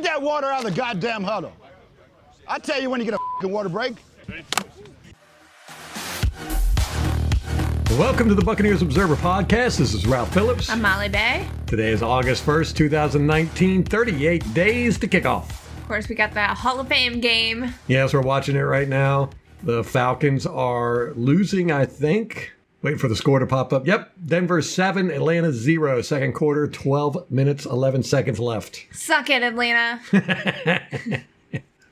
Get 0.00 0.14
that 0.14 0.22
water 0.22 0.46
out 0.46 0.64
of 0.64 0.74
the 0.74 0.80
goddamn 0.80 1.22
huddle. 1.22 1.52
I 2.48 2.58
tell 2.58 2.80
you 2.80 2.88
when 2.88 3.00
you 3.00 3.04
get 3.04 3.12
a 3.12 3.18
fucking 3.36 3.52
water 3.52 3.68
break. 3.68 3.96
Welcome 7.90 8.28
to 8.28 8.34
the 8.34 8.42
Buccaneers 8.42 8.80
Observer 8.80 9.16
Podcast. 9.16 9.76
This 9.76 9.92
is 9.92 10.06
Ralph 10.06 10.32
Phillips. 10.32 10.70
I'm 10.70 10.80
Molly 10.80 11.10
Bay. 11.10 11.46
Today 11.66 11.90
is 11.90 12.02
August 12.02 12.46
1st, 12.46 12.76
2019, 12.76 13.84
38 13.84 14.54
days 14.54 14.98
to 15.00 15.06
kick 15.06 15.26
off. 15.26 15.68
Of 15.76 15.86
course, 15.86 16.08
we 16.08 16.14
got 16.14 16.32
that 16.32 16.56
Hall 16.56 16.80
of 16.80 16.88
Fame 16.88 17.20
game. 17.20 17.74
Yes, 17.86 18.14
we're 18.14 18.22
watching 18.22 18.56
it 18.56 18.60
right 18.60 18.88
now. 18.88 19.28
The 19.64 19.84
Falcons 19.84 20.46
are 20.46 21.12
losing, 21.14 21.70
I 21.70 21.84
think. 21.84 22.52
Waiting 22.82 22.98
for 22.98 23.08
the 23.08 23.16
score 23.16 23.38
to 23.38 23.46
pop 23.46 23.72
up. 23.74 23.86
Yep, 23.86 24.12
Denver 24.24 24.62
7, 24.62 25.10
Atlanta 25.10 25.52
0. 25.52 26.00
Second 26.00 26.32
quarter, 26.32 26.66
12 26.66 27.30
minutes, 27.30 27.66
11 27.66 28.02
seconds 28.04 28.40
left. 28.40 28.86
Suck 28.92 29.28
it, 29.30 29.42
Atlanta. 29.42 30.00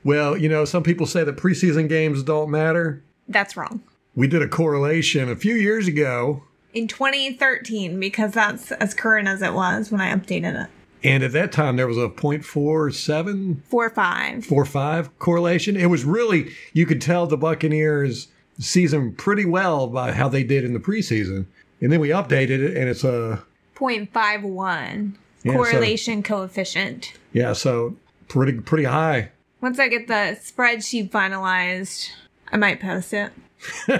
Well, 0.01 0.37
you 0.37 0.47
know, 0.47 0.63
some 0.63 0.81
people 0.81 1.05
say 1.05 1.25
that 1.25 1.35
preseason 1.35 1.89
games 1.89 2.23
don't 2.23 2.49
matter. 2.49 3.03
That's 3.27 3.57
wrong. 3.57 3.83
We 4.15 4.27
did 4.27 4.41
a 4.41 4.47
correlation 4.47 5.29
a 5.29 5.35
few 5.35 5.55
years 5.55 5.87
ago, 5.89 6.43
In 6.73 6.87
2013, 6.87 7.99
because 7.99 8.31
that's 8.31 8.71
as 8.71 8.93
current 8.93 9.27
as 9.27 9.41
it 9.41 9.53
was 9.53 9.91
when 9.91 9.99
I 9.99 10.15
updated 10.15 10.63
it. 10.63 10.69
and 11.03 11.21
at 11.21 11.33
that 11.33 11.51
time 11.51 11.75
there 11.75 11.85
was 11.85 11.97
a 11.97 12.07
0.47 12.07 13.61
Four 13.65 13.89
five. 13.89 14.45
four 14.45 14.63
five 14.63 15.19
correlation. 15.19 15.75
It 15.75 15.87
was 15.87 16.05
really 16.05 16.53
you 16.71 16.85
could 16.85 17.01
tell 17.01 17.27
the 17.27 17.37
Buccaneers 17.37 18.29
season 18.59 19.13
pretty 19.13 19.45
well 19.45 19.87
by 19.87 20.11
how 20.11 20.29
they 20.29 20.43
did 20.43 20.63
in 20.63 20.73
the 20.73 20.79
preseason, 20.79 21.45
and 21.81 21.91
then 21.91 21.99
we 21.99 22.09
updated 22.09 22.59
it, 22.61 22.77
and 22.77 22.87
it's 22.89 23.03
a 23.03 23.41
0.51 23.75 25.13
Yeah, 25.43 25.51
so- 25.53 25.57
correlation 25.57 26.23
coefficient. 26.23 27.13
yeah, 27.33 27.53
so 27.53 27.95
pretty 28.27 28.53
pretty 28.59 28.83
high. 28.85 29.31
Once 29.61 29.79
I 29.79 29.87
get 29.89 30.07
the 30.07 30.37
spreadsheet 30.41 31.09
finalized, 31.09 32.09
I 32.51 32.57
might 32.57 32.79
post 32.79 33.13
it. 33.13 33.31
Go 33.87 33.95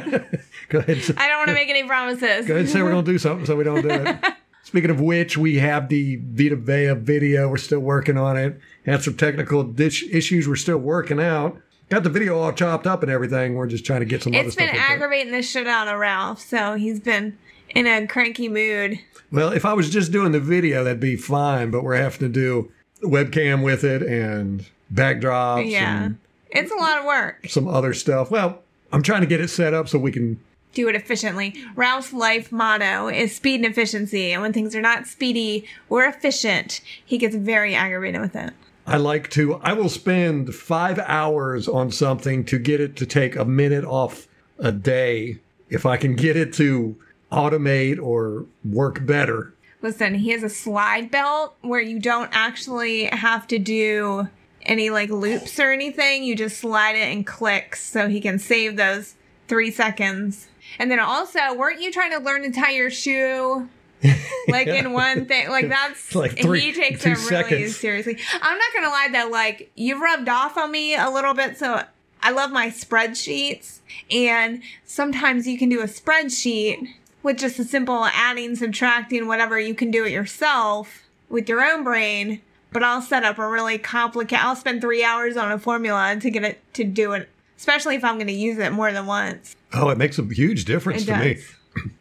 ahead, 0.79 0.97
I 1.17 1.27
don't 1.27 1.37
want 1.37 1.47
to 1.49 1.53
make 1.53 1.69
any 1.69 1.83
promises. 1.83 2.45
go 2.45 2.53
ahead 2.53 2.57
and 2.65 2.69
say 2.69 2.81
we're 2.81 2.91
gonna 2.91 3.03
do 3.03 3.17
something, 3.17 3.45
so 3.45 3.55
we 3.55 3.63
don't 3.63 3.81
do 3.81 3.89
it. 3.89 4.17
Speaking 4.63 4.89
of 4.91 5.01
which, 5.01 5.35
we 5.37 5.57
have 5.57 5.89
the 5.89 6.17
Vita 6.17 6.55
Vea 6.55 6.93
video. 6.93 7.49
We're 7.49 7.57
still 7.57 7.79
working 7.79 8.17
on 8.17 8.37
it. 8.37 8.59
Had 8.85 9.01
some 9.01 9.15
technical 9.17 9.63
dish 9.63 10.03
issues. 10.11 10.47
We're 10.47 10.55
still 10.57 10.77
working 10.77 11.19
out. 11.19 11.59
Got 11.89 12.03
the 12.03 12.09
video 12.09 12.37
all 12.39 12.51
chopped 12.53 12.85
up 12.85 13.01
and 13.01 13.11
everything. 13.11 13.55
We're 13.55 13.67
just 13.67 13.85
trying 13.85 14.01
to 14.01 14.05
get 14.05 14.21
some 14.23 14.33
other 14.33 14.45
It's 14.45 14.53
stuff. 14.53 14.67
been 14.71 14.75
aggravating 14.79 15.31
the 15.31 15.41
shit 15.41 15.67
out 15.67 15.87
of 15.87 15.97
Ralph, 15.99 16.39
so 16.39 16.75
he's 16.75 16.99
been 16.99 17.37
in 17.69 17.87
a 17.87 18.05
cranky 18.05 18.47
mood. 18.47 18.99
Well, 19.31 19.51
if 19.51 19.65
I 19.65 19.73
was 19.73 19.89
just 19.89 20.11
doing 20.11 20.31
the 20.31 20.39
video, 20.39 20.83
that'd 20.83 20.99
be 20.99 21.15
fine. 21.15 21.71
But 21.71 21.83
we're 21.83 21.95
having 21.97 22.19
to 22.19 22.29
do 22.29 22.71
webcam 23.01 23.63
with 23.63 23.83
it 23.83 24.01
and 24.03 24.65
backdrops 24.93 25.69
Yeah. 25.69 26.09
It's 26.51 26.71
a 26.71 26.75
lot 26.75 26.99
of 26.99 27.05
work. 27.05 27.45
some 27.47 27.67
other 27.67 27.93
stuff. 27.93 28.29
Well, 28.31 28.61
I'm 28.91 29.03
trying 29.03 29.21
to 29.21 29.27
get 29.27 29.39
it 29.41 29.49
set 29.49 29.73
up 29.73 29.87
so 29.87 29.97
we 29.99 30.11
can. 30.11 30.39
do 30.73 30.87
it 30.89 30.95
efficiently. 30.95 31.55
Ralph's 31.75 32.13
life 32.13 32.51
motto 32.51 33.07
is 33.07 33.35
speed 33.35 33.55
and 33.55 33.65
efficiency. 33.65 34.31
And 34.31 34.41
when 34.43 34.53
things 34.53 34.75
are 34.75 34.81
not 34.81 35.07
speedy 35.07 35.65
or 35.89 36.05
efficient, 36.05 36.81
he 37.03 37.17
gets 37.17 37.35
very 37.35 37.73
aggravated 37.73 38.21
with 38.21 38.35
it. 38.35 38.53
I 38.89 38.97
like 38.97 39.29
to. 39.31 39.55
I 39.57 39.73
will 39.73 39.87
spend 39.87 40.55
five 40.55 40.97
hours 40.97 41.67
on 41.67 41.91
something 41.91 42.43
to 42.45 42.57
get 42.57 42.81
it 42.81 42.95
to 42.95 43.05
take 43.05 43.35
a 43.35 43.45
minute 43.45 43.85
off 43.85 44.27
a 44.57 44.71
day 44.71 45.37
if 45.69 45.85
I 45.85 45.95
can 45.95 46.15
get 46.15 46.35
it 46.35 46.53
to 46.53 46.97
automate 47.31 48.01
or 48.01 48.47
work 48.65 49.05
better. 49.05 49.53
Listen, 49.83 50.15
he 50.15 50.31
has 50.31 50.41
a 50.41 50.49
slide 50.49 51.11
belt 51.11 51.55
where 51.61 51.79
you 51.79 51.99
don't 51.99 52.31
actually 52.33 53.05
have 53.05 53.45
to 53.49 53.59
do 53.59 54.27
any 54.63 54.89
like 54.89 55.11
loops 55.11 55.59
or 55.59 55.71
anything. 55.71 56.23
You 56.23 56.35
just 56.35 56.57
slide 56.57 56.95
it 56.95 57.13
and 57.13 57.27
clicks 57.27 57.85
so 57.85 58.07
he 58.07 58.19
can 58.19 58.39
save 58.39 58.75
those 58.75 59.13
three 59.47 59.69
seconds. 59.69 60.47
And 60.79 60.89
then 60.89 60.99
also, 60.99 61.53
weren't 61.53 61.79
you 61.79 61.91
trying 61.91 62.11
to 62.11 62.25
learn 62.25 62.41
to 62.41 62.51
tie 62.51 62.71
your 62.71 62.89
shoe? 62.89 63.69
like 64.47 64.67
in 64.67 64.91
one 64.93 65.25
thing, 65.25 65.49
like 65.49 65.67
that's 65.69 66.15
Like 66.15 66.39
three- 66.41 66.61
he 66.61 66.73
takes 66.73 67.05
it 67.05 67.09
really 67.09 67.19
seconds. 67.27 67.75
seriously. 67.77 68.17
I'm 68.41 68.57
not 68.57 68.73
gonna 68.73 68.89
lie 68.89 69.09
though, 69.11 69.29
like 69.29 69.71
you 69.75 70.01
rubbed 70.01 70.29
off 70.29 70.57
on 70.57 70.71
me 70.71 70.95
a 70.95 71.09
little 71.09 71.33
bit, 71.33 71.57
so 71.57 71.83
I 72.21 72.31
love 72.31 72.51
my 72.51 72.67
spreadsheets, 72.67 73.79
and 74.11 74.61
sometimes 74.85 75.47
you 75.47 75.57
can 75.57 75.69
do 75.69 75.81
a 75.81 75.85
spreadsheet 75.85 76.87
with 77.23 77.37
just 77.37 77.59
a 77.59 77.63
simple 77.63 78.05
adding, 78.05 78.55
subtracting, 78.55 79.27
whatever. 79.27 79.59
You 79.59 79.73
can 79.73 79.91
do 79.91 80.05
it 80.05 80.11
yourself 80.11 81.03
with 81.29 81.47
your 81.49 81.61
own 81.61 81.83
brain, 81.83 82.41
but 82.71 82.83
I'll 82.83 83.01
set 83.01 83.23
up 83.23 83.37
a 83.39 83.47
really 83.47 83.77
complicated. 83.77 84.43
I'll 84.43 84.55
spend 84.55 84.81
three 84.81 85.03
hours 85.03 85.37
on 85.37 85.51
a 85.51 85.59
formula 85.59 86.17
to 86.19 86.29
get 86.29 86.43
it 86.43 86.61
to 86.75 86.83
do 86.83 87.11
it, 87.13 87.29
especially 87.57 87.95
if 87.95 88.03
I'm 88.03 88.15
going 88.15 88.27
to 88.27 88.33
use 88.33 88.57
it 88.57 88.71
more 88.71 88.91
than 88.91 89.05
once. 89.05 89.55
Oh, 89.73 89.89
it 89.89 89.97
makes 89.97 90.17
a 90.19 90.23
huge 90.23 90.65
difference 90.65 91.03
It 91.03 91.05
to 91.07 91.17
me. 91.17 91.37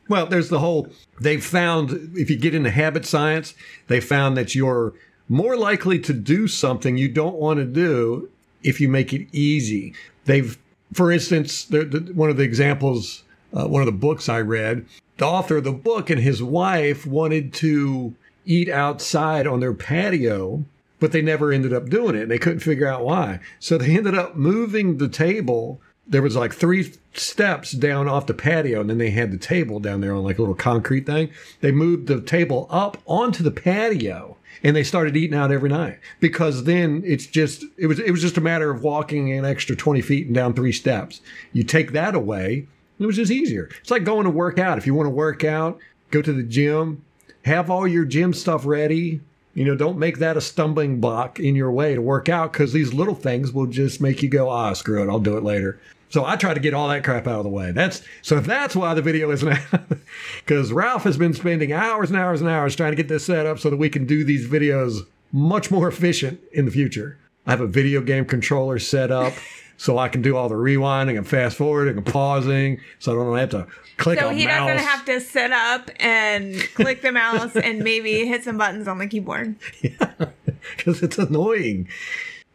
Well, 0.09 0.27
there's 0.27 0.49
the 0.49 0.61
whole, 0.61 0.89
they've 1.21 1.44
found, 1.44 2.12
if 2.15 2.31
you 2.31 2.37
get 2.37 2.55
into 2.55 2.71
habit 2.71 3.05
science, 3.05 3.55
they 3.89 4.00
found 4.00 4.37
that 4.37 4.55
you're 4.55 4.94
more 5.28 5.56
likely 5.56 5.99
to 6.00 6.12
do 6.12 6.49
something 6.49 6.97
you 6.97 7.09
don't 7.09 7.37
want 7.37 7.59
to 7.59 7.65
do 7.65 8.31
if 8.62 8.81
you 8.81 8.88
make 8.88 9.12
it 9.12 9.28
easy. 9.33 9.94
They've, 10.25 10.59
for 10.93 11.12
instance, 11.12 11.65
the, 11.65 11.84
the, 11.84 12.12
one 12.15 12.31
of 12.31 12.37
the 12.37 12.44
examples, 12.44 13.25
uh, 13.53 13.67
one 13.67 13.83
of 13.83 13.87
the 13.87 13.93
books 13.93 14.28
I 14.28 14.41
read, 14.41 14.87
the 15.19 15.27
author 15.27 15.59
of 15.59 15.65
the 15.65 15.72
book 15.72 16.11
and 16.11 16.21
his 16.21 16.43
wife 16.43 17.06
wanted 17.06 17.53
to 17.55 18.15
eat 18.47 18.69
outside 18.69 19.47
on 19.47 19.61
their 19.61 19.75
patio, 19.75 20.65
but 21.00 21.12
they 21.12 21.22
never 21.22 21.53
ended 21.53 21.72
up 21.72 21.91
doing 21.91 22.15
it. 22.15 22.28
They 22.28 22.38
couldn't 22.38 22.61
figure 22.61 22.87
out 22.87 23.05
why. 23.05 23.41
So 23.59 23.77
they 23.77 23.97
ended 23.97 24.17
up 24.17 24.37
moving 24.37 24.97
the 24.97 25.09
table 25.09 25.81
there 26.08 26.22
was 26.22 26.36
like 26.36 26.54
three 26.54 26.92
steps 27.14 27.72
down 27.72 28.08
off 28.08 28.26
the 28.26 28.34
patio 28.34 28.80
and 28.80 28.88
then 28.88 28.98
they 28.98 29.10
had 29.10 29.30
the 29.30 29.38
table 29.38 29.78
down 29.78 30.00
there 30.00 30.14
on 30.14 30.24
like 30.24 30.38
a 30.38 30.42
little 30.42 30.54
concrete 30.54 31.06
thing. 31.06 31.30
They 31.60 31.72
moved 31.72 32.06
the 32.06 32.20
table 32.20 32.66
up 32.70 32.98
onto 33.06 33.42
the 33.42 33.50
patio 33.50 34.36
and 34.62 34.74
they 34.74 34.84
started 34.84 35.16
eating 35.16 35.38
out 35.38 35.52
every 35.52 35.69
night 35.69 35.98
because 36.20 36.64
then 36.64 37.02
it's 37.04 37.26
just 37.26 37.64
it 37.76 37.86
was 37.86 37.98
it 38.00 38.10
was 38.10 38.22
just 38.22 38.36
a 38.36 38.41
matter 38.41 38.70
of 38.70 38.82
walking 38.82 39.32
an 39.32 39.44
extra 39.44 39.76
20 39.76 40.00
feet 40.00 40.26
and 40.26 40.34
down 40.34 40.54
three 40.54 40.72
steps. 40.72 41.20
You 41.52 41.62
take 41.62 41.92
that 41.92 42.14
away 42.14 42.66
it 42.98 43.06
was 43.06 43.16
just 43.16 43.30
easier. 43.30 43.69
It's 43.80 43.92
like 43.92 44.02
going 44.02 44.25
to 44.25 44.30
work 44.30 44.58
out. 44.58 44.76
If 44.76 44.84
you 44.84 44.92
want 44.92 45.06
to 45.06 45.10
work 45.10 45.44
out 45.44 45.78
go 46.10 46.22
to 46.22 46.32
the 46.32 46.42
gym. 46.42 47.04
Have 47.44 47.70
all 47.70 47.86
your 47.86 48.04
gym 48.04 48.32
stuff 48.34 48.66
ready. 48.66 49.20
You 49.54 49.64
know, 49.64 49.75
don't 49.75 49.98
make 49.98 50.19
that 50.19 50.36
a 50.36 50.40
stumbling 50.40 51.00
block 51.00 51.40
in 51.40 51.56
your 51.56 51.72
way 51.72 51.94
to 51.94 52.02
work 52.02 52.28
out 52.28 52.52
because 52.52 52.72
these 52.72 52.94
little 52.94 53.14
things 53.14 53.52
will 53.52 53.66
just 53.66 54.00
make 54.00 54.22
you 54.22 54.28
go, 54.28 54.48
ah, 54.50 54.72
screw 54.72 55.02
it, 55.02 55.10
I'll 55.10 55.19
do 55.19 55.36
it 55.36 55.42
later. 55.42 55.80
So 56.10 56.24
I 56.24 56.36
try 56.36 56.54
to 56.54 56.60
get 56.60 56.74
all 56.74 56.88
that 56.88 57.04
crap 57.04 57.26
out 57.26 57.38
of 57.38 57.44
the 57.44 57.50
way. 57.50 57.72
That's 57.72 58.02
so 58.22 58.36
if 58.36 58.46
that's 58.46 58.74
why 58.74 58.94
the 58.94 59.02
video 59.02 59.30
isn't 59.30 59.48
out 59.52 59.80
because 60.44 60.72
Ralph 60.72 61.04
has 61.04 61.16
been 61.16 61.34
spending 61.34 61.72
hours 61.72 62.10
and 62.10 62.19
hours 62.19 62.41
and 62.41 62.48
hours 62.48 62.74
trying 62.74 62.92
to 62.92 62.96
get 62.96 63.08
this 63.08 63.26
set 63.26 63.46
up 63.46 63.58
so 63.58 63.70
that 63.70 63.76
we 63.76 63.91
can 63.91 64.06
do 64.06 64.24
these 64.24 64.48
videos 64.48 65.06
much 65.32 65.70
more 65.70 65.88
efficient 65.88 66.41
in 66.52 66.64
the 66.64 66.70
future. 66.70 67.19
I 67.46 67.50
have 67.50 67.60
a 67.60 67.66
video 67.66 68.00
game 68.00 68.24
controller 68.24 68.78
set 68.78 69.10
up 69.10 69.34
so 69.76 69.98
I 69.98 70.08
can 70.08 70.22
do 70.22 70.36
all 70.36 70.48
the 70.48 70.54
rewinding 70.54 71.16
and 71.16 71.26
fast 71.26 71.56
forwarding 71.56 71.96
and 71.96 72.06
pausing, 72.06 72.80
so 72.98 73.12
I 73.12 73.25
don't 73.25 73.38
have 73.38 73.50
to 73.50 73.66
click 73.96 74.19
So 74.19 74.30
a 74.30 74.32
he 74.32 74.46
doesn't 74.46 74.78
have 74.78 75.04
to 75.06 75.20
sit 75.20 75.52
up 75.52 75.90
and 76.00 76.58
click 76.75 77.02
the 77.02 77.12
mouse 77.12 77.54
and 77.54 77.78
maybe 77.84 78.26
hit 78.26 78.44
some 78.44 78.58
buttons 78.58 78.88
on 78.88 78.98
the 78.98 79.06
keyboard. 79.06 79.56
because 79.82 81.02
it's 81.02 81.19
annoying. 81.19 81.88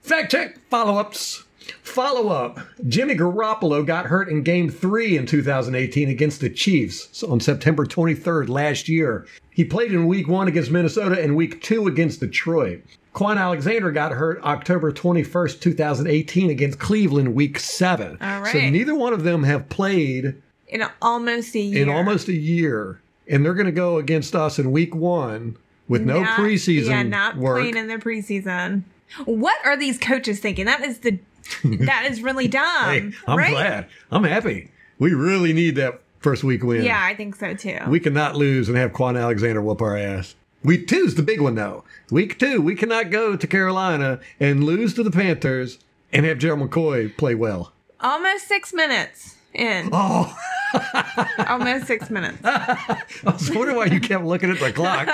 Fact 0.01 0.31
check 0.31 0.57
follow 0.69 0.97
ups. 0.99 1.42
Follow 1.83 2.29
up 2.29 2.59
Jimmy 2.87 3.13
Garoppolo 3.15 3.85
got 3.85 4.05
hurt 4.05 4.29
in 4.29 4.41
game 4.41 4.69
three 4.69 5.17
in 5.17 5.25
2018 5.25 6.09
against 6.09 6.39
the 6.39 6.49
Chiefs 6.49 7.21
on 7.23 7.39
September 7.39 7.85
23rd 7.85 8.47
last 8.49 8.87
year. 8.87 9.27
He 9.51 9.63
played 9.65 9.91
in 9.91 10.07
week 10.07 10.27
one 10.27 10.47
against 10.47 10.71
Minnesota 10.71 11.21
and 11.21 11.35
week 11.35 11.61
two 11.61 11.85
against 11.87 12.21
Detroit. 12.21 12.81
Kwon 13.13 13.37
Alexander 13.37 13.91
got 13.91 14.13
hurt 14.13 14.41
October 14.43 14.91
21st, 14.91 15.59
2018 15.59 16.49
against 16.49 16.79
Cleveland 16.79 17.35
week 17.35 17.59
seven. 17.59 18.17
All 18.21 18.45
So 18.45 18.59
neither 18.59 18.95
one 18.95 19.13
of 19.13 19.23
them 19.23 19.43
have 19.43 19.69
played 19.69 20.41
In 20.69 20.83
almost 21.01 21.53
a 21.53 21.59
year. 21.59 21.83
in 21.83 21.89
almost 21.89 22.27
a 22.29 22.33
year. 22.33 23.01
And 23.27 23.45
they're 23.45 23.53
going 23.53 23.67
to 23.67 23.71
go 23.71 23.97
against 23.97 24.35
us 24.35 24.57
in 24.57 24.71
week 24.71 24.95
one 24.95 25.57
with 25.87 26.01
no 26.01 26.23
Not- 26.23 26.39
preseason 26.39 26.87
Yeah, 26.89 27.03
not 27.03 27.35
work. 27.37 27.59
playing 27.59 27.77
in 27.77 27.87
the 27.87 27.97
preseason. 27.97 28.83
What 29.25 29.57
are 29.63 29.77
these 29.77 29.99
coaches 29.99 30.39
thinking? 30.39 30.65
That 30.65 30.81
is 30.81 30.99
the 30.99 31.19
that 31.63 32.07
is 32.09 32.21
really 32.21 32.47
dumb. 32.47 32.85
Hey, 32.85 33.11
I'm 33.27 33.37
right? 33.37 33.51
glad. 33.51 33.87
I'm 34.11 34.23
happy. 34.23 34.71
We 34.99 35.13
really 35.13 35.53
need 35.53 35.75
that 35.75 36.01
first 36.19 36.43
week 36.43 36.63
win. 36.63 36.83
Yeah, 36.83 37.03
I 37.03 37.15
think 37.15 37.35
so 37.35 37.53
too. 37.53 37.79
We 37.87 37.99
cannot 37.99 38.35
lose 38.35 38.69
and 38.69 38.77
have 38.77 38.93
Kwon 38.93 39.19
Alexander 39.19 39.61
whoop 39.61 39.81
our 39.81 39.97
ass. 39.97 40.35
Week 40.63 40.87
two's 40.87 41.15
the 41.15 41.23
big 41.23 41.41
one 41.41 41.55
though. 41.55 41.83
Week 42.09 42.39
two, 42.39 42.61
we 42.61 42.75
cannot 42.75 43.09
go 43.09 43.35
to 43.35 43.47
Carolina 43.47 44.19
and 44.39 44.63
lose 44.63 44.93
to 44.93 45.03
the 45.03 45.11
Panthers 45.11 45.77
and 46.13 46.25
have 46.25 46.37
Gerald 46.37 46.69
McCoy 46.69 47.15
play 47.17 47.35
well. 47.35 47.73
almost 47.99 48.47
six 48.47 48.73
minutes 48.73 49.35
in. 49.53 49.89
Oh, 49.91 50.35
almost 51.47 51.87
six 51.87 52.09
minutes. 52.09 52.39
I 52.45 53.03
was 53.25 53.51
wondering 53.51 53.75
why 53.75 53.85
you 53.85 53.99
kept 53.99 54.23
looking 54.23 54.51
at 54.51 54.59
the 54.59 54.71
clock. 54.71 55.07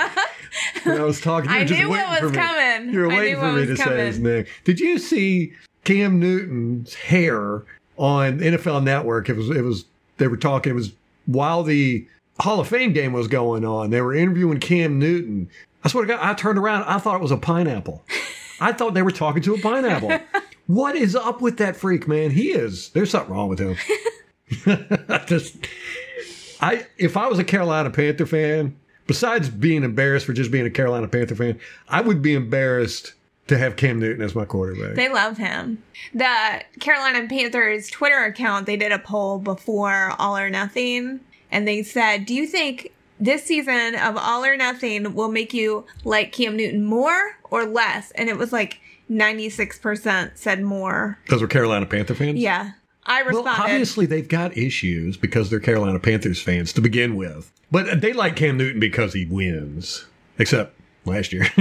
when 0.84 1.00
I 1.00 1.04
was 1.04 1.20
talking. 1.20 1.50
To 1.50 1.56
you 1.56 1.62
I 1.62 1.64
knew 1.64 1.88
what 1.88 2.08
waiting 2.08 2.24
was 2.24 2.32
coming. 2.32 2.94
You 2.94 3.00
were 3.00 3.08
waiting 3.08 3.36
for 3.36 3.52
me 3.52 3.66
was 3.66 3.78
to 3.78 3.84
say 3.84 4.06
his 4.06 4.18
name. 4.20 4.46
Did 4.64 4.78
you 4.78 4.98
see 4.98 5.54
Cam 5.84 6.18
Newton's 6.18 6.94
hair 6.94 7.62
on 7.96 8.38
NFL 8.38 8.82
Network? 8.82 9.28
It 9.28 9.36
was. 9.36 9.50
It 9.50 9.62
was. 9.62 9.84
They 10.18 10.28
were 10.28 10.36
talking. 10.36 10.72
It 10.72 10.74
was 10.74 10.92
while 11.26 11.62
the 11.62 12.06
Hall 12.40 12.60
of 12.60 12.68
Fame 12.68 12.92
game 12.92 13.12
was 13.12 13.28
going 13.28 13.64
on. 13.64 13.90
They 13.90 14.00
were 14.00 14.14
interviewing 14.14 14.60
Cam 14.60 14.98
Newton. 14.98 15.48
I 15.84 15.88
swear 15.88 16.04
to 16.04 16.08
God, 16.08 16.20
I 16.22 16.34
turned 16.34 16.58
around. 16.58 16.84
I 16.84 16.98
thought 16.98 17.16
it 17.16 17.22
was 17.22 17.30
a 17.30 17.36
pineapple. 17.36 18.04
I 18.60 18.72
thought 18.72 18.94
they 18.94 19.02
were 19.02 19.10
talking 19.10 19.42
to 19.42 19.54
a 19.54 19.58
pineapple. 19.58 20.18
what 20.66 20.94
is 20.94 21.16
up 21.16 21.40
with 21.40 21.56
that 21.58 21.76
freak, 21.76 22.06
man? 22.06 22.30
He 22.30 22.50
is. 22.50 22.90
There's 22.90 23.10
something 23.10 23.34
wrong 23.34 23.48
with 23.48 23.58
him. 23.58 23.76
I 25.08 25.24
just, 25.26 25.56
I 26.60 26.86
if 26.98 27.16
I 27.16 27.26
was 27.26 27.38
a 27.38 27.44
Carolina 27.44 27.90
Panther 27.90 28.26
fan, 28.26 28.76
besides 29.06 29.48
being 29.48 29.82
embarrassed 29.82 30.26
for 30.26 30.34
just 30.34 30.50
being 30.50 30.66
a 30.66 30.70
Carolina 30.70 31.08
Panther 31.08 31.34
fan, 31.34 31.58
I 31.88 32.02
would 32.02 32.20
be 32.20 32.34
embarrassed 32.34 33.14
to 33.48 33.58
have 33.58 33.76
Cam 33.76 33.98
Newton 33.98 34.22
as 34.22 34.34
my 34.34 34.44
quarterback. 34.44 34.94
They 34.94 35.08
love 35.08 35.36
him. 35.36 35.82
The 36.14 36.62
Carolina 36.78 37.26
Panthers 37.28 37.90
Twitter 37.90 38.24
account, 38.24 38.66
they 38.66 38.76
did 38.76 38.92
a 38.92 38.98
poll 38.98 39.38
before 39.38 40.14
All 40.18 40.36
or 40.36 40.50
Nothing, 40.50 41.20
and 41.50 41.66
they 41.66 41.82
said, 41.82 42.26
Do 42.26 42.34
you 42.34 42.46
think 42.46 42.92
this 43.18 43.44
season 43.44 43.96
of 43.96 44.16
All 44.16 44.44
or 44.44 44.56
Nothing 44.56 45.14
will 45.14 45.30
make 45.30 45.52
you 45.52 45.84
like 46.04 46.32
Cam 46.32 46.56
Newton 46.56 46.84
more 46.84 47.36
or 47.50 47.64
less? 47.64 48.10
And 48.12 48.28
it 48.28 48.36
was 48.38 48.52
like 48.52 48.80
96% 49.10 50.32
said 50.36 50.62
more. 50.62 51.18
Those 51.28 51.42
were 51.42 51.48
Carolina 51.48 51.86
Panther 51.86 52.14
fans. 52.14 52.38
Yeah. 52.38 52.72
I 53.04 53.22
Well, 53.22 53.42
responded. 53.42 53.62
obviously 53.62 54.06
they've 54.06 54.28
got 54.28 54.56
issues 54.56 55.16
because 55.16 55.50
they're 55.50 55.58
Carolina 55.58 55.98
Panthers 55.98 56.40
fans 56.40 56.72
to 56.74 56.80
begin 56.80 57.16
with, 57.16 57.50
but 57.72 58.00
they 58.00 58.12
like 58.12 58.36
Cam 58.36 58.56
Newton 58.56 58.78
because 58.78 59.14
he 59.14 59.26
wins. 59.26 60.04
Except 60.38 60.74
last 61.04 61.32
year 61.32 61.46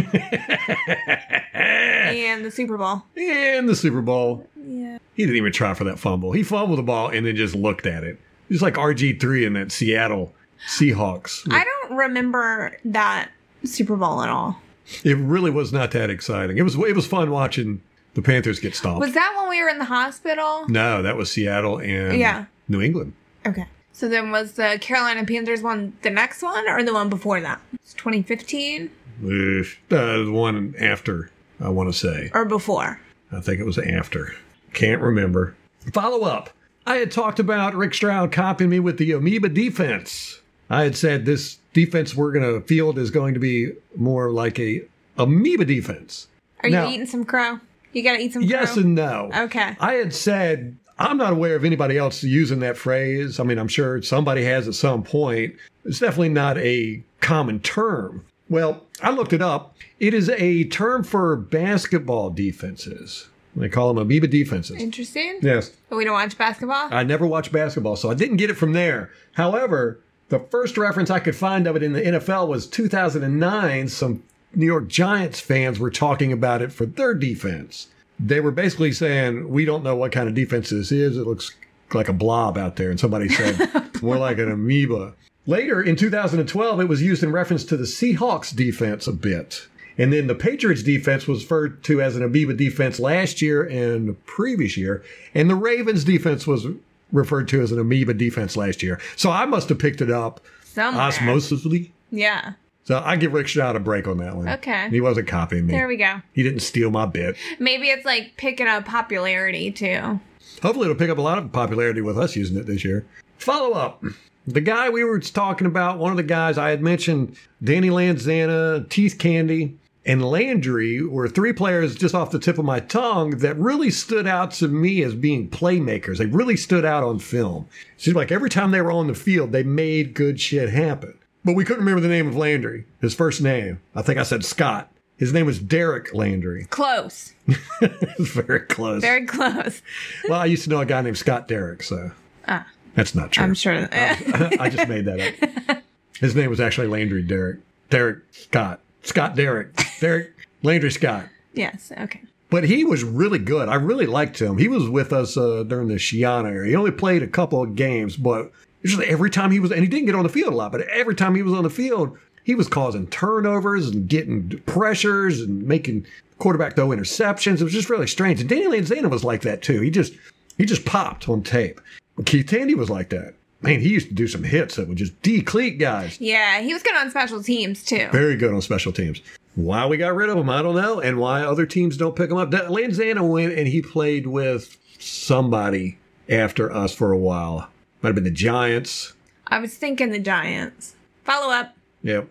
and 1.54 2.44
the 2.46 2.52
Super 2.52 2.78
Bowl. 2.78 3.04
in 3.16 3.66
the 3.66 3.76
Super 3.76 4.02
Bowl. 4.02 4.48
Yeah. 4.56 4.98
He 5.16 5.24
didn't 5.24 5.38
even 5.38 5.52
try 5.52 5.74
for 5.74 5.84
that 5.86 6.00
fumble. 6.00 6.32
He 6.32 6.44
fumbled 6.44 6.78
the 6.80 6.84
ball 6.84 7.10
and 7.10 7.26
then 7.26 7.36
just 7.36 7.56
looked 7.56 7.86
at 7.86 8.04
it. 8.04 8.20
Just 8.50 8.62
like 8.62 8.76
RG 8.76 9.20
three 9.20 9.46
in 9.46 9.54
that 9.54 9.72
Seattle 9.72 10.34
Seahawks. 10.68 11.48
I 11.52 11.64
don't 11.64 11.98
remember 11.98 12.78
that 12.86 13.30
Super 13.64 13.96
Bowl 13.96 14.22
at 14.22 14.30
all. 14.30 14.60
It 15.04 15.18
really 15.18 15.52
was 15.52 15.72
not 15.72 15.92
that 15.92 16.10
exciting. 16.10 16.58
It 16.58 16.64
was 16.64 16.76
it 16.76 16.96
was 16.96 17.06
fun 17.06 17.30
watching 17.32 17.82
the 18.16 18.22
Panthers 18.24 18.60
get 18.60 18.76
stomped. 18.76 19.02
Was 19.02 19.14
that 19.14 19.36
when 19.40 19.50
we 19.50 19.62
were 19.62 19.70
in 19.70 19.78
the 19.78 19.86
hospital? 19.86 20.66
no, 20.68 21.02
that 21.04 21.16
was 21.16 21.32
Seattle 21.32 21.80
and 21.80 22.18
Yeah. 22.20 22.46
New 22.68 22.82
England. 22.82 23.14
Okay. 23.46 23.66
So 23.94 24.08
then 24.10 24.32
was 24.32 24.54
the 24.54 24.78
Carolina 24.82 25.26
Panthers 25.26 25.62
one 25.62 25.94
the 26.02 26.10
next 26.10 26.42
one 26.42 26.68
or 26.70 26.82
the 26.84 26.94
one 26.94 27.10
before 27.10 27.40
that? 27.42 27.60
It's 27.74 27.94
2015 27.94 28.90
Uh, 29.22 29.64
the 29.90 30.30
one 30.32 30.76
after, 30.80 31.32
I 31.60 31.70
want 31.70 31.92
to 31.92 31.98
say. 31.98 32.32
or 32.34 32.46
before? 32.46 33.00
I 33.32 33.42
think 33.42 33.60
it 33.60 33.66
was 33.66 33.78
after. 33.78 34.36
Can't 34.74 35.02
remember. 35.02 35.56
Follow 35.94 36.26
up. 36.26 36.50
I 36.86 36.96
had 36.96 37.12
talked 37.12 37.40
about 37.40 37.76
Rick 37.76 37.94
Stroud 37.94 38.32
copying 38.32 38.70
me 38.70 38.80
with 38.80 38.98
the 38.98 39.12
amoeba 39.12 39.50
defense. 39.50 40.40
I 40.70 40.84
had 40.84 40.96
said 40.96 41.26
this 41.26 41.58
defense 41.74 42.16
we're 42.16 42.32
going 42.32 42.46
to 42.62 42.66
field 42.66 42.98
is 42.98 43.12
going 43.12 43.34
to 43.34 43.40
be 43.40 43.72
more 43.96 44.32
like 44.32 44.60
a 44.60 44.84
amoeba 45.18 45.66
defense. 45.66 46.28
Are 46.64 46.70
you 46.70 46.84
eating 46.88 47.06
some 47.06 47.26
crow? 47.26 47.60
You 47.94 48.04
gotta 48.04 48.20
eat 48.20 48.34
some 48.34 48.44
Yes 48.44 48.74
crow. 48.74 48.84
and 48.84 48.96
no. 48.96 49.30
Okay. 49.36 49.76
I 49.80 49.94
had 49.94 50.14
said 50.14 50.78
I'm 51.00 51.18
not 51.18 51.32
aware 51.34 51.56
of 51.56 51.64
anybody 51.64 51.98
else 51.98 52.24
using 52.24 52.60
that 52.60 52.78
phrase. 52.78 53.40
I 53.40 53.44
mean, 53.44 53.58
I'm 53.58 53.68
sure 53.70 54.02
somebody 54.02 54.44
has 54.44 54.68
at 54.68 54.74
some 54.76 55.02
point. 55.04 55.56
It's 55.86 56.00
definitely 56.00 56.30
not 56.30 56.58
a 56.58 57.02
common 57.22 57.62
term. 57.62 58.26
Well, 58.50 58.86
I 59.02 59.12
looked 59.12 59.34
it 59.34 59.42
up. 59.42 59.76
It 60.00 60.14
is 60.14 60.30
a 60.30 60.64
term 60.66 61.04
for 61.04 61.36
basketball 61.36 62.32
defenses. 62.32 63.28
They 63.56 63.70
call 63.70 63.90
them 63.90 63.98
amoeba 63.98 64.28
defenses. 64.28 64.82
Interesting. 64.82 65.40
Yes. 65.42 65.72
But 65.90 65.98
we 65.98 66.06
don't 66.06 66.14
watch 66.14 66.38
basketball. 66.38 66.88
I 66.92 67.04
never 67.04 67.28
watched 67.28 67.52
basketball, 67.52 67.96
so 67.96 68.10
I 68.10 68.14
didn't 68.14 68.38
get 68.38 68.50
it 68.50 68.56
from 68.56 68.74
there. 68.74 69.12
However, 69.34 70.00
the 70.30 70.40
first 70.40 70.78
reference 70.78 71.10
I 71.10 71.20
could 71.20 71.36
find 71.36 71.68
of 71.68 71.76
it 71.76 71.84
in 71.84 71.94
the 71.94 72.02
NFL 72.02 72.48
was 72.48 72.68
2009. 72.68 73.88
Some 73.90 74.24
New 74.56 74.66
York 74.66 74.88
Giants 74.88 75.40
fans 75.40 75.80
were 75.80 75.92
talking 75.92 76.32
about 76.32 76.62
it 76.62 76.72
for 76.72 76.86
their 76.86 77.14
defense. 77.14 77.88
They 78.20 78.40
were 78.40 78.52
basically 78.52 78.92
saying, 78.92 79.50
We 79.50 79.66
don't 79.66 79.84
know 79.84 79.96
what 79.96 80.12
kind 80.12 80.28
of 80.28 80.36
defense 80.36 80.70
this 80.70 80.92
is. 80.92 81.18
It 81.18 81.26
looks 81.26 81.54
like 81.94 82.10
a 82.10 82.14
blob 82.14 82.58
out 82.58 82.76
there. 82.76 82.92
And 82.92 83.00
somebody 83.00 83.30
said, 83.30 83.70
More 84.02 84.18
like 84.18 84.38
an 84.38 84.52
amoeba. 84.52 85.14
Later 85.50 85.82
in 85.82 85.96
2012, 85.96 86.80
it 86.80 86.86
was 86.88 87.02
used 87.02 87.24
in 87.24 87.32
reference 87.32 87.64
to 87.64 87.76
the 87.76 87.86
Seahawks 87.86 88.56
defense 88.56 89.08
a 89.08 89.12
bit. 89.12 89.66
And 89.98 90.14
then 90.14 90.28
the 90.28 90.36
Patriots 90.36 90.84
defense 90.84 91.28
was 91.28 91.42
referred 91.42 91.84
to 91.86 92.00
as 92.04 92.16
an 92.16 92.22
amoeba 92.22 92.54
defense 92.54 93.00
last 93.00 93.42
year 93.42 93.64
and 93.64 94.10
the 94.10 94.14
previous 94.14 94.78
year. 94.78 95.04
And 95.34 95.50
the 95.50 95.56
Ravens 95.56 96.04
defense 96.04 96.46
was 96.46 96.68
referred 97.12 97.48
to 97.48 97.62
as 97.64 97.72
an 97.72 97.80
amoeba 97.80 98.14
defense 98.14 98.56
last 98.56 98.84
year. 98.84 99.02
So 99.16 99.32
I 99.32 99.46
must 99.48 99.70
have 99.70 99.80
picked 99.80 100.02
it 100.02 100.12
up 100.12 100.40
Somewhere. 100.66 101.08
osmosisly. 101.10 101.90
Yeah. 102.12 102.54
So 102.84 103.02
I 103.04 103.16
give 103.16 103.34
Rick 103.34 103.48
Stroud 103.48 103.76
a 103.76 103.80
break 103.80 104.08
on 104.08 104.18
that 104.20 104.36
one. 104.36 104.48
Okay. 104.50 104.88
He 104.92 105.02
wasn't 105.02 105.28
copying 105.28 105.66
me. 105.66 105.74
There 105.74 105.88
we 105.88 105.98
go. 105.98 106.22
he 106.32 106.44
didn't 106.44 106.60
steal 106.60 106.92
my 106.92 107.08
bit. 107.08 107.36
Maybe 107.58 107.90
it's 107.90 108.06
like 108.06 108.34
picking 108.38 108.68
up 108.68 108.86
popularity 108.86 109.72
too. 109.72 110.20
Hopefully, 110.62 110.86
it'll 110.86 110.96
pick 110.96 111.10
up 111.10 111.18
a 111.18 111.22
lot 111.22 111.40
of 111.40 111.52
popularity 111.52 112.02
with 112.02 112.20
us 112.20 112.36
using 112.36 112.56
it 112.56 112.68
this 112.68 112.86
year. 112.86 113.04
Follow 113.40 113.74
up. 113.74 114.04
The 114.48 114.62
guy 114.62 114.90
we 114.90 115.04
were 115.04 115.20
talking 115.20 115.68
about, 115.68 116.00
one 116.00 116.12
of 116.12 116.18
the 116.18 116.24
guys 116.24 116.58
I 116.58 116.70
had 116.72 116.82
mentioned, 116.82 117.36
Danny 117.64 117.90
Lansanah, 117.90 118.90
Keith 118.90 119.18
Tandy, 119.20 119.78
and 120.06 120.22
Landri 120.22 121.08
were 121.08 121.28
three 121.28 121.54
players 121.54 121.94
just 121.96 122.16
off 122.16 122.32
the 122.32 122.40
tip 122.40 122.58
of 122.58 122.66
my 122.66 122.80
tongue 122.80 123.32
that 123.40 123.58
really 123.58 123.92
stood 123.92 124.26
out 124.26 124.52
to 124.54 124.68
me 124.68 125.04
as 125.04 125.14
being 125.14 125.50
playmakers. 125.50 126.18
They 126.18 126.26
really 126.26 126.58
stood 126.58 126.84
out 126.86 127.04
on 127.04 127.20
film. 127.20 127.68
It 127.96 128.02
seemed 128.02 128.16
like 128.16 128.32
every 128.32 128.50
time 128.50 128.72
they 128.72 128.82
were 128.82 128.92
on 128.92 129.08
the 129.08 129.14
field, 129.14 129.52
they 129.52 129.62
made 129.64 130.16
good 130.16 130.40
shit 130.40 130.70
happen. 130.70 131.16
But 131.46 131.54
we 131.56 131.64
couldn't 131.64 131.84
remember 131.84 132.02
the 132.02 132.08
name 132.08 132.28
of 132.28 132.34
Landri, 132.36 132.86
his 133.02 133.14
first 133.14 133.42
name. 133.42 133.80
I 133.94 134.02
think 134.02 134.18
I 134.18 134.24
said 134.24 134.44
Scott. 134.44 134.90
His 135.18 135.32
name 135.34 135.46
was 135.46 135.60
Derek 135.60 136.12
Landri. 136.14 136.70
Close. 136.70 137.34
Very 138.20 138.62
close. 138.62 139.02
Very 139.02 139.26
close. 139.26 139.82
Well, 140.28 140.40
I 140.40 140.46
used 140.46 140.64
to 140.64 140.70
know 140.70 140.80
a 140.80 140.86
guy 140.86 141.02
named 141.02 141.18
Scott 141.18 141.48
Derrick, 141.48 141.84
so 141.84 142.12
Ah. 142.48 142.66
That's 143.00 143.16
not 143.16 143.32
true. 143.32 143.46
I'm 143.46 143.54
sure. 143.54 143.88
I 143.94 144.70
just 144.70 144.90
made 144.90 145.06
that 145.06 145.22
up. 145.70 145.84
His 146.20 146.36
name 146.36 146.50
was 146.50 146.60
actually 146.60 146.88
Landri 146.88 147.26
Derrick. 147.26 147.60
Derrick 147.90 148.20
Scott. 148.32 148.82
Scott 149.04 149.38
Derrick. 149.38 149.74
Derrick 150.02 150.34
Landri 150.66 150.92
Scott. 150.92 151.30
yes. 151.54 151.94
Okay. 151.98 152.20
But 152.50 152.66
he 152.66 152.84
was 152.84 153.06
really 153.06 153.40
good. 153.40 153.70
I 153.70 153.76
really 153.76 154.06
liked 154.06 154.42
him. 154.42 154.58
He 154.58 154.68
was 154.68 154.90
with 154.90 155.14
us 155.14 155.38
uh, 155.38 155.64
during 155.64 155.88
the 155.88 155.96
Schiano 155.96 156.52
era. 156.52 156.68
He 156.68 156.76
only 156.76 156.92
played 156.92 157.24
a 157.24 157.28
couple 157.28 157.64
of 157.64 157.76
games, 157.76 158.18
but 158.18 158.52
usually 158.82 159.06
every 159.06 159.30
time 159.30 159.52
he 159.52 159.62
was, 159.62 159.72
and 159.72 159.80
he 159.82 159.88
didn't 159.88 160.08
get 160.08 160.16
on 160.16 160.24
the 160.24 160.30
field 160.30 160.52
a 160.52 160.56
lot, 160.58 160.74
but 160.74 160.82
every 160.90 161.16
time 161.16 161.36
he 161.36 161.42
was 161.42 161.54
on 161.54 161.64
the 161.64 161.70
field, 161.70 162.18
he 162.44 162.54
was 162.54 162.68
causing 162.68 163.08
turnovers 163.08 163.88
and 163.88 164.10
getting 164.10 164.50
pressures 164.66 165.40
and 165.40 165.64
making 165.64 166.06
quarterback 166.40 166.76
throw 166.76 166.90
interceptions. 166.90 167.62
It 167.62 167.64
was 167.64 167.74
just 167.74 167.90
really 167.90 168.08
strange. 168.08 168.42
And 168.42 168.50
Danny 168.50 168.66
Lansanah 168.66 169.10
was 169.10 169.24
like 169.24 169.42
that 169.44 169.62
too. 169.62 169.80
He 169.80 169.90
just 169.90 170.14
he 170.58 170.66
just 170.66 170.84
popped 170.84 171.30
on 171.30 171.44
tape. 171.44 171.80
Keith 172.26 172.48
Tandy 172.48 172.76
was 172.76 172.90
like 172.90 173.10
that. 173.10 173.36
Man, 173.62 173.82
he 173.82 173.90
used 173.90 174.08
to 174.08 174.14
do 174.14 174.28
some 174.28 174.44
hits 174.44 174.78
that 174.78 174.88
would 174.88 174.98
just 174.98 175.22
decleat 175.22 175.80
guys. 175.80 176.20
Yeah, 176.22 176.62
he 176.62 176.74
was 176.74 176.82
good 176.82 176.96
on 176.96 177.10
special 177.12 177.44
teams 177.44 177.84
too. 177.84 178.08
Very 178.12 178.38
good 178.38 178.54
on 178.54 178.62
special 178.62 178.94
teams. 178.94 179.22
Why 179.56 179.86
we 179.86 179.98
got 179.98 180.16
rid 180.16 180.30
of 180.30 180.38
him, 180.38 180.50
I 180.50 180.62
don't 180.62 180.76
know, 180.76 181.02
and 181.02 181.18
why 181.18 181.42
other 181.42 181.66
teams 181.66 181.98
don't 181.98 182.16
pick 182.16 182.32
him 182.32 182.38
up. 182.38 182.52
Lansanah 182.52 183.28
went 183.28 183.54
and 183.54 183.68
he 183.68 183.82
played 183.82 184.28
with 184.28 184.78
somebody 185.00 185.98
after 186.30 186.72
us 186.72 186.94
for 186.94 187.12
a 187.12 187.18
while. 187.18 187.70
Might 188.02 188.10
have 188.10 188.16
been 188.16 188.24
the 188.24 188.32
Giants. 188.32 189.14
I 189.48 189.60
was 189.60 189.74
thinking 189.76 190.12
the 190.12 190.20
Giants. 190.20 190.96
Follow 191.26 191.52
up. 191.52 191.76
Yep. 192.04 192.30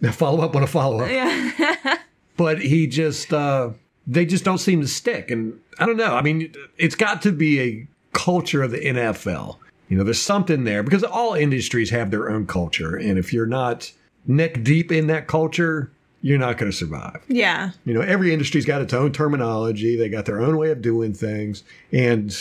Now 0.00 0.10
follow 0.12 0.42
up 0.42 0.56
on 0.56 0.62
a 0.62 0.66
follow 0.66 1.00
up. 1.04 1.10
Yeah. 1.10 1.98
But 2.36 2.60
he 2.60 2.86
just, 2.86 3.32
uh, 3.32 3.70
they 4.06 4.26
just 4.26 4.44
don't 4.44 4.58
seem 4.58 4.82
to 4.82 4.86
stick. 4.88 5.30
And 5.30 5.58
I 5.78 5.86
don't 5.86 5.96
know. 5.96 6.14
I 6.14 6.20
mean, 6.20 6.52
it's 6.76 6.94
got 6.94 7.22
to 7.22 7.32
be 7.32 7.60
a 7.60 7.86
culture 8.16 8.62
of 8.62 8.70
the 8.70 8.78
NFL. 8.78 9.58
You 9.88 9.96
know, 9.96 10.04
there's 10.04 10.20
something 10.20 10.64
there 10.64 10.82
because 10.82 11.04
all 11.04 11.34
industries 11.34 11.90
have 11.90 12.10
their 12.10 12.28
own 12.30 12.46
culture. 12.46 12.96
And 12.96 13.18
if 13.18 13.32
you're 13.32 13.46
not 13.46 13.92
neck 14.26 14.64
deep 14.64 14.90
in 14.90 15.06
that 15.06 15.28
culture, 15.28 15.92
you're 16.22 16.38
not 16.38 16.58
going 16.58 16.70
to 16.70 16.76
survive. 16.76 17.22
yeah. 17.28 17.70
You 17.84 17.94
know, 17.94 18.00
every 18.00 18.32
industry's 18.32 18.64
got 18.64 18.82
its 18.82 18.92
own 18.92 19.12
terminology. 19.12 19.96
They 19.96 20.08
got 20.08 20.24
their 20.24 20.40
own 20.40 20.56
way 20.56 20.70
of 20.70 20.82
doing 20.82 21.12
things. 21.14 21.62
And 21.92 22.36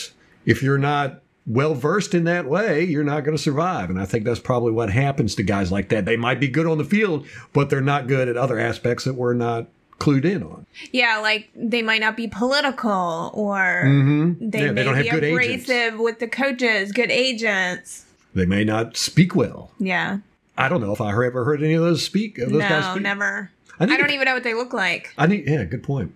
if 0.45 0.63
you're 0.63 0.79
not 0.79 1.21
well 1.45 1.75
versed 1.75 2.15
in 2.15 2.23
that 2.23 2.45
way, 2.47 2.83
you're 2.83 3.03
not 3.03 3.23
going 3.23 3.37
to 3.37 3.43
survive. 3.43 3.91
And 3.91 4.01
I 4.01 4.05
think 4.05 4.25
that's 4.25 4.39
probably 4.39 4.71
what 4.71 4.89
happens 4.89 5.35
to 5.35 5.43
guys 5.43 5.71
like 5.71 5.89
that. 5.89 6.05
They 6.05 6.17
might 6.17 6.39
be 6.39 6.47
good 6.47 6.65
on 6.65 6.79
the 6.79 6.83
field, 6.83 7.27
but 7.53 7.69
they're 7.69 7.81
not 7.81 8.07
good 8.07 8.27
at 8.27 8.37
other 8.37 8.57
aspects 8.57 9.03
that 9.03 9.13
we're 9.13 9.35
not 9.35 9.67
clued 9.99 10.25
in 10.25 10.43
on. 10.43 10.65
Yeah, 10.91 11.17
like 11.19 11.49
they 11.55 11.81
might 11.81 12.01
not 12.01 12.17
be 12.17 12.27
political 12.27 13.31
or 13.33 13.81
they, 13.83 13.89
Mm-hmm. 13.89 14.43
Yeah, 14.43 14.49
they 14.49 14.71
may 14.71 14.83
don't 14.83 14.95
have 14.95 15.03
be 15.05 15.09
good 15.11 15.23
agents. 15.23 15.65
abrasive 15.69 15.99
with 15.99 16.19
the 16.19 16.27
coaches, 16.27 16.91
good 16.91 17.11
agents. 17.11 18.05
They 18.33 18.45
may 18.45 18.63
not 18.63 18.97
speak 18.97 19.35
well. 19.35 19.71
Yeah. 19.79 20.19
I 20.57 20.67
don't 20.69 20.81
know 20.81 20.91
if 20.93 21.01
I 21.01 21.09
ever 21.11 21.43
heard 21.45 21.61
any 21.63 21.73
of 21.73 21.81
those 21.83 22.03
speak. 22.03 22.37
Of 22.37 22.51
those 22.51 22.61
guys 22.61 22.83
no, 22.83 22.91
speak. 22.91 23.03
never. 23.03 23.51
I 23.79 23.83
I, 23.83 23.87
don't 23.87 24.07
to- 24.07 24.13
even 24.13 24.25
know 24.25 24.33
what 24.33 24.43
they 24.43 24.53
look 24.53 24.73
like. 24.73 25.13
I 25.17 25.27
need, 25.27 25.47
yeah, 25.47 25.63
good 25.65 25.83
point. 25.83 26.13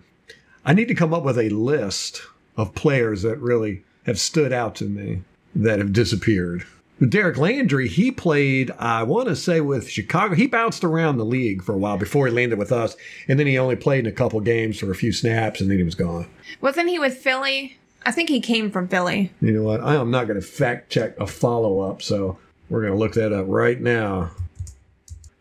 I 0.64 0.72
need 0.74 0.88
to 0.88 0.94
come 0.94 1.12
up 1.14 1.22
with 1.24 1.38
a 1.38 1.48
list 1.50 2.22
of 2.56 2.74
players 2.74 3.22
that 3.22 3.38
really 3.38 3.82
have 4.06 4.18
stood 4.20 4.52
out 4.52 4.74
to 4.76 4.84
me 4.84 5.22
that 5.54 5.78
have 5.78 5.92
disappeared. 5.92 6.64
Derek 7.08 7.36
Landri, 7.36 7.88
he 7.88 8.10
played, 8.10 8.70
I 8.78 9.04
want 9.04 9.28
to 9.28 9.36
say, 9.36 9.60
with 9.60 9.88
Chicago. 9.88 10.34
He 10.34 10.46
bounced 10.46 10.84
around 10.84 11.16
the 11.16 11.24
league 11.24 11.62
for 11.62 11.74
a 11.74 11.78
while 11.78 11.96
before 11.96 12.26
he 12.26 12.32
landed 12.32 12.58
with 12.58 12.72
us, 12.72 12.96
and 13.26 13.38
then 13.38 13.46
he 13.46 13.58
only 13.58 13.76
played 13.76 14.00
in 14.00 14.06
a 14.06 14.12
couple 14.12 14.38
games 14.40 14.78
for 14.78 14.90
a 14.90 14.94
few 14.94 15.12
snaps, 15.12 15.60
and 15.60 15.70
then 15.70 15.78
he 15.78 15.84
was 15.84 15.94
gone. 15.94 16.26
Wasn't 16.60 16.88
he 16.88 16.98
with 16.98 17.16
Philly? 17.16 17.78
I 18.04 18.12
think 18.12 18.28
he 18.28 18.40
came 18.40 18.70
from 18.70 18.88
Philly. 18.88 19.32
You 19.40 19.52
know 19.52 19.62
what? 19.62 19.80
I 19.82 19.94
am 19.94 20.10
not 20.10 20.26
going 20.26 20.40
to 20.40 20.46
fact 20.46 20.90
check 20.90 21.18
a 21.18 21.26
follow 21.26 21.80
up, 21.80 22.02
so 22.02 22.38
we're 22.68 22.82
going 22.82 22.92
to 22.92 22.98
look 22.98 23.14
that 23.14 23.32
up 23.32 23.46
right 23.48 23.80
now. 23.80 24.30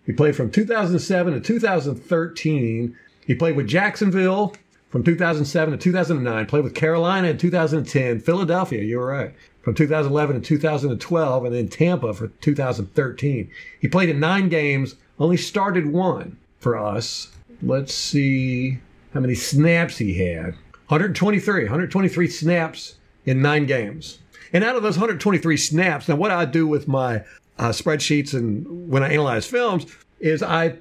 He 0.06 0.14
played 0.14 0.36
from 0.36 0.52
2007 0.52 1.34
to 1.34 1.40
2013. 1.40 2.98
He 3.28 3.36
played 3.36 3.56
with 3.56 3.68
Jacksonville 3.68 4.56
from 4.90 5.04
2007 5.04 5.72
to 5.72 5.78
2009. 5.78 6.46
Played 6.48 6.64
with 6.64 6.74
Carolina 6.74 7.28
in 7.28 7.38
2010. 7.38 8.20
Philadelphia, 8.22 8.82
you 8.82 8.98
were 8.98 9.06
right, 9.06 9.34
from 9.70 9.76
2011 9.76 10.42
to 10.42 10.48
2012, 10.48 11.46
and 11.46 11.54
then 11.54 11.68
Tampa 11.68 12.12
for 12.12 12.30
2013. 12.42 13.52
He 13.80 13.88
played 13.88 14.10
in 14.10 14.20
nine 14.20 14.50
games, 14.50 14.96
only 15.20 15.38
started 15.38 15.94
one 15.94 16.38
for 16.60 16.76
us. 16.76 17.28
Let's 17.62 17.94
see 17.94 18.80
how 19.14 19.20
many 19.20 19.36
snaps 19.36 19.98
he 19.98 20.16
had. 20.16 20.56
123, 20.88 21.66
123 21.66 22.28
snaps 22.30 22.96
in 23.28 23.44
nine 23.44 23.68
games. 23.68 24.18
And 24.54 24.64
out 24.64 24.76
of 24.76 24.82
those 24.82 24.96
123 24.96 25.56
snaps, 25.56 26.08
now 26.08 26.16
what 26.16 26.32
I 26.32 26.46
do 26.46 26.66
with 26.66 26.88
my 26.88 27.18
uh, 27.60 27.70
spreadsheets 27.70 28.34
and 28.34 28.90
when 28.90 29.04
I 29.04 29.14
analyze 29.14 29.46
films 29.46 29.86
is 30.20 30.42
I 30.42 30.78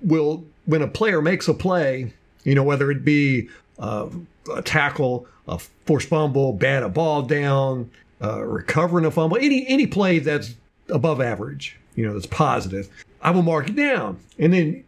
will, 0.00 0.44
when 0.66 0.82
a 0.82 0.86
player 0.86 1.20
makes 1.20 1.48
a 1.48 1.54
play, 1.54 2.12
you 2.44 2.54
know, 2.54 2.62
whether 2.62 2.88
it 2.92 3.04
be 3.04 3.48
uh, 3.80 4.08
a 4.54 4.62
tackle, 4.62 5.26
a 5.48 5.58
forced 5.58 6.08
fumble, 6.08 6.52
bat 6.52 6.84
a 6.84 6.88
ball 6.88 7.22
down, 7.22 7.90
uh, 8.22 8.42
recovering 8.42 9.04
a 9.04 9.10
fumble, 9.10 9.36
any 9.36 9.66
any 9.68 9.86
play 9.86 10.18
that's 10.18 10.54
above 10.88 11.20
average, 11.20 11.78
you 11.94 12.06
know, 12.06 12.14
that's 12.14 12.26
positive, 12.26 12.88
I 13.22 13.30
will 13.30 13.42
mark 13.42 13.68
it 13.68 13.76
down, 13.76 14.18
and 14.38 14.52
then 14.52 14.84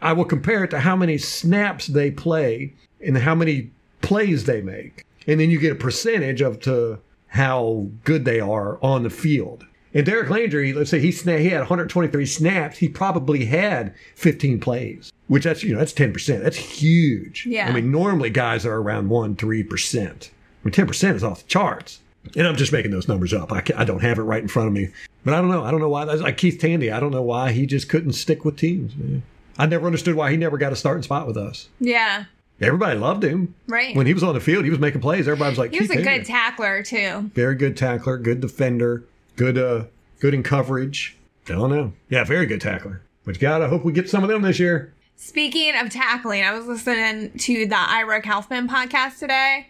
I 0.00 0.12
will 0.12 0.24
compare 0.24 0.64
it 0.64 0.70
to 0.70 0.80
how 0.80 0.96
many 0.96 1.18
snaps 1.18 1.86
they 1.86 2.10
play 2.10 2.74
and 3.04 3.16
how 3.18 3.34
many 3.34 3.70
plays 4.02 4.44
they 4.44 4.60
make, 4.60 5.04
and 5.26 5.40
then 5.40 5.50
you 5.50 5.58
get 5.58 5.72
a 5.72 5.76
percentage 5.76 6.40
of 6.40 6.60
to 6.60 6.98
how 7.28 7.88
good 8.04 8.24
they 8.24 8.40
are 8.40 8.78
on 8.82 9.02
the 9.02 9.10
field. 9.10 9.64
And 9.92 10.06
Derek 10.06 10.28
Landri, 10.28 10.74
let's 10.74 10.90
say 10.90 11.00
he 11.00 11.08
sna- 11.10 11.40
he 11.40 11.48
had 11.48 11.60
123 11.60 12.24
snaps, 12.26 12.78
he 12.78 12.88
probably 12.88 13.44
had 13.44 13.92
15 14.14 14.60
plays, 14.60 15.12
which 15.26 15.44
that's 15.44 15.62
you 15.64 15.72
know 15.72 15.78
that's 15.78 15.92
10 15.92 16.12
percent. 16.12 16.44
That's 16.44 16.56
huge. 16.56 17.46
Yeah. 17.46 17.68
I 17.68 17.72
mean, 17.72 17.90
normally 17.90 18.30
guys 18.30 18.64
are 18.64 18.76
around 18.76 19.08
one 19.08 19.34
three 19.34 19.64
percent. 19.64 20.30
I 20.32 20.66
mean, 20.66 20.72
10 20.72 20.86
percent 20.86 21.16
is 21.16 21.24
off 21.24 21.42
the 21.42 21.48
charts. 21.48 22.00
And 22.36 22.46
I'm 22.46 22.56
just 22.56 22.72
making 22.72 22.90
those 22.90 23.08
numbers 23.08 23.32
up. 23.32 23.50
I, 23.52 23.62
I 23.76 23.84
don't 23.84 24.02
have 24.02 24.18
it 24.18 24.22
right 24.22 24.42
in 24.42 24.48
front 24.48 24.68
of 24.68 24.74
me, 24.74 24.88
but 25.24 25.32
I 25.34 25.40
don't 25.40 25.50
know. 25.50 25.64
I 25.64 25.70
don't 25.70 25.80
know 25.80 25.88
why. 25.88 26.04
That's 26.04 26.20
like 26.20 26.36
Keith 26.36 26.58
Tandy. 26.60 26.90
I 26.90 27.00
don't 27.00 27.10
know 27.12 27.22
why 27.22 27.52
he 27.52 27.64
just 27.66 27.88
couldn't 27.88 28.12
stick 28.12 28.44
with 28.44 28.56
teams. 28.56 28.94
Man. 28.96 29.22
I 29.58 29.66
never 29.66 29.86
understood 29.86 30.14
why 30.14 30.30
he 30.30 30.36
never 30.36 30.58
got 30.58 30.72
a 30.72 30.76
starting 30.76 31.02
spot 31.02 31.26
with 31.26 31.36
us. 31.36 31.68
Yeah. 31.80 32.24
Everybody 32.60 32.98
loved 32.98 33.24
him 33.24 33.54
Right. 33.68 33.96
when 33.96 34.06
he 34.06 34.12
was 34.12 34.22
on 34.22 34.34
the 34.34 34.40
field. 34.40 34.64
He 34.64 34.70
was 34.70 34.78
making 34.78 35.00
plays. 35.00 35.26
Everybody 35.26 35.50
was 35.50 35.58
like, 35.58 35.72
he 35.72 35.80
was 35.80 35.88
a 35.90 35.94
"Keith 35.94 36.04
good 36.04 36.10
Tandy." 36.10 36.26
tackler 36.26 36.82
too. 36.82 37.30
very 37.34 37.54
good 37.54 37.74
tackler, 37.76 38.18
good 38.18 38.40
defender, 38.42 39.04
good 39.36 39.56
uh 39.56 39.84
good 40.20 40.34
in 40.34 40.42
coverage. 40.42 41.16
I 41.48 41.52
don't 41.52 41.70
know. 41.70 41.94
Yeah, 42.10 42.24
very 42.24 42.44
good 42.44 42.60
tackler. 42.60 43.00
But 43.24 43.40
God, 43.40 43.62
I 43.62 43.68
hope 43.68 43.82
we 43.84 43.92
get 43.94 44.10
some 44.10 44.22
of 44.22 44.28
them 44.28 44.42
this 44.42 44.58
year. 44.58 44.92
Speaking 45.22 45.76
of 45.76 45.90
tackling, 45.90 46.42
I 46.44 46.52
was 46.52 46.66
listening 46.66 47.30
to 47.40 47.66
the 47.66 47.76
Ira 47.76 48.22
Kaufman 48.22 48.66
podcast 48.66 49.18
today, 49.18 49.66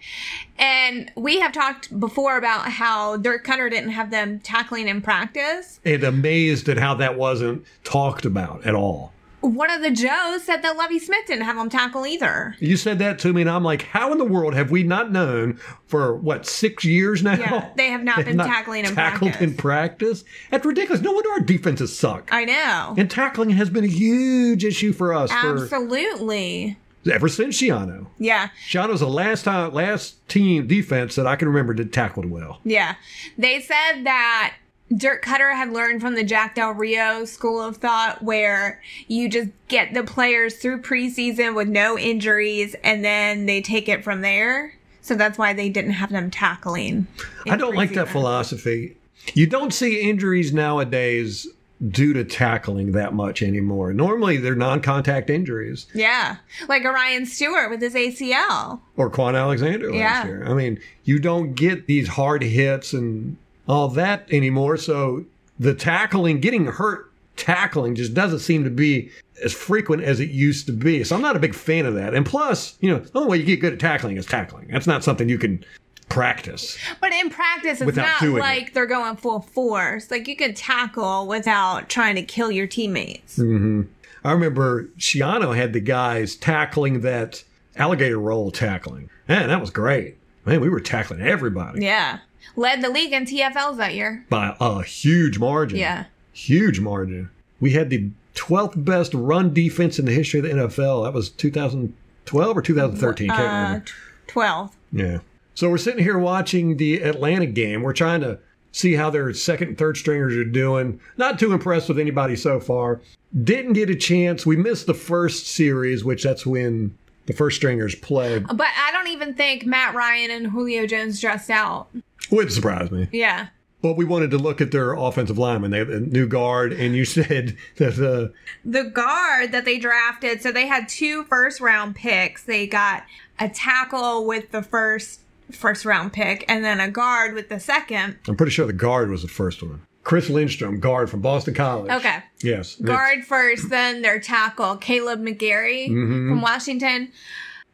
and 0.57 1.11
we 1.17 1.41
have 1.41 1.51
talked 1.51 1.99
before 1.99 2.39
about 2.39 2.69
how 2.71 3.17
Dirk 3.17 3.45
Koetter 3.45 3.69
didn't 3.69 3.91
have 3.91 4.13
them 4.13 4.39
tackling 4.39 4.87
in 4.87 5.03
practice. 5.03 5.81
And 5.85 6.05
amazed 6.05 6.69
at 6.69 6.79
how 6.79 6.95
that 6.95 7.19
wasn't 7.19 7.67
talked 7.83 8.25
about 8.25 8.65
at 8.65 8.77
all. 8.77 9.13
One 9.41 9.71
of 9.71 9.81
the 9.83 9.91
Joes 9.91 10.45
said 10.45 10.63
that 10.63 10.77
Lovie 10.77 10.99
Smith 10.99 11.27
didn't 11.27 11.45
have 11.45 11.57
them 11.57 11.71
tackle 11.71 12.07
either. 12.07 12.55
You 12.59 12.77
said 12.77 12.99
that 12.99 13.19
to 13.21 13.33
me, 13.33 13.41
and 13.41 13.51
I'm 13.51 13.65
like, 13.65 13.83
how 13.83 14.13
in 14.13 14.19
the 14.19 14.25
world 14.25 14.55
have 14.55 14.71
we 14.71 14.83
not 14.83 15.11
known 15.11 15.59
for 15.87 16.15
what 16.15 16.47
six 16.47 16.85
years 16.85 17.23
now? 17.23 17.35
Yeah, 17.35 17.71
they 17.77 17.89
have 17.89 18.03
not 18.03 18.17
They've 18.25 18.27
been 18.27 18.39
tackling 18.39 18.85
in 18.85 18.95
tackled 18.95 19.31
practice. 19.33 19.51
in 19.51 19.57
practice. 19.57 20.25
That's 20.51 20.67
ridiculous. 20.67 21.01
No 21.03 21.13
wonder 21.13 21.31
our 21.31 21.41
defenses 21.41 21.97
suck. 21.97 22.29
I 22.33 22.45
know. 22.45 22.95
and 22.99 23.11
tackling 23.11 23.51
has 23.51 23.71
been 23.71 23.85
a 23.85 23.89
huge 23.89 24.65
issue 24.65 24.93
for 24.93 25.15
us 25.15 25.31
Absolutely. 25.33 26.77
for 27.05 27.11
ever 27.11 27.29
since 27.29 27.61
Schiano. 27.61 28.07
Yeah. 28.19 28.51
Schiano's 28.69 29.01
the 29.01 29.09
last 29.09 29.45
time, 29.45 29.73
last 29.73 30.27
team 30.29 30.67
defense 30.67 31.15
that 31.15 31.27
I 31.27 31.37
can 31.37 31.49
remember 31.49 31.75
that 31.75 31.93
tackled 31.93 32.27
well. 32.27 32.61
Yeah. 32.65 32.97
They 33.39 33.61
said 33.61 34.05
that 34.05 34.55
Dirk 34.97 35.25
Koetter 35.25 35.55
had 35.55 35.73
learned 35.73 36.01
from 36.01 36.15
the 36.17 36.25
Jack 36.25 36.57
Del 36.57 36.73
Rio 36.73 37.25
school 37.25 37.61
of 37.63 37.77
thought 37.77 38.23
where 38.23 38.83
you 39.07 39.29
just 39.29 39.51
get 39.69 39.95
the 39.95 40.03
players 40.03 40.57
through 40.57 40.83
preseason 40.83 41.55
with 41.55 41.69
no 41.69 41.97
injuries 41.97 42.75
and 42.83 43.05
then 43.05 43.47
they 43.47 43.61
take 43.63 43.89
it 43.89 44.03
from 44.03 44.21
there. 44.23 44.75
So 45.03 45.15
that's 45.15 45.39
why 45.39 45.53
they 45.53 45.69
didn't 45.69 45.93
have 45.93 46.11
them 46.11 46.31
tackling. 46.31 47.07
I 47.49 47.57
don't 47.57 47.75
like 47.77 47.95
that 47.95 48.09
philosophy. 48.09 48.97
You 49.35 49.47
don't 49.47 49.73
see 49.73 50.01
injuries 50.01 50.53
nowadays 50.53 51.47
due 51.89 52.13
to 52.13 52.25
tackling 52.25 52.93
that 52.93 53.15
much 53.15 53.43
anymore. 53.43 53.93
Normally, 53.95 54.37
they're 54.37 54.55
non-contact 54.55 55.31
injuries. 55.31 55.87
Yeah. 55.95 56.37
Like 56.69 56.85
Orion 56.85 57.25
Stewart 57.25 57.71
with 57.71 57.81
his 57.81 57.95
ACL. 57.95 58.81
Or 58.97 59.09
Kwon 59.11 59.35
Alexander 59.39 59.87
last 59.91 59.97
Yeah. 59.99 60.27
year. 60.27 60.45
I 60.47 60.53
mean, 60.53 60.79
you 61.05 61.19
don't 61.19 61.55
get 61.55 61.87
these 61.87 62.09
hard 62.09 62.43
hits 62.43 62.93
and 62.93 63.37
all 63.71 63.89
that 63.89 64.27
anymore. 64.33 64.77
So 64.77 65.25
the 65.59 65.75
tackling, 65.75 66.41
getting 66.41 66.67
hurt 66.67 67.11
tackling, 67.37 67.95
just 67.95 68.15
doesn't 68.15 68.41
seem 68.41 68.65
to 68.65 68.71
be 68.71 69.11
as 69.45 69.53
frequent 69.53 70.03
as 70.03 70.21
it 70.21 70.31
used 70.31 70.67
to 70.67 70.73
be. 70.73 71.05
So 71.05 71.17
I'm 71.17 71.23
not 71.23 71.37
a 71.37 71.39
big 71.39 71.55
fan 71.55 71.87
of 71.87 71.95
that. 71.95 72.15
And 72.15 72.27
plus, 72.27 72.77
you 72.81 72.91
know, 72.91 72.99
the 72.99 73.19
only 73.19 73.31
way 73.31 73.37
you 73.39 73.45
get 73.45 73.61
good 73.61 73.73
at 73.75 73.81
tackling 73.81 74.17
is 74.17 74.27
tackling. 74.27 74.69
That's 74.69 74.87
not 74.87 75.05
something 75.05 75.29
you 75.29 75.39
can 75.39 75.65
practice. 76.09 76.77
But 77.01 77.13
in 77.13 77.31
practice, 77.31 77.81
it's 77.81 77.97
not 77.97 78.21
doing 78.21 78.37
it. 78.37 78.41
like 78.41 78.75
they're 78.75 78.87
going 78.87 79.17
full 79.17 79.41
force. 79.41 80.11
Like 80.11 80.29
you 80.29 80.37
can 80.37 80.53
tackle 80.53 81.27
without 81.27 81.89
trying 81.89 82.17
to 82.17 82.23
kill 82.23 82.51
your 82.51 82.67
teammates. 82.67 83.39
Mm. 83.39 83.87
I 84.25 84.33
remember 84.33 84.89
Schiano 84.99 85.57
had 85.57 85.73
the 85.73 85.81
guys 85.81 86.37
tackling 86.37 87.01
that 87.01 87.45
alligator 87.77 88.19
roll 88.19 88.51
tackling. 88.51 89.09
Man, 89.29 89.49
that 89.49 89.61
was 89.61 89.71
great. 89.71 90.17
Man, 90.45 90.61
we 90.61 90.69
were 90.69 90.81
tackling 90.81 91.21
everybody 91.23 91.83
Yeah. 91.85 92.19
Led 92.57 92.83
the 92.83 92.91
league 92.91 93.13
in 93.13 93.25
TFLs 93.25 93.77
that 93.79 93.95
year. 93.95 94.25
by 94.31 94.57
a 94.61 94.83
huge 94.83 95.39
margin. 95.39 95.79
Yeah. 95.79 96.05
Huge 96.33 96.81
margin. 96.81 97.31
We 97.61 97.73
had 97.73 97.91
the 97.91 98.11
12th 98.35 98.85
best 98.85 99.13
run 99.15 99.53
defense 99.53 99.99
in 99.99 100.05
the 100.07 100.13
history 100.13 100.41
of 100.41 100.47
the 100.47 100.53
NFL. 100.53 101.05
That 101.05 101.13
was 101.13 101.31
2012 101.31 102.57
or 102.57 102.63
2013. 102.63 103.29
Can't 103.29 103.41
Uh, 103.41 103.43
remember. 103.43 103.85
12. 104.29 104.77
Yeah. 104.93 105.19
So 105.55 105.69
we're 105.69 105.79
sitting 105.79 106.03
here 106.03 106.19
watching 106.19 106.77
the 106.77 107.03
Atlanta 107.03 107.47
game. 107.47 107.83
We're 107.83 107.93
trying 107.93 108.21
to 108.23 108.39
see 108.73 108.95
how 108.95 109.11
their 109.11 109.33
second 109.35 109.69
and 109.69 109.79
third 109.79 109.97
stringers 109.97 110.37
are 110.37 110.45
doing. 110.45 111.01
Not 111.17 111.39
too 111.39 111.53
impressed 111.53 111.89
with 111.89 111.99
anybody 111.99 112.37
so 112.37 112.61
far. 112.61 113.01
Didn't 113.45 113.73
get 113.75 113.91
a 113.91 113.97
chance. 113.97 114.47
We 114.47 114.57
missed 114.57 114.87
the 114.87 114.95
first 114.95 115.47
series, 115.49 116.05
which 116.05 116.23
that's 116.23 116.47
when 116.47 116.97
the 117.27 117.33
first 117.33 117.57
stringers 117.57 117.95
played. 117.97 118.47
But 118.47 118.69
I 118.79 118.91
don't 118.93 119.09
even 119.09 119.35
think 119.35 119.67
Matt 119.67 119.95
Ryan 119.95 120.31
and 120.31 120.47
Julio 120.49 120.87
Jones 120.87 121.21
dressed 121.21 121.51
out. 121.51 121.89
Wouldn't 122.31 122.53
surprise 122.53 122.91
me. 122.91 123.09
Yeah. 123.13 123.49
But 123.83 123.97
we 123.97 124.05
wanted 124.05 124.31
to 124.33 124.39
look 124.39 124.61
at 124.61 124.73
their 124.73 124.93
offensive 124.93 125.39
lineman. 125.39 125.71
They 125.71 125.79
have 125.79 125.89
a 125.89 126.01
new 126.01 126.27
guard, 126.27 126.73
and 126.73 126.95
you 126.95 127.05
said 127.07 127.57
that 127.77 127.99
uh, 127.99 128.33
The 128.65 128.85
guard 128.85 129.53
that 129.53 129.65
they 129.65 129.79
drafted, 129.79 130.43
so 130.43 130.53
they 130.53 130.67
had 130.67 130.89
two 130.89 131.25
first 131.25 131.61
round 131.61 131.97
picks. 131.97 132.43
They 132.45 132.67
got 132.67 133.05
a 133.39 133.49
tackle 133.49 134.27
with 134.27 134.51
the 134.51 134.63
first 134.63 135.21
first 135.51 135.85
round 135.85 136.13
pick 136.13 136.45
and 136.49 136.65
then 136.65 136.79
a 136.79 136.89
guard 136.89 137.35
with 137.35 137.49
the 137.49 137.59
second. 137.59 138.17
I'm 138.29 138.37
pretty 138.37 138.53
sure 138.53 138.67
the 138.67 138.73
guard 138.73 139.11
was 139.11 139.23
the 139.23 139.29
first 139.29 139.63
one. 139.63 139.83
Chris 140.05 140.31
Lindstrom, 140.31 140.81
guard 140.81 141.11
from 141.11 141.21
Boston 141.21 141.55
College. 141.55 141.91
Okay. 141.91 142.23
Yes. 142.43 142.77
Guard 142.77 143.25
first, 143.25 143.69
then 143.69 144.03
their 144.03 144.19
tackle, 144.19 144.77
Kaleb 144.77 145.21
McGary 145.21 145.87
from 145.89 146.41
Washington. 146.41 147.13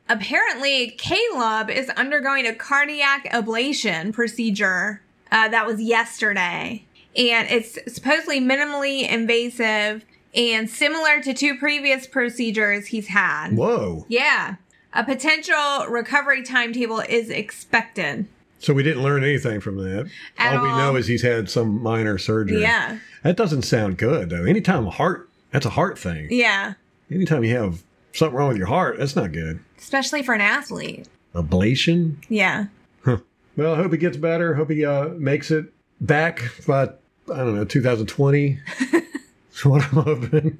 Apparently, 0.09 0.97
Kaleb 0.99 1.69
is 1.71 1.89
undergoing 1.91 2.47
a 2.47 2.55
cardiac 2.55 3.25
ablation 3.33 4.13
procedure. 4.13 5.03
Uh, 5.33 5.49
that 5.49 5.67
was 5.67 5.81
yesterday. 5.81 6.85
And 7.17 7.49
it's 7.51 7.79
supposedly 7.93 8.41
minimally 8.41 9.09
invasive 9.09 10.05
and 10.35 10.69
similar 10.69 11.21
to 11.23 11.33
two 11.33 11.57
previous 11.57 12.07
procedures 12.07 12.87
he's 12.89 13.09
had. 13.09 13.57
Whoa. 13.57 14.05
Yeah. 14.09 14.57
A 14.93 15.03
potential 15.03 15.87
recovery 15.89 16.43
timetable 16.43 17.01
is 17.01 17.31
expected. 17.31 18.27
So 18.59 18.73
we 18.73 18.83
didn't 18.83 19.03
learn 19.03 19.25
anything 19.25 19.61
from 19.61 19.77
that. 19.79 20.11
At 20.39 20.57
all 20.57 20.63
we 20.63 20.69
know 20.69 20.97
is 20.97 21.07
he's 21.07 21.23
had 21.23 21.51
some 21.51 21.83
minor 21.83 22.19
surgery. 22.19 22.61
Yeah. 22.61 22.99
That 23.23 23.37
doesn't 23.37 23.63
sound 23.63 23.99
good 23.99 24.31
though. 24.31 24.45
Anytime 24.45 24.87
a 24.87 24.91
heart, 24.91 25.29
that's 25.51 25.67
a 25.67 25.71
heart 25.71 25.99
thing. 25.99 26.29
Yeah. 26.31 26.75
Anytime 27.11 27.45
you 27.45 27.57
have 27.57 27.83
something 28.17 28.37
wrong 28.37 28.49
with 28.49 28.57
your 28.57 28.67
heart, 28.67 28.99
that's 28.99 29.17
not 29.17 29.33
good. 29.33 29.61
Especially 29.79 30.23
for 30.23 30.35
an 30.35 30.41
athlete. 30.41 31.07
Ablation. 31.35 32.17
Yeah. 32.29 32.67
Huh. 33.05 33.19
Well, 33.57 33.75
I 33.75 33.77
hope 33.77 33.93
he 33.93 33.99
gets 33.99 34.17
better. 34.17 34.55
Hope 34.55 34.71
he 34.71 34.85
uh, 34.85 35.09
makes 35.09 35.51
it 35.51 35.67
back 36.01 36.43
by 36.67 36.91
I 37.33 37.39
don't 37.39 37.57
know 37.57 37.65
2020. 37.65 38.61
That's 38.93 39.65
what 39.65 39.83
I'm 39.83 40.03
hoping. 40.03 40.59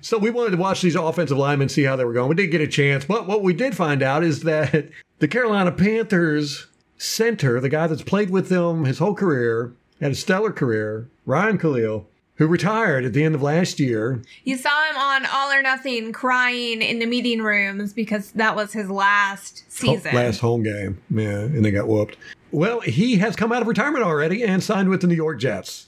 So 0.00 0.18
we 0.18 0.30
wanted 0.30 0.50
to 0.50 0.56
watch 0.56 0.82
these 0.82 0.96
offensive 0.96 1.38
linemen, 1.38 1.68
see 1.68 1.84
how 1.84 1.96
they 1.96 2.04
were 2.04 2.12
going. 2.12 2.28
We 2.28 2.34
didn't 2.34 2.50
get 2.50 2.60
a 2.60 2.66
chance, 2.66 3.04
but 3.04 3.26
what 3.26 3.42
we 3.42 3.54
did 3.54 3.76
find 3.76 4.02
out 4.02 4.24
is 4.24 4.42
that 4.42 4.88
the 5.20 5.28
Carolina 5.28 5.72
Panthers 5.72 6.66
center, 6.98 7.60
the 7.60 7.68
guy 7.68 7.86
that's 7.86 8.02
played 8.02 8.30
with 8.30 8.48
them 8.48 8.84
his 8.84 8.98
whole 8.98 9.14
career, 9.14 9.72
had 10.00 10.12
a 10.12 10.16
stellar 10.16 10.52
career, 10.52 11.08
Ryan 11.24 11.58
Kalil, 11.58 12.06
who 12.36 12.46
retired 12.46 13.04
at 13.04 13.12
the 13.12 13.24
end 13.24 13.34
of 13.34 13.42
last 13.42 13.80
year. 13.80 14.22
You 14.44 14.56
saw 14.56 14.90
him 14.90 14.96
on 14.96 15.26
All 15.26 15.50
or 15.50 15.62
Nothing 15.62 16.12
crying 16.12 16.82
in 16.82 16.98
the 16.98 17.06
meeting 17.06 17.42
rooms 17.42 17.92
because 17.92 18.30
that 18.32 18.54
was 18.54 18.72
his 18.72 18.90
last 18.90 19.64
season. 19.68 20.14
Last 20.14 20.40
home 20.40 20.62
game. 20.62 21.00
Yeah, 21.10 21.40
and 21.40 21.64
they 21.64 21.70
got 21.70 21.88
whooped. 21.88 22.16
Well, 22.52 22.80
he 22.80 23.16
has 23.16 23.36
come 23.36 23.52
out 23.52 23.62
of 23.62 23.68
retirement 23.68 24.04
already 24.04 24.42
and 24.42 24.62
signed 24.62 24.88
with 24.88 25.00
the 25.00 25.06
New 25.06 25.14
York 25.14 25.40
Jets. 25.40 25.85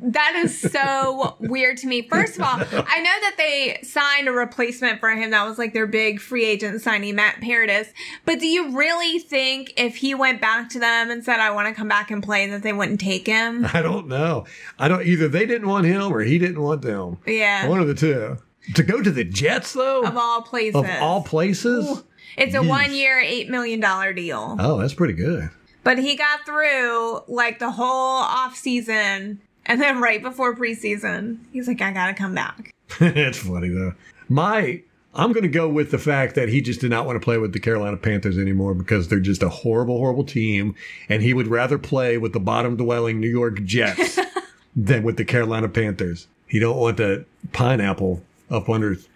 That 0.00 0.34
is 0.36 0.60
so 0.60 1.36
weird 1.40 1.78
to 1.78 1.86
me. 1.86 2.02
First 2.02 2.36
of 2.36 2.42
all, 2.42 2.58
I 2.60 3.00
know 3.00 3.16
that 3.22 3.34
they 3.38 3.78
signed 3.82 4.28
a 4.28 4.32
replacement 4.32 5.00
for 5.00 5.10
him. 5.10 5.30
That 5.30 5.44
was 5.46 5.58
like 5.58 5.72
their 5.72 5.86
big 5.86 6.20
free 6.20 6.44
agent 6.44 6.80
signing, 6.82 7.14
Matt 7.16 7.40
Paradis. 7.40 7.88
But 8.24 8.38
do 8.38 8.46
you 8.46 8.76
really 8.76 9.18
think 9.18 9.72
if 9.76 9.96
he 9.96 10.14
went 10.14 10.40
back 10.40 10.68
to 10.70 10.78
them 10.78 11.10
and 11.10 11.24
said, 11.24 11.40
I 11.40 11.50
want 11.50 11.68
to 11.68 11.74
come 11.74 11.88
back 11.88 12.10
and 12.10 12.22
play, 12.22 12.46
that 12.50 12.62
they 12.62 12.72
wouldn't 12.72 13.00
take 13.00 13.26
him? 13.26 13.66
I 13.72 13.82
don't 13.82 14.06
know. 14.06 14.44
I 14.78 14.88
don't 14.88 15.04
either. 15.04 15.28
They 15.28 15.46
didn't 15.46 15.68
want 15.68 15.86
him 15.86 16.12
or 16.12 16.20
he 16.20 16.38
didn't 16.38 16.60
want 16.62 16.82
them. 16.82 17.18
Yeah. 17.26 17.66
One 17.66 17.80
of 17.80 17.86
the 17.88 17.94
two. 17.94 18.36
To 18.74 18.82
go 18.82 19.00
to 19.02 19.10
the 19.10 19.24
Jets 19.24 19.72
though, 19.72 20.02
Of 20.02 20.16
all 20.16 20.42
places. 20.42 20.76
of 20.76 20.86
all 21.00 21.22
places. 21.22 22.02
it's 22.36 22.54
a 22.54 22.58
Yeesh. 22.58 22.68
one 22.68 22.92
year, 22.94 23.22
$8 23.22 23.48
million 23.48 23.80
deal. 24.14 24.56
Oh, 24.58 24.78
that's 24.78 24.94
pretty 24.94 25.14
good. 25.14 25.50
But 25.84 25.98
he 25.98 26.16
got 26.16 26.44
through 26.44 27.20
like 27.28 27.60
the 27.60 27.70
whole 27.70 27.86
off 28.22 28.56
season. 28.56 29.40
And 29.66 29.80
then 29.80 30.00
right 30.00 30.22
before 30.22 30.54
preseason, 30.56 31.38
he's 31.52 31.68
like, 31.68 31.80
I 31.80 31.92
got 31.92 32.06
to 32.08 32.14
come 32.14 32.34
back. 32.34 32.74
it's 33.00 33.38
funny 33.38 33.68
though. 33.68 33.94
My, 34.28 34.82
I'm 35.14 35.32
going 35.32 35.42
to 35.42 35.48
go 35.48 35.68
with 35.68 35.90
the 35.90 35.98
fact 35.98 36.34
that 36.34 36.48
he 36.48 36.60
just 36.60 36.80
did 36.80 36.90
not 36.90 37.06
want 37.06 37.16
to 37.20 37.24
play 37.24 37.38
with 37.38 37.52
the 37.52 37.60
Carolina 37.60 37.96
Panthers 37.96 38.38
anymore 38.38 38.74
because 38.74 39.08
they're 39.08 39.20
just 39.20 39.42
a 39.42 39.48
horrible, 39.48 39.98
horrible 39.98 40.24
team, 40.24 40.74
and 41.08 41.22
he 41.22 41.32
would 41.34 41.46
rather 41.48 41.78
play 41.78 42.18
with 42.18 42.32
the 42.32 42.40
bottom 42.40 42.76
dwelling 42.76 43.20
New 43.20 43.28
York 43.30 43.62
Jets 43.64 44.18
than 44.76 45.02
with 45.02 45.16
the 45.16 45.24
Carolina 45.24 45.68
Panthers. 45.68 46.26
He 46.48 46.58
don't 46.58 46.76
want 46.76 46.96
that 46.98 47.24
pineapple 47.52 48.22
up 48.50 48.68
under. 48.68 48.94
his- 48.94 49.08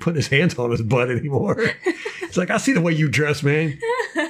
Putting 0.00 0.16
his 0.16 0.28
hands 0.28 0.58
on 0.58 0.70
his 0.72 0.82
butt 0.82 1.10
anymore. 1.10 1.56
It's 2.20 2.36
like 2.36 2.50
I 2.50 2.58
see 2.58 2.72
the 2.74 2.82
way 2.82 2.92
you 2.92 3.08
dress, 3.08 3.42
man. 3.42 3.78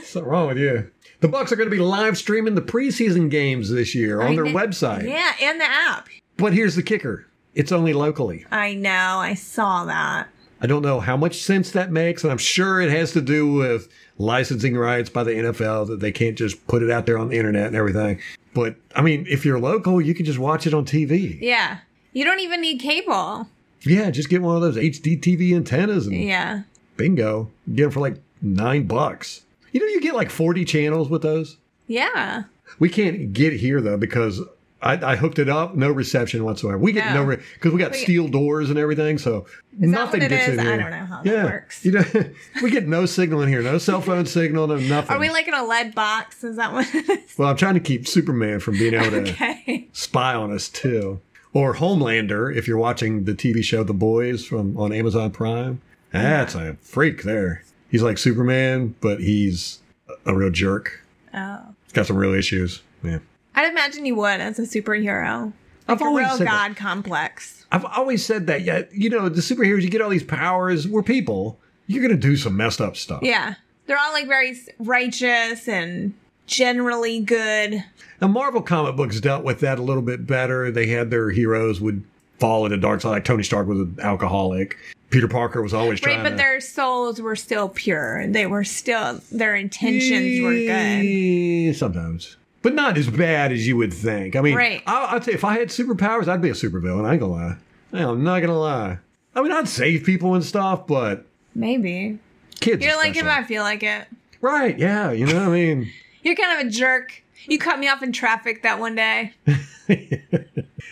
Something 0.05 0.23
wrong 0.31 0.47
with 0.47 0.59
you. 0.59 0.89
The 1.21 1.29
Bucs 1.29 1.51
are 1.51 1.57
going 1.57 1.69
to 1.69 1.75
be 1.75 1.83
live 1.83 2.17
streaming 2.17 2.55
the 2.55 2.63
preseason 2.63 3.29
games 3.31 3.71
this 3.71 3.95
year 3.95 4.21
on 4.21 4.33
I 4.33 4.35
their 4.37 4.45
did- 4.45 4.55
website. 4.55 5.09
Yeah, 5.09 5.33
and 5.43 5.61
the 5.61 5.65
app. 5.65 6.09
But 6.37 6.53
here's 6.53 6.77
the 6.77 6.83
kicker: 6.83 7.27
it's 7.55 7.73
only 7.73 7.93
locally. 7.93 8.45
I 8.51 8.75
know. 8.75 9.19
I 9.19 9.35
saw 9.35 9.85
that. 9.87 10.29
I 10.61 10.67
don't 10.67 10.83
know 10.83 10.99
how 11.01 11.17
much 11.17 11.41
sense 11.43 11.71
that 11.73 11.91
makes, 11.93 12.23
and 12.25 12.31
I'm 12.33 12.39
sure 12.39 12.81
it 12.81 12.91
has 12.91 13.13
to 13.13 13.21
do 13.21 13.53
with 13.53 13.89
licensing 14.19 14.77
rights 14.77 15.09
by 15.09 15.23
the 15.25 15.31
NFL 15.33 15.87
that 15.89 16.01
they 16.01 16.11
can't 16.11 16.37
just 16.37 16.67
put 16.67 16.83
it 16.83 16.91
out 16.91 17.07
there 17.07 17.17
on 17.19 17.29
the 17.29 17.37
internet 17.37 17.69
and 17.69 17.77
everything. 17.77 18.21
But 18.55 18.75
I 18.95 19.03
mean, 19.03 19.25
if 19.29 19.45
you're 19.45 19.61
local, 19.61 20.01
you 20.01 20.15
can 20.15 20.27
just 20.27 20.39
watch 20.41 20.67
it 20.67 20.75
on 20.75 20.85
TV. 20.85 21.39
Yeah. 21.41 21.79
You 22.13 22.25
don't 22.25 22.41
even 22.41 22.61
need 22.61 22.79
cable. 22.81 23.47
Yeah, 23.83 24.11
just 24.11 24.29
get 24.29 24.43
one 24.43 24.57
of 24.57 24.63
those 24.63 24.77
HD 24.77 25.17
TV 25.21 25.55
antennas 25.55 26.09
and 26.09 26.17
Yeah. 26.17 26.63
bingo. 26.97 27.51
Get 27.73 27.83
them 27.85 27.91
for 27.93 28.01
like 28.01 28.17
nine 28.43 28.89
bucks. 28.89 29.43
You 29.73 29.81
know, 29.81 29.87
you 29.87 30.01
get 30.01 30.15
like 30.15 30.31
40 30.31 30.65
channels 30.65 31.09
with 31.09 31.23
those. 31.23 31.57
Yeah. 31.87 32.45
We 32.79 32.89
can't 32.89 33.33
get 33.33 33.55
here 33.55 33.81
though 33.81 33.97
because 33.97 34.41
I, 34.81 34.93
I 35.13 35.17
hooked 35.17 35.39
it 35.41 35.49
up, 35.49 35.75
no 35.75 35.91
reception 35.91 36.45
whatsoever. 36.45 36.79
We 36.79 36.93
get 36.93 37.13
No. 37.13 37.23
Oh. 37.23 37.27
no 37.31 37.37
because 37.55 37.73
we 37.73 37.79
got 37.81 37.93
We- 37.93 37.99
steel 37.99 38.29
doors 38.29 38.71
and 38.71 38.79
everything, 38.79 39.19
so 39.19 39.47
nothing 39.77 40.21
gets 40.21 40.49
is? 40.49 40.55
in 40.55 40.61
I 40.61 40.63
here. 40.65 40.77
don't 40.79 40.91
know 40.91 41.07
how 41.07 41.23
that 41.23 41.45
works. 41.47 41.85
You 41.85 41.93
know, 41.93 42.05
we 42.63 42.71
get 42.71 42.87
no 42.87 43.05
signal 43.07 43.43
in 43.43 43.49
here, 43.49 43.61
no 43.63 43.79
cell 43.79 44.01
phone 44.01 44.27
signal, 44.27 44.69
no 44.69 44.77
nothing. 44.77 45.17
Are 45.17 45.19
we 45.19 45.31
like 45.31 45.49
in 45.49 45.55
a 45.55 45.65
lead 45.65 45.95
box? 45.95 46.45
Is 46.45 46.57
that 46.57 46.73
what 46.73 46.87
it 46.95 47.09
is? 47.09 47.37
well, 47.39 47.49
I'm 47.49 47.57
trying 47.57 47.75
to 47.75 47.81
keep 47.81 48.07
Superman 48.07 48.61
from 48.61 48.75
being 48.79 48.95
able 48.95 49.11
to 49.11 49.21
Okay. 49.33 49.89
spy 49.93 50.35
on 50.35 50.53
us 50.53 50.69
too, 50.69 51.21
or 51.53 51.75
Homelander 51.75 52.55
if 52.55 52.69
you're 52.69 52.79
watching 52.79 53.25
the 53.25 53.33
TV 53.33 53.65
show 53.65 53.83
The 53.83 53.95
Boys 53.95 54.45
from 54.47 54.77
on 54.77 54.93
Amazon 54.93 55.31
Prime. 55.33 55.81
That's 56.13 56.55
a 56.55 56.77
freak 56.81 57.25
there. 57.25 57.63
He's 57.91 58.03
like 58.03 58.19
Superman, 58.19 58.95
but 59.01 59.21
he's 59.21 59.81
a- 60.27 60.35
real 60.35 60.51
jerk. 60.51 61.01
Oh. 61.35 61.61
He's 61.85 61.93
got 61.93 62.07
some 62.07 62.17
real 62.17 62.35
issues. 62.35 62.83
Yeah. 63.03 63.19
I'd 63.55 63.71
imagine 63.71 64.05
you 64.07 64.15
would 64.17 64.41
as 64.41 64.59
a 64.59 64.63
superhero. 64.63 65.53
I've 65.89 66.01
a 66.01 66.05
always 66.05 66.27
real 66.27 66.37
said 66.37 66.47
that. 66.47 66.69
god 66.69 66.77
complex. 66.77 67.65
I've 67.73 67.85
always 67.85 68.25
said 68.25 68.47
that. 68.49 68.63
Yeah, 68.63 68.83
you 68.93 69.09
know, 69.11 69.29
the 69.29 69.41
superheroes, 69.41 69.83
you 69.83 69.91
get 69.91 70.01
all 70.01 70.11
these 70.11 70.23
powers. 70.23 70.87
We're 70.87 71.03
people. 71.03 71.59
You're 71.87 72.03
gonna 72.03 72.21
do 72.21 72.37
some 72.37 72.57
messed 72.57 72.81
up 72.81 72.97
stuff. 72.97 73.21
Yeah. 73.23 73.55
They're 73.87 73.99
all 73.99 74.13
like 74.13 74.27
very 74.27 74.59
righteous 74.79 75.67
and 75.67 76.13
generally 76.47 77.21
good. 77.21 77.83
Now, 78.21 78.29
Marvel 78.29 78.61
comic 78.61 78.97
books 78.97 79.21
dealt 79.21 79.45
with 79.45 79.61
that 79.61 79.79
a 79.79 79.83
little 79.83 80.03
bit 80.03 80.27
better. 80.27 80.71
They 80.71 80.87
had 80.89 81.11
their 81.11 81.31
heroes 81.31 81.81
would 81.81 82.03
fall 82.39 82.65
into 82.67 82.77
dark 82.77 83.01
side. 83.01 83.11
Like 83.11 83.25
Tony 83.25 83.43
Stark 83.43 83.67
was 83.67 83.81
an 83.81 83.97
alcoholic. 84.03 84.77
Peter 85.11 85.29
Parker 85.29 85.63
was 85.63 85.73
always 85.73 86.03
Right, 86.03 86.13
trying 86.15 86.23
but 86.25 86.31
to. 86.31 86.37
their 86.37 86.61
souls 86.61 87.21
were 87.21 87.37
still 87.37 87.69
pure. 87.69 88.27
They 88.27 88.47
were 88.47 88.65
still 88.65 89.21
their 89.33 89.55
intentions 89.57 90.43
were 90.43 90.53
good. 90.53 91.75
Sometimes. 91.77 92.37
But 92.61 92.75
not 92.75 92.99
as 92.99 93.09
bad 93.09 93.53
as 93.53 93.67
you 93.67 93.77
would 93.77 93.95
think. 93.95 94.37
I 94.37 94.41
mean, 94.41 94.55
Right. 94.57 94.83
I, 94.87 95.15
I'd 95.15 95.25
say 95.25 95.33
if 95.33 95.45
I 95.45 95.59
had 95.59 95.69
superpowers, 95.69 96.29
I'd 96.29 96.43
be 96.43 96.51
a 96.51 96.55
supervillain. 96.55 97.05
I 97.07 97.13
ain't 97.13 97.21
gonna 97.21 97.33
lie. 97.33 97.57
I'm 97.93 98.23
not 98.25 98.41
gonna 98.41 98.59
lie. 98.59 98.99
I 99.35 99.43
mean, 99.43 99.53
I'd 99.53 99.69
save 99.69 100.05
people 100.05 100.35
and 100.35 100.45
stuff, 100.45 100.87
but 100.87 101.25
Maybe. 101.55 102.19
kids. 102.61 102.85
You're 102.85 102.97
like 102.97 103.17
if. 103.17 103.25
I 103.25 103.45
feel 103.45 103.63
like 103.63 103.83
it. 103.83 104.07
Right, 104.41 104.79
yeah, 104.79 105.11
you 105.13 105.25
know 105.27 105.35
what 105.35 105.49
I 105.49 105.53
mean? 105.53 105.91
You're 106.23 106.35
kind 106.37 106.61
of 106.61 106.67
a 106.67 106.71
jerk. 106.71 107.23
You 107.47 107.59
cut 107.59 107.79
me 107.79 107.89
off 107.89 108.03
in 108.03 108.13
traffic 108.13 108.63
that 108.63 108.79
one 108.79 108.95
day. 108.97 109.33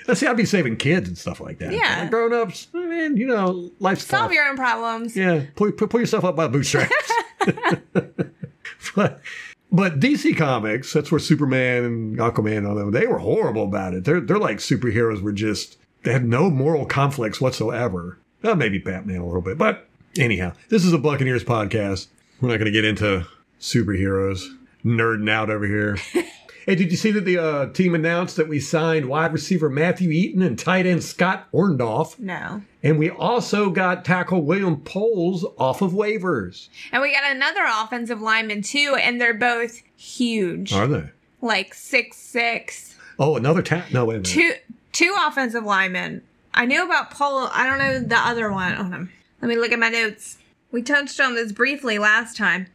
Let's 0.07 0.21
see, 0.21 0.27
I'd 0.27 0.37
be 0.37 0.45
saving 0.45 0.77
kids 0.77 1.09
and 1.09 1.19
stuff 1.19 1.41
like 1.41 1.59
that. 1.59 1.73
Yeah. 1.73 2.09
Grown 2.09 2.33
ups, 2.33 2.69
I 2.75 2.87
mean, 2.87 3.17
you 3.17 3.27
know, 3.27 3.71
life's 3.81 4.07
Solve 4.07 4.25
tough. 4.25 4.33
your 4.33 4.49
own 4.49 4.57
problems. 4.57 5.17
Yeah, 5.17 5.45
pull, 5.57 5.73
pull, 5.73 6.01
yourself 6.01 6.25
up 6.25 6.37
by 6.37 6.47
the 6.47 6.53
bootstraps. 6.53 7.13
but, 8.95 9.21
but 9.73 10.01
DC 10.01 10.37
Comics, 10.37 10.93
that's 10.93 11.11
where 11.11 11.19
Superman 11.19 11.85
and 11.85 12.19
Aquaman 12.19 12.59
and 12.59 12.67
all 12.67 12.75
them, 12.75 12.93
they 12.93 13.07
were 13.07 13.19
horrible 13.19 13.65
about 13.65 13.95
it. 13.95 14.05
They're, 14.05 14.21
they're 14.21 14.39
like 14.39 14.59
superheroes 14.59 15.21
were 15.21 15.33
just, 15.33 15.77
they 16.05 16.13
had 16.13 16.25
no 16.25 16.51
moral 16.51 16.87
conflicts 16.87 17.41
whatsoever. 17.41 18.19
Well, 18.43 18.55
maybe 18.55 18.79
Batman 18.79 19.21
a 19.21 19.27
little 19.27 19.43
bit. 19.43 19.59
But 19.59 19.89
anyhow, 20.19 20.53
this 20.69 20.85
is 20.85 20.93
a 20.93 20.99
Buccaneers 20.99 21.45
podcast. 21.45 22.07
We're 22.41 22.51
not 22.51 22.59
going 22.59 22.67
to 22.67 22.71
get 22.71 22.85
into 22.85 23.27
superheroes, 23.61 24.47
nerding 24.85 25.31
out 25.31 25.51
over 25.51 25.67
here. 25.67 25.97
Hey, 26.67 26.75
did 26.75 26.91
you 26.91 26.97
see 26.97 27.13
that 27.13 27.25
the 27.25 27.39
uh, 27.39 27.67
team 27.67 27.95
announced 27.95 28.35
that 28.35 28.49
we 28.49 28.59
signed 28.59 29.07
wide 29.07 29.33
receiver 29.33 29.71
Matthew 29.71 30.11
Eaton 30.11 30.43
and 30.43 30.59
tight 30.59 30.85
end 30.85 31.05
Scott 31.05 31.47
Orndoff? 31.53 32.19
No. 32.19 32.61
And 32.83 32.99
we 32.99 33.09
also 33.09 33.71
got 33.71 34.05
tackle 34.05 34.43
William 34.43 34.79
Poehls 34.79 35.45
off 35.59 35.81
of 35.81 35.93
waivers. 35.93 36.69
And 36.91 37.03
we 37.03 37.13
got 37.13 37.31
another 37.31 37.65
offensive 37.65 38.21
lineman 38.21 38.63
too, 38.63 38.97
and 39.01 39.21
they're 39.21 39.33
both 39.33 39.81
huge. 39.97 40.73
Are 40.73 40.89
they? 40.89 41.05
Like 41.41 41.73
six 41.73 42.17
six. 42.17 42.97
Oh, 43.17 43.37
another 43.37 43.63
tap. 43.63 43.93
No, 43.93 44.05
wait 44.05 44.17
a 44.17 44.19
minute. 44.19 44.27
Two 44.27 44.53
two 44.91 45.15
offensive 45.25 45.65
linemen. 45.65 46.21
I 46.53 46.65
knew 46.65 46.85
about 46.85 47.13
Paul. 47.13 47.49
I 47.53 47.65
don't 47.65 47.79
know 47.79 48.01
the 48.01 48.19
other 48.19 48.51
one. 48.51 48.73
Hold 48.73 48.93
on. 48.93 49.11
Let 49.41 49.49
me 49.49 49.57
look 49.57 49.71
at 49.71 49.79
my 49.79 49.91
notes. 49.91 50.39
We 50.73 50.83
touched 50.83 51.21
on 51.21 51.37
this 51.37 51.53
briefly 51.53 52.01
last 52.01 52.37
time. 52.37 52.67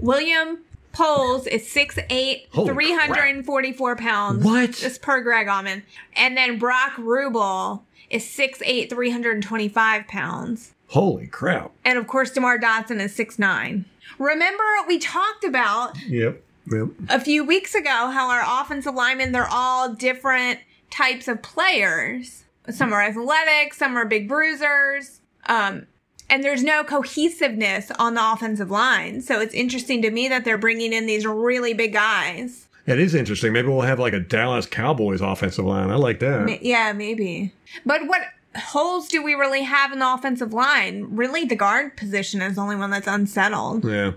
William 0.00 0.58
Poehls 0.98 1.46
is 1.46 1.62
6'8", 1.62 2.46
Holy 2.52 2.72
344 2.72 3.96
pounds. 3.96 4.44
What? 4.44 4.82
Is 4.82 4.98
per 4.98 5.20
Greg 5.22 5.46
Auman. 5.46 5.82
And 6.14 6.36
then 6.36 6.58
Brock 6.58 6.94
Rubel 6.96 7.82
is 8.10 8.24
6'8", 8.24 8.90
325 8.90 10.08
pounds. 10.08 10.74
Holy 10.88 11.26
crap. 11.26 11.70
And 11.84 11.98
of 11.98 12.06
course, 12.06 12.30
DeMar 12.30 12.58
Dotson 12.58 13.00
is 13.00 13.16
6'9". 13.16 13.84
Remember, 14.18 14.64
we 14.88 14.98
talked 14.98 15.44
about 15.44 15.96
Yep. 16.08 16.42
Yep. 16.66 16.88
a 17.08 17.20
few 17.20 17.44
weeks 17.44 17.74
ago 17.74 18.10
how 18.10 18.28
our 18.30 18.42
offensive 18.62 18.94
linemen 18.94 19.32
they're 19.32 19.46
all 19.48 19.92
different 19.94 20.58
types 20.90 21.28
of 21.28 21.42
players. 21.42 22.44
Some 22.70 22.92
are 22.92 23.02
athletic, 23.02 23.72
some 23.72 23.96
are 23.96 24.04
big 24.04 24.28
bruisers. 24.28 25.20
Um, 25.46 25.86
and 26.30 26.42
there's 26.44 26.62
no 26.62 26.84
cohesiveness 26.84 27.90
on 27.98 28.14
the 28.14 28.32
offensive 28.32 28.70
line. 28.70 29.20
So 29.22 29.40
it's 29.40 29.54
interesting 29.54 30.02
to 30.02 30.10
me 30.10 30.28
that 30.28 30.44
they're 30.44 30.58
bringing 30.58 30.92
in 30.92 31.06
these 31.06 31.26
really 31.26 31.74
big 31.74 31.92
guys. 31.92 32.68
It 32.86 32.98
is 32.98 33.14
interesting. 33.14 33.52
Maybe 33.52 33.68
we'll 33.68 33.82
have 33.82 33.98
like 33.98 34.14
a 34.14 34.20
Dallas 34.20 34.64
Cowboys 34.66 35.20
offensive 35.20 35.64
line. 35.64 35.90
I 35.90 35.96
like 35.96 36.20
that. 36.20 36.62
Yeah, 36.62 36.92
maybe. 36.92 37.52
But 37.84 38.06
what 38.06 38.22
holes 38.56 39.08
do 39.08 39.22
we 39.22 39.34
really 39.34 39.62
have 39.62 39.92
in 39.92 39.98
the 39.98 40.10
offensive 40.10 40.54
line? 40.54 41.06
Really, 41.10 41.44
the 41.44 41.54
guard 41.56 41.96
position 41.98 42.40
is 42.40 42.54
the 42.54 42.62
only 42.62 42.76
one 42.76 42.90
that's 42.90 43.06
unsettled. 43.06 43.84
Yeah. 43.84 44.12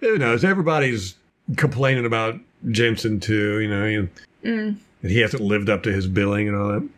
Who 0.00 0.16
knows? 0.16 0.44
Everybody's 0.44 1.16
complaining 1.56 2.06
about 2.06 2.38
Jensen 2.70 3.18
too, 3.20 3.58
you 3.60 3.68
know, 3.68 3.84
you, 3.86 4.08
Mm. 4.44 4.76
he 5.02 5.18
hasn't 5.20 5.42
lived 5.42 5.68
up 5.68 5.82
to 5.82 5.92
his 5.92 6.06
billing 6.06 6.46
and 6.48 6.56
all 6.56 6.68
that. 6.68 6.88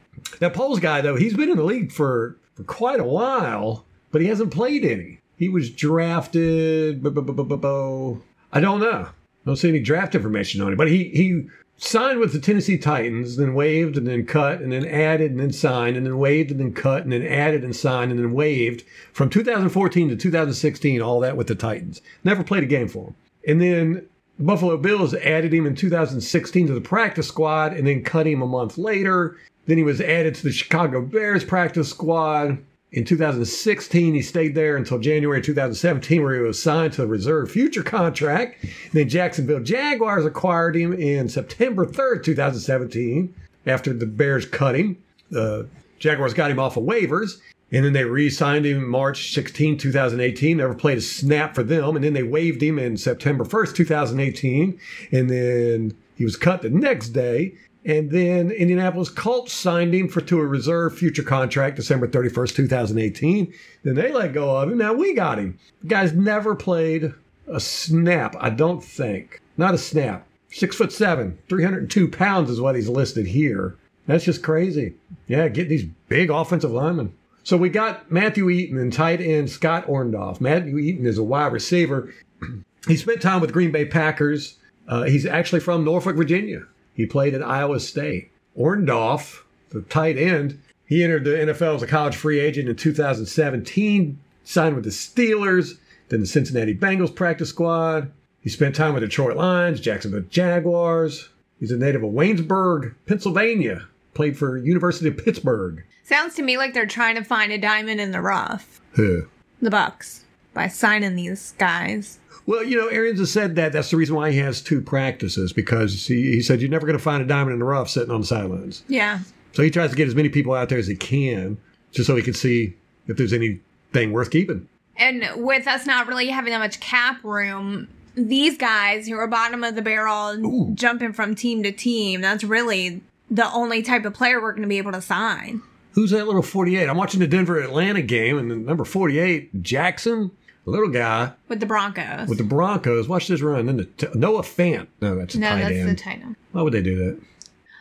That 0.40 0.52
Poehls 0.52 0.80
guy 0.82 1.00
though, 1.00 1.16
he's 1.16 1.32
been 1.34 1.48
in 1.48 1.56
the 1.56 1.64
league 1.64 1.92
for, 1.92 2.36
for 2.56 2.64
quite 2.64 3.00
a 3.00 3.04
while, 3.04 3.85
but 4.10 4.20
he 4.20 4.28
hasn't 4.28 4.52
played 4.52 4.84
any. 4.84 5.20
He 5.36 5.48
was 5.48 5.70
drafted. 5.70 7.04
I 7.04 8.60
don't 8.60 8.80
know. 8.80 9.08
Don't 9.44 9.56
see 9.56 9.68
any 9.68 9.80
draft 9.80 10.14
information 10.14 10.60
on 10.60 10.72
it, 10.72 10.76
but 10.76 10.88
he 10.88 11.04
he 11.10 11.46
signed 11.78 12.18
with 12.18 12.32
the 12.32 12.40
Tennessee 12.40 12.78
Titans, 12.78 13.36
then 13.36 13.54
waived 13.54 13.96
and 13.96 14.06
then 14.06 14.24
cut 14.24 14.60
and 14.60 14.72
then 14.72 14.86
added 14.86 15.30
and 15.30 15.40
then 15.40 15.52
signed 15.52 15.96
and 15.96 16.06
then 16.06 16.18
waived 16.18 16.50
and 16.50 16.58
then 16.58 16.72
cut 16.72 17.02
and 17.04 17.12
then 17.12 17.22
added 17.22 17.62
and 17.62 17.76
signed 17.76 18.10
and 18.10 18.18
then 18.18 18.32
waived 18.32 18.82
from 19.12 19.28
2014 19.28 20.08
to 20.08 20.16
2016. 20.16 21.02
All 21.02 21.20
that 21.20 21.36
with 21.36 21.46
the 21.46 21.54
Titans. 21.54 22.00
Never 22.24 22.42
played 22.42 22.62
a 22.62 22.66
game 22.66 22.88
for 22.88 23.08
him. 23.08 23.14
And 23.46 23.60
then 23.60 24.08
the 24.38 24.44
Buffalo 24.44 24.76
Bills 24.76 25.14
added 25.14 25.52
him 25.52 25.66
in 25.66 25.74
2016 25.74 26.66
to 26.66 26.74
the 26.74 26.80
practice 26.80 27.28
squad 27.28 27.72
and 27.72 27.86
then 27.86 28.02
cut 28.02 28.26
him 28.26 28.42
a 28.42 28.46
month 28.46 28.78
later. 28.78 29.36
Then 29.66 29.78
he 29.78 29.84
was 29.84 30.00
added 30.00 30.34
to 30.36 30.42
the 30.42 30.52
Chicago 30.52 31.00
Bears 31.00 31.44
practice 31.44 31.90
squad. 31.90 32.58
In 32.92 33.04
2016, 33.04 34.14
he 34.14 34.22
stayed 34.22 34.54
there 34.54 34.76
until 34.76 34.98
January 34.98 35.42
2017, 35.42 36.22
where 36.22 36.34
he 36.34 36.40
was 36.40 36.62
signed 36.62 36.92
to 36.94 37.02
a 37.02 37.06
reserve 37.06 37.50
future 37.50 37.82
contract. 37.82 38.64
Then 38.92 39.08
Jacksonville 39.08 39.60
Jaguars 39.60 40.24
acquired 40.24 40.76
him 40.76 40.92
in 40.92 41.28
September 41.28 41.84
3rd, 41.84 42.22
2017, 42.22 43.34
after 43.66 43.92
the 43.92 44.06
Bears 44.06 44.46
cut 44.46 44.76
him. 44.76 44.96
The 45.30 45.68
Jaguars 45.98 46.34
got 46.34 46.50
him 46.50 46.60
off 46.60 46.76
of 46.76 46.84
waivers. 46.84 47.40
And 47.72 47.84
then 47.84 47.92
they 47.92 48.04
re-signed 48.04 48.64
him 48.64 48.88
March 48.88 49.32
16, 49.32 49.78
2018. 49.78 50.56
Never 50.56 50.74
played 50.74 50.98
a 50.98 51.00
snap 51.00 51.56
for 51.56 51.64
them. 51.64 51.96
And 51.96 52.04
then 52.04 52.12
they 52.12 52.22
waived 52.22 52.62
him 52.62 52.78
in 52.78 52.96
September 52.96 53.44
1st, 53.44 53.74
2018. 53.74 54.78
And 55.10 55.28
then 55.28 55.96
he 56.14 56.24
was 56.24 56.36
cut 56.36 56.62
the 56.62 56.70
next 56.70 57.08
day. 57.08 57.54
And 57.86 58.10
then 58.10 58.50
Indianapolis 58.50 59.08
Colts 59.08 59.52
signed 59.52 59.94
him 59.94 60.08
for 60.08 60.20
to 60.20 60.40
a 60.40 60.46
reserve 60.46 60.98
future 60.98 61.22
contract 61.22 61.76
December 61.76 62.08
31st, 62.08 62.56
2018. 62.56 63.54
Then 63.84 63.94
they 63.94 64.12
let 64.12 64.32
go 64.32 64.56
of 64.56 64.70
him. 64.70 64.78
Now 64.78 64.92
we 64.92 65.14
got 65.14 65.38
him. 65.38 65.56
The 65.82 65.88
guy's 65.88 66.12
never 66.12 66.56
played 66.56 67.14
a 67.46 67.60
snap, 67.60 68.34
I 68.40 68.50
don't 68.50 68.82
think. 68.82 69.40
Not 69.56 69.74
a 69.74 69.78
snap. 69.78 70.26
Six 70.50 70.74
foot 70.74 70.90
seven, 70.92 71.38
302 71.48 72.08
pounds 72.08 72.50
is 72.50 72.60
what 72.60 72.74
he's 72.74 72.88
listed 72.88 73.26
here. 73.26 73.76
That's 74.06 74.24
just 74.24 74.42
crazy. 74.42 74.94
Yeah, 75.28 75.46
get 75.48 75.68
these 75.68 75.84
big 76.08 76.30
offensive 76.30 76.72
linemen. 76.72 77.12
So 77.44 77.56
we 77.56 77.68
got 77.68 78.10
Matthew 78.10 78.50
Eaton 78.50 78.78
and 78.78 78.92
tight 78.92 79.20
end 79.20 79.48
Scott 79.48 79.86
Orndoff. 79.86 80.40
Matthew 80.40 80.78
Eaton 80.78 81.06
is 81.06 81.18
a 81.18 81.22
wide 81.22 81.52
receiver. 81.52 82.12
he 82.88 82.96
spent 82.96 83.22
time 83.22 83.40
with 83.40 83.52
Green 83.52 83.70
Bay 83.70 83.84
Packers. 83.84 84.56
Uh, 84.88 85.04
he's 85.04 85.26
actually 85.26 85.60
from 85.60 85.84
Norfolk, 85.84 86.16
Virginia. 86.16 86.64
He 86.96 87.04
played 87.04 87.34
at 87.34 87.42
Iowa 87.42 87.78
State. 87.78 88.30
Orndoff, 88.58 89.42
the 89.68 89.82
tight 89.82 90.16
end, 90.16 90.58
he 90.86 91.04
entered 91.04 91.24
the 91.24 91.30
NFL 91.30 91.76
as 91.76 91.82
a 91.82 91.86
college 91.86 92.16
free 92.16 92.40
agent 92.40 92.70
in 92.70 92.76
2017, 92.76 94.18
signed 94.44 94.74
with 94.74 94.84
the 94.84 94.90
Steelers, 94.90 95.78
then 96.08 96.20
the 96.20 96.26
Cincinnati 96.26 96.74
Bengals 96.74 97.14
practice 97.14 97.50
squad. 97.50 98.10
He 98.40 98.48
spent 98.48 98.74
time 98.74 98.94
with 98.94 99.02
the 99.02 99.08
Detroit 99.08 99.36
Lions, 99.36 99.80
Jacksonville 99.80 100.24
Jaguars. 100.30 101.28
He's 101.60 101.72
a 101.72 101.76
native 101.76 102.02
of 102.02 102.12
Waynesburg, 102.12 102.94
Pennsylvania. 103.06 103.88
Played 104.14 104.38
for 104.38 104.56
University 104.56 105.08
of 105.08 105.18
Pittsburgh. 105.18 105.84
Sounds 106.02 106.34
to 106.36 106.42
me 106.42 106.56
like 106.56 106.72
they're 106.72 106.86
trying 106.86 107.16
to 107.16 107.24
find 107.24 107.52
a 107.52 107.58
diamond 107.58 108.00
in 108.00 108.12
the 108.12 108.22
rough. 108.22 108.80
Huh. 108.94 109.26
The 109.60 109.70
Bucs 109.70 110.20
by 110.56 110.66
signing 110.66 111.14
these 111.14 111.52
guys. 111.58 112.18
Well, 112.46 112.64
you 112.64 112.76
know, 112.76 112.88
Arians 112.88 113.20
has 113.20 113.30
said 113.30 113.54
that 113.56 113.72
that's 113.72 113.90
the 113.90 113.96
reason 113.96 114.16
why 114.16 114.32
he 114.32 114.38
has 114.38 114.60
two 114.62 114.80
practices 114.80 115.52
because 115.52 116.06
he, 116.06 116.32
he 116.32 116.42
said 116.42 116.60
you're 116.60 116.70
never 116.70 116.86
going 116.86 116.98
to 116.98 117.02
find 117.02 117.22
a 117.22 117.26
diamond 117.26 117.52
in 117.52 117.58
the 117.58 117.64
rough 117.64 117.90
sitting 117.90 118.10
on 118.10 118.22
the 118.22 118.26
sidelines. 118.26 118.82
Yeah. 118.88 119.20
So 119.52 119.62
he 119.62 119.70
tries 119.70 119.90
to 119.90 119.96
get 119.96 120.08
as 120.08 120.14
many 120.14 120.28
people 120.28 120.54
out 120.54 120.68
there 120.68 120.78
as 120.78 120.86
he 120.86 120.96
can 120.96 121.58
just 121.92 122.06
so 122.06 122.16
he 122.16 122.22
can 122.22 122.34
see 122.34 122.74
if 123.06 123.16
there's 123.16 123.32
anything 123.32 124.12
worth 124.12 124.30
keeping. 124.30 124.68
And 124.96 125.24
with 125.36 125.66
us 125.66 125.86
not 125.86 126.06
really 126.06 126.28
having 126.28 126.52
that 126.52 126.58
much 126.58 126.80
cap 126.80 127.22
room, 127.22 127.88
these 128.14 128.56
guys 128.56 129.06
who 129.06 129.16
are 129.16 129.26
bottom 129.26 129.62
of 129.62 129.74
the 129.74 129.82
barrel 129.82 130.70
jumping 130.74 131.12
from 131.12 131.34
team 131.34 131.62
to 131.64 131.72
team, 131.72 132.22
that's 132.22 132.44
really 132.44 133.02
the 133.30 133.50
only 133.52 133.82
type 133.82 134.04
of 134.04 134.14
player 134.14 134.40
we're 134.40 134.52
going 134.52 134.62
to 134.62 134.68
be 134.68 134.78
able 134.78 134.92
to 134.92 135.02
sign. 135.02 135.62
Who's 135.92 136.10
that 136.10 136.26
little 136.26 136.42
48? 136.42 136.88
I'm 136.88 136.96
watching 136.96 137.20
the 137.20 137.26
Denver 137.26 137.58
Atlanta 137.58 138.02
game, 138.02 138.36
and 138.38 138.50
the 138.50 138.56
number 138.56 138.84
48, 138.84 139.62
Jackson, 139.62 140.30
a 140.66 140.70
little 140.70 140.88
guy 140.88 141.32
With 141.48 141.60
the 141.60 141.66
Broncos. 141.66 142.28
with 142.28 142.38
the 142.38 142.44
Broncos. 142.44 143.08
Watch 143.08 143.28
this 143.28 143.40
run. 143.40 143.66
Then 143.66 143.76
the 143.76 143.84
t- 143.84 144.08
Noah 144.14 144.42
Fant. 144.42 144.88
No, 145.00 145.14
that's 145.16 145.34
a 145.34 145.40
no, 145.40 145.48
tight 145.50 145.60
that's 145.60 145.74
end. 145.74 145.88
the 145.88 145.94
tight 145.94 146.20
end. 146.22 146.36
Why 146.52 146.62
would 146.62 146.72
they 146.72 146.82
do 146.82 146.96
that? 146.96 147.20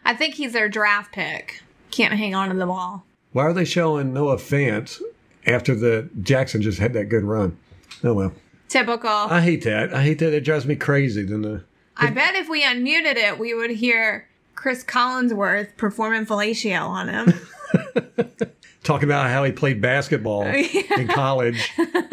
I 0.04 0.14
think 0.14 0.36
he's 0.36 0.54
their 0.54 0.70
draft 0.70 1.12
pick. 1.12 1.64
Can't 1.92 2.14
hang 2.14 2.36
on 2.36 2.50
to 2.50 2.56
the 2.56 2.66
ball. 2.66 3.06
Why 3.32 3.44
are 3.44 3.54
they 3.54 3.66
showing 3.66 4.14
Noah 4.14 4.38
Fant 4.38 5.02
after 5.46 5.76
the 5.76 6.10
Jackson 6.22 6.62
just 6.62 6.80
had 6.80 6.94
that 6.94 7.06
good 7.06 7.24
run? 7.24 7.58
Oh 8.04 8.14
well. 8.14 8.34
Typical. 8.68 9.10
I 9.10 9.42
hate 9.42 9.64
that. 9.64 9.94
I 9.94 10.04
hate 10.04 10.20
that. 10.20 10.34
It 10.34 10.44
drives 10.44 10.66
me 10.66 10.76
crazy. 10.76 11.24
Then 11.24 11.42
the 11.42 11.64
I 11.98 12.10
bet 12.12 12.36
if 12.36 12.50
we 12.50 12.62
unmuted 12.64 13.16
it, 13.16 13.40
we 13.40 13.54
would 13.54 13.72
hear 13.72 14.28
Chris 14.54 14.84
Collinsworth 14.84 15.78
performing 15.78 16.26
fellatio 16.26 16.82
on 16.88 17.08
him. 17.10 17.34
talking 18.86 19.10
about 19.10 19.30
how 19.30 19.44
he 19.44 19.52
played 19.52 19.82
basketball 19.82 20.44
in 20.98 21.08
college. 21.08 21.72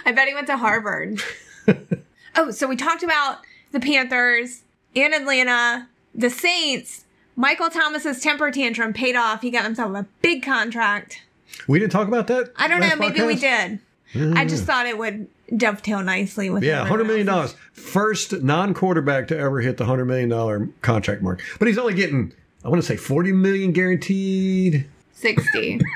I 0.06 0.12
bet 0.12 0.28
he 0.28 0.34
went 0.34 0.46
to 0.48 0.56
Harvard. 0.56 1.20
oh, 2.36 2.50
so 2.50 2.66
we 2.66 2.76
talked 2.76 3.02
about 3.02 3.38
the 3.72 3.80
Panthers 3.80 4.62
in 4.94 5.12
Atlanta, 5.12 5.88
the 6.14 6.30
Saints. 6.30 7.04
Michael 7.36 7.70
Thomas's 7.70 8.20
temper 8.20 8.50
tantrum 8.50 8.92
paid 8.92 9.16
off. 9.16 9.42
He 9.42 9.50
got 9.50 9.64
himself 9.64 9.94
a 9.94 10.06
big 10.20 10.42
contract. 10.42 11.22
We 11.66 11.78
didn't 11.78 11.92
talk 11.92 12.08
about 12.08 12.26
that. 12.26 12.52
I 12.56 12.68
don't 12.68 12.80
know. 12.80 12.94
Maybe 12.96 13.22
we 13.22 13.36
podcast? 13.36 13.80
did. 14.12 14.36
I 14.36 14.44
just 14.44 14.64
thought 14.64 14.86
it 14.86 14.98
would 14.98 15.28
dovetail 15.56 16.02
nicely 16.02 16.50
with 16.50 16.64
Yeah, 16.64 16.84
hundred 16.84 17.04
million 17.06 17.26
dollars. 17.26 17.54
First 17.72 18.42
non-quarterback 18.42 19.28
to 19.28 19.38
ever 19.38 19.60
hit 19.60 19.76
the 19.76 19.84
hundred 19.84 20.06
million 20.06 20.28
dollar 20.28 20.68
contract 20.82 21.22
mark. 21.22 21.40
But 21.58 21.68
he's 21.68 21.78
only 21.78 21.94
getting, 21.94 22.32
I 22.64 22.68
want 22.68 22.82
to 22.82 22.86
say, 22.86 22.96
forty 22.96 23.32
million 23.32 23.72
guaranteed. 23.72 24.86
Sixty. 25.12 25.80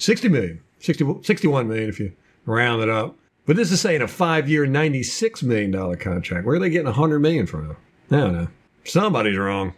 60 0.00 0.30
million, 0.30 0.60
60, 0.78 1.18
61 1.22 1.68
million 1.68 1.88
if 1.90 2.00
you 2.00 2.12
round 2.46 2.82
it 2.82 2.88
up. 2.88 3.16
But 3.50 3.56
this 3.56 3.72
is 3.72 3.80
saying 3.80 4.00
a 4.00 4.06
five-year, 4.06 4.64
ninety-six 4.66 5.42
million 5.42 5.72
dollar 5.72 5.96
contract. 5.96 6.46
Where 6.46 6.54
are 6.54 6.58
they 6.60 6.70
getting 6.70 6.86
a 6.86 6.92
hundred 6.92 7.18
million 7.18 7.46
from? 7.48 7.76
I 8.08 8.16
don't 8.18 8.32
know. 8.32 8.46
Somebody's 8.84 9.36
wrong. 9.36 9.72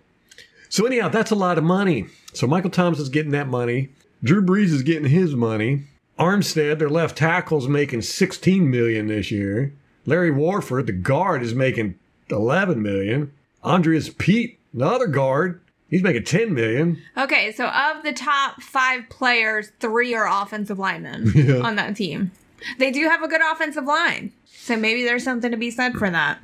So 0.68 0.84
anyhow, 0.84 1.08
that's 1.08 1.30
a 1.30 1.34
lot 1.34 1.56
of 1.56 1.64
money. 1.64 2.04
So 2.34 2.46
Michael 2.46 2.68
Thomas 2.68 2.98
is 2.98 3.08
getting 3.08 3.32
that 3.32 3.48
money. 3.48 3.88
Drew 4.22 4.42
Brees 4.44 4.64
is 4.74 4.82
getting 4.82 5.08
his 5.08 5.34
money. 5.34 5.84
Armstead, 6.18 6.80
their 6.80 6.90
left 6.90 7.16
tackle's 7.16 7.66
making 7.66 8.02
16 8.02 8.70
million 8.70 9.06
this 9.06 9.30
year. 9.30 9.72
Larry 10.04 10.30
Warford, 10.30 10.86
the 10.86 10.92
guard, 10.92 11.42
is 11.42 11.54
making 11.54 11.94
11 12.28 12.82
million. 12.82 13.32
Andrus 13.64 14.10
Peat, 14.10 14.58
the 14.74 14.84
other 14.84 15.06
guard, 15.06 15.62
he's 15.88 16.02
making 16.02 16.24
10 16.24 16.52
million. 16.52 17.00
Okay, 17.16 17.50
so 17.52 17.68
of 17.68 18.02
the 18.02 18.12
top 18.12 18.60
five 18.60 19.08
players, 19.08 19.72
three 19.80 20.12
are 20.14 20.28
offensive 20.28 20.78
linemen 20.78 21.32
Yeah. 21.34 21.60
on 21.62 21.76
that 21.76 21.96
team. 21.96 22.32
They 22.78 22.90
do 22.90 23.08
have 23.08 23.22
a 23.22 23.28
good 23.28 23.40
offensive 23.40 23.84
line. 23.84 24.32
So 24.46 24.76
maybe 24.76 25.04
there's 25.04 25.24
something 25.24 25.50
to 25.50 25.56
be 25.56 25.70
said 25.70 25.94
for 25.94 26.08
that. 26.10 26.40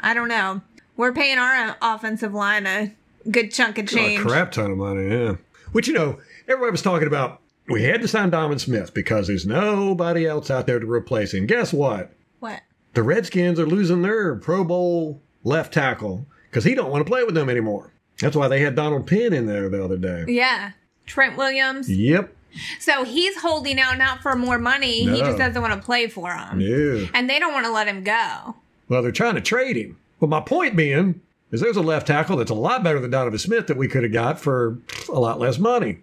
I 0.00 0.14
don't 0.14 0.28
know. 0.28 0.62
We're 0.96 1.12
paying 1.12 1.38
our 1.38 1.76
offensive 1.80 2.34
line 2.34 2.66
a 2.66 2.94
good 3.30 3.52
chunk 3.52 3.78
of 3.78 3.86
change. 3.86 4.20
A 4.20 4.24
crap 4.24 4.52
ton 4.52 4.70
of 4.70 4.78
money, 4.78 5.08
yeah. 5.08 5.36
Which, 5.72 5.86
you 5.86 5.94
know, 5.94 6.18
everybody 6.48 6.72
was 6.72 6.82
talking 6.82 7.06
about 7.06 7.40
we 7.68 7.82
had 7.82 8.00
to 8.00 8.08
sign 8.08 8.30
Donovan 8.30 8.58
Smith 8.58 8.94
because 8.94 9.26
there's 9.26 9.46
nobody 9.46 10.26
else 10.26 10.50
out 10.50 10.66
there 10.66 10.80
to 10.80 10.90
replace 10.90 11.34
him. 11.34 11.46
Guess 11.46 11.72
what? 11.72 12.12
What? 12.40 12.62
The 12.94 13.02
Redskins 13.02 13.60
are 13.60 13.66
losing 13.66 14.02
their 14.02 14.36
Pro 14.36 14.64
Bowl 14.64 15.20
left 15.44 15.74
tackle 15.74 16.26
because 16.50 16.64
he 16.64 16.74
don't 16.74 16.90
want 16.90 17.04
to 17.04 17.10
play 17.10 17.24
with 17.24 17.34
them 17.34 17.50
anymore. 17.50 17.92
That's 18.20 18.34
why 18.34 18.48
they 18.48 18.60
had 18.60 18.74
Donald 18.74 19.06
Penn 19.06 19.32
in 19.32 19.46
there 19.46 19.68
the 19.68 19.84
other 19.84 19.98
day. 19.98 20.24
Yeah. 20.26 20.72
Trent 21.06 21.36
Williams. 21.36 21.90
Yep. 21.90 22.34
So 22.80 23.04
he's 23.04 23.36
holding 23.40 23.78
out 23.78 23.98
not 23.98 24.20
for 24.22 24.34
more 24.36 24.58
money. 24.58 25.04
He 25.04 25.18
just 25.20 25.38
doesn't 25.38 25.60
want 25.60 25.74
to 25.74 25.84
play 25.84 26.08
for 26.08 26.30
them. 26.30 26.60
Yeah. 26.60 27.06
And 27.14 27.28
they 27.28 27.38
don't 27.38 27.52
want 27.52 27.66
to 27.66 27.72
let 27.72 27.86
him 27.86 28.02
go. 28.02 28.56
Well, 28.88 29.02
they're 29.02 29.12
trying 29.12 29.34
to 29.34 29.40
trade 29.40 29.76
him. 29.76 29.98
But 30.20 30.28
my 30.28 30.40
point 30.40 30.76
being 30.76 31.20
is 31.52 31.60
there's 31.60 31.76
a 31.76 31.82
left 31.82 32.06
tackle 32.06 32.36
that's 32.36 32.50
a 32.50 32.54
lot 32.54 32.82
better 32.82 32.98
than 33.00 33.10
Donovan 33.10 33.38
Smith 33.38 33.66
that 33.68 33.76
we 33.76 33.88
could 33.88 34.02
have 34.02 34.12
got 34.12 34.40
for 34.40 34.78
a 35.08 35.18
lot 35.18 35.38
less 35.38 35.58
money. 35.58 35.98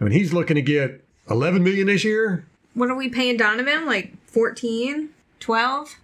I 0.00 0.04
mean, 0.04 0.12
he's 0.12 0.32
looking 0.32 0.54
to 0.54 0.62
get 0.62 1.04
11 1.30 1.62
million 1.62 1.86
this 1.86 2.04
year, 2.04 2.44
What 2.74 2.90
are 2.90 2.96
we 2.96 3.08
paying 3.08 3.36
Donovan? 3.36 3.86
Like 3.86 4.12
14? 4.26 5.10
12? 5.40 5.96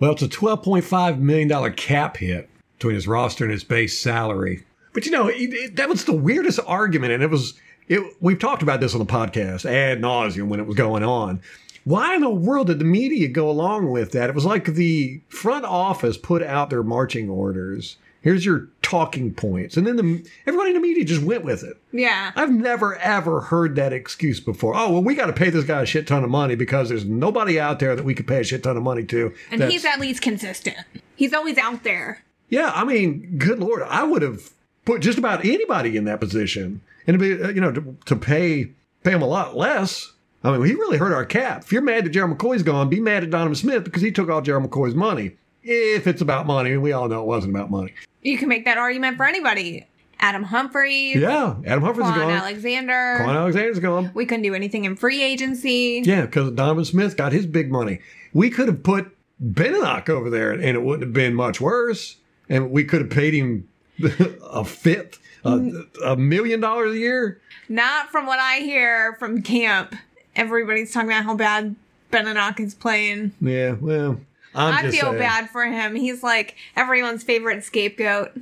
Well, 0.00 0.12
it's 0.12 0.22
a 0.22 0.28
$12.5 0.28 1.18
million 1.18 1.72
cap 1.74 2.16
hit 2.18 2.50
between 2.78 2.94
his 2.94 3.06
roster 3.08 3.44
and 3.44 3.52
his 3.52 3.64
base 3.64 3.98
salary. 3.98 4.64
But 4.92 5.06
you 5.06 5.12
know, 5.12 5.30
that 5.72 5.88
was 5.88 6.04
the 6.04 6.12
weirdest 6.12 6.60
argument. 6.66 7.12
And 7.12 7.22
it 7.22 7.30
was, 7.30 7.54
it, 7.88 8.16
we've 8.20 8.38
talked 8.38 8.62
about 8.62 8.80
this 8.80 8.94
on 8.94 8.98
the 9.00 9.06
podcast 9.06 9.64
ad 9.64 10.00
nauseum 10.00 10.48
when 10.48 10.60
it 10.60 10.66
was 10.66 10.76
going 10.76 11.02
on. 11.04 11.40
Why 11.84 12.14
in 12.14 12.22
the 12.22 12.30
world 12.30 12.68
did 12.68 12.78
the 12.78 12.84
media 12.84 13.28
go 13.28 13.50
along 13.50 13.90
with 13.90 14.12
that? 14.12 14.30
It 14.30 14.34
was 14.34 14.46
like 14.46 14.64
the 14.64 15.20
front 15.28 15.66
office 15.66 16.16
put 16.16 16.42
out 16.42 16.70
their 16.70 16.82
marching 16.82 17.28
orders. 17.28 17.96
Here's 18.22 18.46
your 18.46 18.68
talking 18.80 19.34
points. 19.34 19.76
And 19.76 19.86
then 19.86 19.96
the, 19.96 20.26
everybody 20.46 20.70
in 20.70 20.76
the 20.76 20.80
media 20.80 21.04
just 21.04 21.20
went 21.20 21.44
with 21.44 21.62
it. 21.62 21.76
Yeah. 21.92 22.32
I've 22.34 22.50
never 22.52 22.96
ever 22.96 23.42
heard 23.42 23.76
that 23.76 23.92
excuse 23.92 24.40
before. 24.40 24.74
Oh, 24.74 24.92
well, 24.92 25.02
we 25.04 25.14
got 25.14 25.26
to 25.26 25.34
pay 25.34 25.50
this 25.50 25.66
guy 25.66 25.82
a 25.82 25.86
shit 25.86 26.06
ton 26.06 26.24
of 26.24 26.30
money 26.30 26.54
because 26.54 26.88
there's 26.88 27.04
nobody 27.04 27.60
out 27.60 27.80
there 27.80 27.94
that 27.94 28.04
we 28.06 28.14
could 28.14 28.26
pay 28.26 28.40
a 28.40 28.44
shit 28.44 28.62
ton 28.62 28.78
of 28.78 28.82
money 28.82 29.04
to. 29.04 29.34
And 29.50 29.62
he's 29.64 29.84
at 29.84 30.00
least 30.00 30.22
consistent. 30.22 30.78
He's 31.16 31.34
always 31.34 31.58
out 31.58 31.84
there. 31.84 32.22
yeah, 32.48 32.72
I 32.74 32.84
mean, 32.84 33.36
good 33.36 33.58
lord, 33.58 33.82
I 33.82 34.04
would 34.04 34.22
have 34.22 34.52
put 34.86 35.02
just 35.02 35.18
about 35.18 35.44
anybody 35.44 35.94
in 35.98 36.04
that 36.06 36.18
position, 36.20 36.80
and 37.06 37.18
to 37.18 37.18
be, 37.18 37.42
uh, 37.42 37.48
you 37.48 37.60
know, 37.60 37.72
to, 37.72 37.96
to 38.06 38.16
pay 38.16 38.70
pay 39.02 39.12
him 39.12 39.22
a 39.22 39.26
lot 39.26 39.56
less. 39.56 40.12
I 40.42 40.50
mean, 40.52 40.66
he 40.66 40.74
really 40.74 40.98
hurt 40.98 41.12
our 41.12 41.24
cap. 41.24 41.62
If 41.62 41.72
you're 41.72 41.80
mad 41.82 42.04
that 42.04 42.10
Gerald 42.10 42.36
McCoy's 42.36 42.62
gone, 42.62 42.88
be 42.90 43.00
mad 43.00 43.22
at 43.24 43.30
Donovan 43.30 43.54
Smith 43.54 43.84
because 43.84 44.02
he 44.02 44.12
took 44.12 44.28
all 44.28 44.42
Gerald 44.42 44.70
McCoy's 44.70 44.94
money. 44.94 45.36
If 45.62 46.06
it's 46.06 46.20
about 46.20 46.46
money, 46.46 46.72
and 46.72 46.82
we 46.82 46.92
all 46.92 47.08
know 47.08 47.22
it 47.22 47.26
wasn't 47.26 47.54
about 47.54 47.70
money. 47.70 47.94
You 48.20 48.36
can 48.36 48.48
make 48.50 48.66
that 48.66 48.76
argument 48.76 49.16
for 49.16 49.24
anybody. 49.24 49.86
Adam 50.20 50.42
Humphries, 50.42 51.16
Yeah, 51.16 51.56
Adam 51.66 51.82
Humphries 51.82 52.06
is 52.08 52.12
Kwon 52.12 52.16
gone. 52.16 52.30
Alexander. 52.30 53.16
Kwon 53.20 53.34
Alexander's 53.36 53.78
gone. 53.80 54.10
we 54.14 54.26
couldn't 54.26 54.42
do 54.42 54.54
anything 54.54 54.84
in 54.84 54.96
free 54.96 55.22
agency. 55.22 56.02
Yeah, 56.04 56.22
because 56.22 56.50
Donovan 56.52 56.84
Smith 56.84 57.16
got 57.16 57.32
his 57.32 57.46
big 57.46 57.70
money. 57.72 58.00
We 58.34 58.50
could 58.50 58.68
have 58.68 58.82
put 58.82 59.16
Benenoch 59.40 60.08
over 60.08 60.30
there, 60.30 60.52
and 60.52 60.62
it 60.62 60.82
wouldn't 60.82 61.02
have 61.02 61.12
been 61.12 61.34
much 61.34 61.60
worse. 61.60 62.16
And 62.48 62.70
we 62.70 62.84
could 62.84 63.00
have 63.00 63.10
paid 63.10 63.32
him 63.34 63.68
a 64.42 64.64
fifth, 64.64 65.20
a, 65.44 65.50
mm. 65.50 65.86
a 66.04 66.16
million 66.16 66.60
dollars 66.60 66.94
a 66.94 66.98
year. 66.98 67.40
Not 67.68 68.10
from 68.10 68.26
what 68.26 68.38
I 68.38 68.58
hear 68.58 69.14
from 69.18 69.42
camp. 69.42 69.94
Everybody's 70.36 70.92
talking 70.92 71.10
about 71.10 71.24
how 71.24 71.36
bad 71.36 71.76
Benenoch 72.10 72.60
is 72.60 72.74
playing. 72.74 73.32
Yeah, 73.40 73.72
well, 73.72 74.20
I'm 74.54 74.86
I 74.86 74.90
feel 74.90 75.10
saying. 75.10 75.18
bad 75.18 75.50
for 75.50 75.64
him. 75.64 75.94
He's 75.94 76.22
like 76.22 76.56
everyone's 76.76 77.22
favorite 77.22 77.64
scapegoat. 77.64 78.32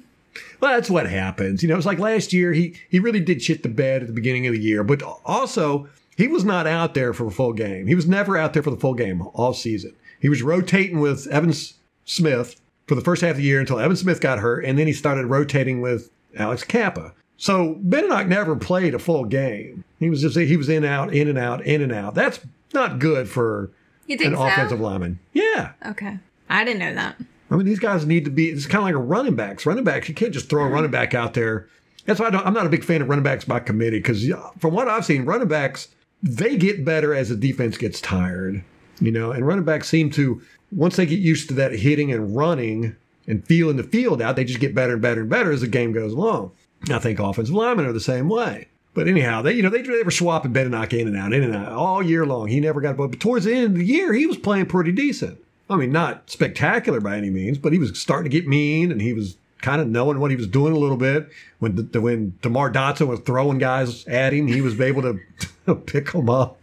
Well, 0.61 0.73
that's 0.73 0.91
what 0.91 1.09
happens. 1.09 1.63
You 1.63 1.69
know, 1.69 1.77
it's 1.77 1.87
like 1.87 1.99
last 1.99 2.33
year. 2.33 2.53
He 2.53 2.75
he 2.89 2.99
really 2.99 3.21
did 3.21 3.43
shit 3.43 3.63
the 3.63 3.69
bed 3.69 4.03
at 4.03 4.09
the 4.09 4.15
beginning 4.15 4.47
of 4.47 4.55
the 4.55 4.61
year, 4.61 4.83
but 4.83 5.03
also 5.25 5.89
he 6.17 6.29
was 6.29 6.45
not 6.45 6.67
out 6.67 6.95
there 6.95 7.13
for 7.13 7.27
a 7.27 7.31
full 7.31 7.53
game. 7.53 7.87
He 7.87 7.95
was 7.95 8.07
never 8.07 8.37
out 8.37 8.53
there 8.53 8.63
for 8.63 8.71
the 8.71 8.77
full 8.77 8.95
game 8.95 9.23
all 9.35 9.55
season. 9.55 9.95
He 10.21 10.29
was 10.29 10.43
rotating 10.43 11.01
with 11.01 11.27
Evans 11.27 11.75
Smith 12.05 12.61
for 12.93 12.97
the 12.97 13.01
first 13.01 13.23
half 13.23 13.31
of 13.31 13.37
the 13.39 13.43
year 13.43 13.59
until 13.59 13.81
Evan 13.81 13.97
Smith 13.97 14.21
got 14.21 14.41
hurt, 14.41 14.67
and 14.67 14.79
then 14.79 14.87
he 14.87 14.93
started 14.93 15.25
rotating 15.25 15.81
with 15.81 16.11
Alex 16.37 16.63
Cappa. 16.63 17.15
So 17.39 17.79
Benenoch 17.81 18.27
never 18.27 18.55
played 18.55 18.95
a 18.95 18.99
full 18.99 19.25
game. 19.25 19.83
He 19.99 20.11
was 20.11 20.21
just 20.21 20.37
he 20.37 20.59
was 20.59 20.69
in 20.69 20.85
and 20.85 20.87
out, 20.87 21.15
in 21.15 21.27
and 21.27 21.39
out, 21.39 21.65
in 21.65 21.81
and 21.81 21.91
out. 21.91 22.15
That's 22.15 22.41
not 22.75 22.99
good 22.99 23.31
for 23.31 23.71
an 24.11 24.19
so? 24.19 24.43
offensive 24.43 24.79
lineman. 24.79 25.21
Yeah. 25.33 25.73
Okay, 25.87 26.19
I 26.51 26.65
didn't 26.65 26.81
know 26.81 26.95
that. 26.95 27.17
I 27.51 27.57
mean, 27.57 27.65
these 27.65 27.79
guys 27.79 28.05
need 28.05 28.27
to 28.27 28.31
be. 28.31 28.51
It's 28.51 28.67
kind 28.67 28.81
of 28.81 28.85
like 28.85 28.95
a 28.95 28.99
running 28.99 29.37
backs. 29.37 29.65
Running 29.65 29.85
backs, 29.85 30.11
you 30.11 30.15
can't 30.15 30.35
just 30.35 30.51
throw 30.51 30.61
a 30.61 30.67
mm-hmm. 30.67 30.75
running 30.75 30.91
back 30.91 31.15
out 31.15 31.33
there. 31.33 31.69
That's 32.05 32.21
why 32.21 32.27
I 32.27 32.31
don't, 32.31 32.47
I'm 32.47 32.53
not 32.53 32.67
a 32.67 32.69
big 32.71 32.85
fan 32.85 33.01
of 33.01 33.09
running 33.09 33.23
backs 33.23 33.47
by 33.47 33.61
committee 33.61 34.01
because 34.01 34.31
from 34.59 34.75
what 34.75 34.89
I've 34.89 35.07
seen, 35.07 35.25
running 35.25 35.49
backs 35.49 35.89
they 36.23 36.59
get 36.59 36.85
better 36.85 37.15
as 37.15 37.31
the 37.31 37.37
defense 37.37 37.79
gets 37.79 38.03
tired. 38.03 38.63
You 39.01 39.13
know, 39.13 39.33
and 39.33 39.47
running 39.47 39.65
backs 39.65 39.89
seem 39.89 40.11
to 40.11 40.43
once 40.75 40.97
they 40.97 41.07
get 41.07 41.21
used 41.21 41.49
to 41.49 41.55
that 41.55 41.73
hitting 41.73 42.13
and 42.13 42.37
running 42.37 42.97
and 43.27 43.47
feeling 43.47 43.77
the 43.77 43.83
field 43.83 44.21
out, 44.21 44.37
they 44.37 44.45
just 44.45 44.61
get 44.61 44.75
better 44.75 44.95
and 44.95 45.03
better 45.03 45.21
and 45.21 45.31
better 45.31 45.53
as 45.53 45.61
the 45.61 45.67
game 45.67 45.93
goes 45.93 46.13
along. 46.13 46.53
I 46.91 46.99
think 46.99 47.19
offensive 47.19 47.55
linemen 47.55 47.87
are 47.87 47.93
the 47.93 48.01
same 48.01 48.29
way. 48.29 48.69
But 48.95 49.09
anyhow, 49.09 49.43
they 49.43 49.55
you 49.55 49.63
know 49.63 49.71
they, 49.71 49.83
they 49.83 50.03
were 50.03 50.11
swapping 50.11 50.53
Benenoch 50.53 50.93
in 50.93 51.09
and 51.09 51.17
out, 51.17 51.33
in 51.33 51.43
and 51.43 51.55
out 51.55 51.73
all 51.73 52.03
year 52.03 52.27
long. 52.27 52.49
He 52.49 52.61
never 52.61 52.81
got 52.81 52.97
but 52.97 53.19
towards 53.21 53.45
the 53.45 53.55
end 53.55 53.67
of 53.69 53.75
the 53.77 53.87
year, 53.87 54.13
he 54.13 54.27
was 54.27 54.37
playing 54.37 54.67
pretty 54.67 54.93
decent. 54.93 55.39
I 55.71 55.77
mean, 55.77 55.93
not 55.93 56.29
spectacular 56.29 57.01
by 57.01 57.17
any 57.17 57.31
means, 57.31 57.57
but 57.57 57.73
he 57.73 57.79
was 57.79 57.99
starting 57.99 58.31
to 58.31 58.37
get 58.37 58.47
mean, 58.47 58.93
and 58.93 59.01
he 59.01 59.15
was 59.15 59.37
kind 59.63 59.81
of 59.81 59.89
knowing 59.89 60.21
what 60.21 60.31
he 60.31 60.37
was 60.37 60.47
doing 60.47 60.75
a 60.75 60.79
little 60.79 60.99
bit. 60.99 61.31
When 61.61 61.89
the, 61.91 62.01
when 62.01 62.37
Demar 62.43 62.71
Dotson 62.71 63.07
was 63.07 63.21
throwing 63.21 63.59
guys 63.59 64.05
at 64.07 64.35
him, 64.35 64.49
he 64.49 64.61
was 64.61 64.79
able 64.79 65.03
to 65.03 65.75
pick 65.87 66.13
them 66.13 66.29
up 66.29 66.61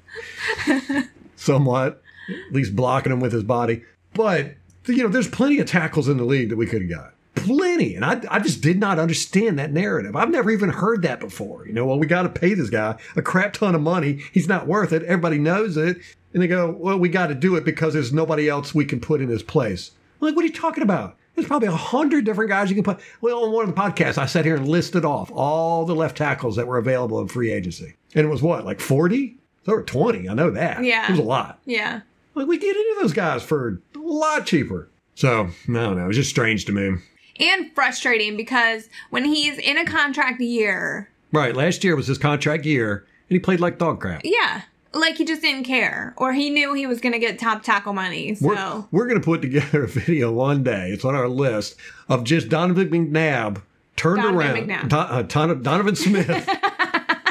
somewhat, 1.36 2.04
at 2.30 2.54
least 2.54 2.76
blocking 2.76 3.10
them 3.10 3.20
with 3.20 3.32
his 3.32 3.44
body. 3.44 3.84
But 4.14 4.56
you 4.88 5.04
know, 5.04 5.10
there's 5.10 5.28
plenty 5.28 5.60
of 5.60 5.68
tackles 5.68 6.08
in 6.08 6.18
the 6.18 6.24
league 6.24 6.50
that 6.50 6.58
we 6.58 6.66
could 6.66 6.82
have 6.82 6.90
got. 6.90 7.14
Plenty. 7.36 7.96
And 7.96 8.04
I, 8.04 8.22
I 8.30 8.40
just 8.40 8.62
did 8.62 8.80
not 8.80 9.00
understand 9.00 9.60
that 9.60 9.72
narrative. 9.72 10.16
I've 10.16 10.32
never 10.32 10.52
even 10.52 10.70
heard 10.70 11.04
that 11.04 11.20
before. 11.20 11.66
You 11.68 11.74
know, 11.74 11.86
well, 11.86 12.00
we 12.00 12.08
got 12.08 12.24
to 12.24 12.30
pay 12.30 12.54
this 12.54 12.70
guy 12.70 12.98
a 13.16 13.22
crap 13.22 13.54
ton 13.54 13.76
of 13.76 13.82
money. 13.82 14.22
He's 14.32 14.48
not 14.48 14.68
worth 14.68 14.92
it. 14.92 15.04
Everybody 15.04 15.38
knows 15.38 15.78
it. 15.78 15.98
And 16.34 16.44
they 16.44 16.48
go, 16.48 16.72
well, 16.72 17.00
we 17.00 17.10
got 17.10 17.28
to 17.28 17.36
do 17.36 17.56
it 17.56 17.64
because 17.64 17.94
there's 17.94 18.14
nobody 18.14 18.50
else 18.50 18.76
we 18.76 18.86
can 18.86 19.00
put 19.00 19.22
in 19.22 19.30
his 19.30 19.44
place. 19.44 19.92
I'm 20.22 20.28
like, 20.28 20.36
what 20.36 20.44
are 20.44 20.48
you 20.48 20.54
talking 20.54 20.84
about? 20.84 21.16
There's 21.36 21.48
probably 21.48 21.70
a 21.70 21.72
hundred 21.72 22.26
different 22.26 22.50
guys 22.50 22.70
you 22.70 22.76
can 22.76 22.84
put. 22.84 23.00
Well, 23.22 23.46
on 23.46 23.52
one 23.54 23.70
of 23.70 23.74
the 23.74 23.82
podcasts, 23.82 24.18
I 24.18 24.26
sat 24.26 24.44
here 24.44 24.58
and 24.58 24.68
listed 24.68 25.06
off 25.06 25.32
all 25.32 25.86
the 25.86 25.96
left 25.96 26.18
tackles 26.18 26.58
that 26.58 26.68
were 26.68 26.78
available 26.78 27.22
in 27.22 27.30
free 27.30 27.52
agency. 27.52 27.96
And 28.14 28.26
it 28.26 28.30
was 28.30 28.42
what, 28.42 28.66
like 28.66 28.82
40? 28.82 29.38
There 29.64 29.76
were 29.76 29.84
20. 29.84 30.28
I 30.28 30.34
know 30.34 30.52
that. 30.52 30.84
Yeah. 30.84 31.06
It 31.06 31.12
was 31.12 31.20
a 31.20 31.24
lot. 31.24 31.60
Yeah. 31.66 32.02
Like, 32.40 32.48
we 32.48 32.58
get 32.58 32.76
into 32.76 32.96
those 33.02 33.14
guys 33.14 33.44
for 33.44 33.82
a 33.96 34.00
lot 34.00 34.46
cheaper. 34.46 34.90
So, 35.16 35.50
I 35.68 35.72
don't 35.74 35.98
know. 35.98 36.06
It 36.06 36.08
was 36.08 36.16
just 36.18 36.30
strange 36.30 36.66
to 36.66 36.72
me. 36.72 36.98
And 37.40 37.72
frustrating 37.76 38.36
because 38.38 38.90
when 39.12 39.26
he's 39.26 39.58
in 39.58 39.78
a 39.78 39.86
contract 39.86 40.42
year, 40.42 41.10
Right. 41.32 41.56
Last 41.56 41.84
year 41.84 41.96
was 41.96 42.08
his 42.08 42.18
contract 42.18 42.66
year, 42.66 43.06
and 43.30 43.36
he 43.36 43.40
played 43.40 43.60
like 43.60 43.78
dog 43.78 44.00
crap. 44.02 44.22
yeah, 44.24 44.64
like 44.94 45.18
he 45.18 45.26
just 45.26 45.42
didn't 45.44 45.66
care, 45.66 46.14
or 46.18 46.34
he 46.34 46.50
knew 46.50 46.74
he 46.74 46.88
was 46.88 47.00
going 47.00 47.14
to 47.14 47.20
get 47.20 47.38
top 47.38 47.62
tackle 47.62 47.94
money. 47.94 48.34
So 48.36 48.48
We're, 48.48 48.84
we're 49.00 49.08
going 49.08 49.22
to 49.22 49.26
put 49.26 49.42
together 49.42 49.84
a 49.84 49.88
video 49.90 50.32
one 50.32 50.64
day. 50.64 50.90
It's 50.90 51.06
on 51.06 51.14
our 51.14 51.28
list 51.30 51.76
of 52.08 52.24
just 52.24 52.50
Donovan 52.50 52.90
McNabb 52.90 53.62
turned 53.96 54.24
Donovan 54.24 54.70
around. 54.70 54.88
McNabb. 54.88 54.90
Don- 54.90 55.12
uh, 55.52 55.54
Donovan 55.54 55.96
Smith. 55.96 56.50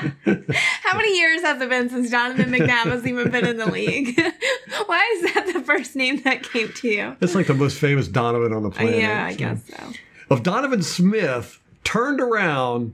how 0.25 0.97
many 0.97 1.19
years 1.19 1.43
has 1.43 1.61
it 1.61 1.69
been 1.69 1.89
since 1.89 2.11
Donovan 2.11 2.51
McNabb 2.51 2.85
has 2.87 3.07
even 3.07 3.31
been 3.31 3.47
in 3.47 3.57
the 3.57 3.67
league? 3.67 4.19
Why 4.87 5.19
is 5.23 5.35
that 5.35 5.51
the 5.53 5.61
first 5.61 5.97
name 5.97 6.23
that 6.23 6.43
came 6.43 6.73
to 6.73 6.89
you? 6.89 7.17
It's 7.21 7.35
like 7.35 7.47
the 7.47 7.55
most 7.55 7.79
famous 7.79 8.09
Donovan 8.09 8.53
on 8.53 8.63
the 8.63 8.71
planet. 8.71 8.97
yeah, 8.99 9.27
I 9.27 9.33
So- 9.33 9.39
guess 9.39 9.63
so. 9.67 9.93
Of 10.31 10.43
Donovan 10.43 10.83
Smith 10.83 11.59
turned 11.85 12.21
around 12.21 12.93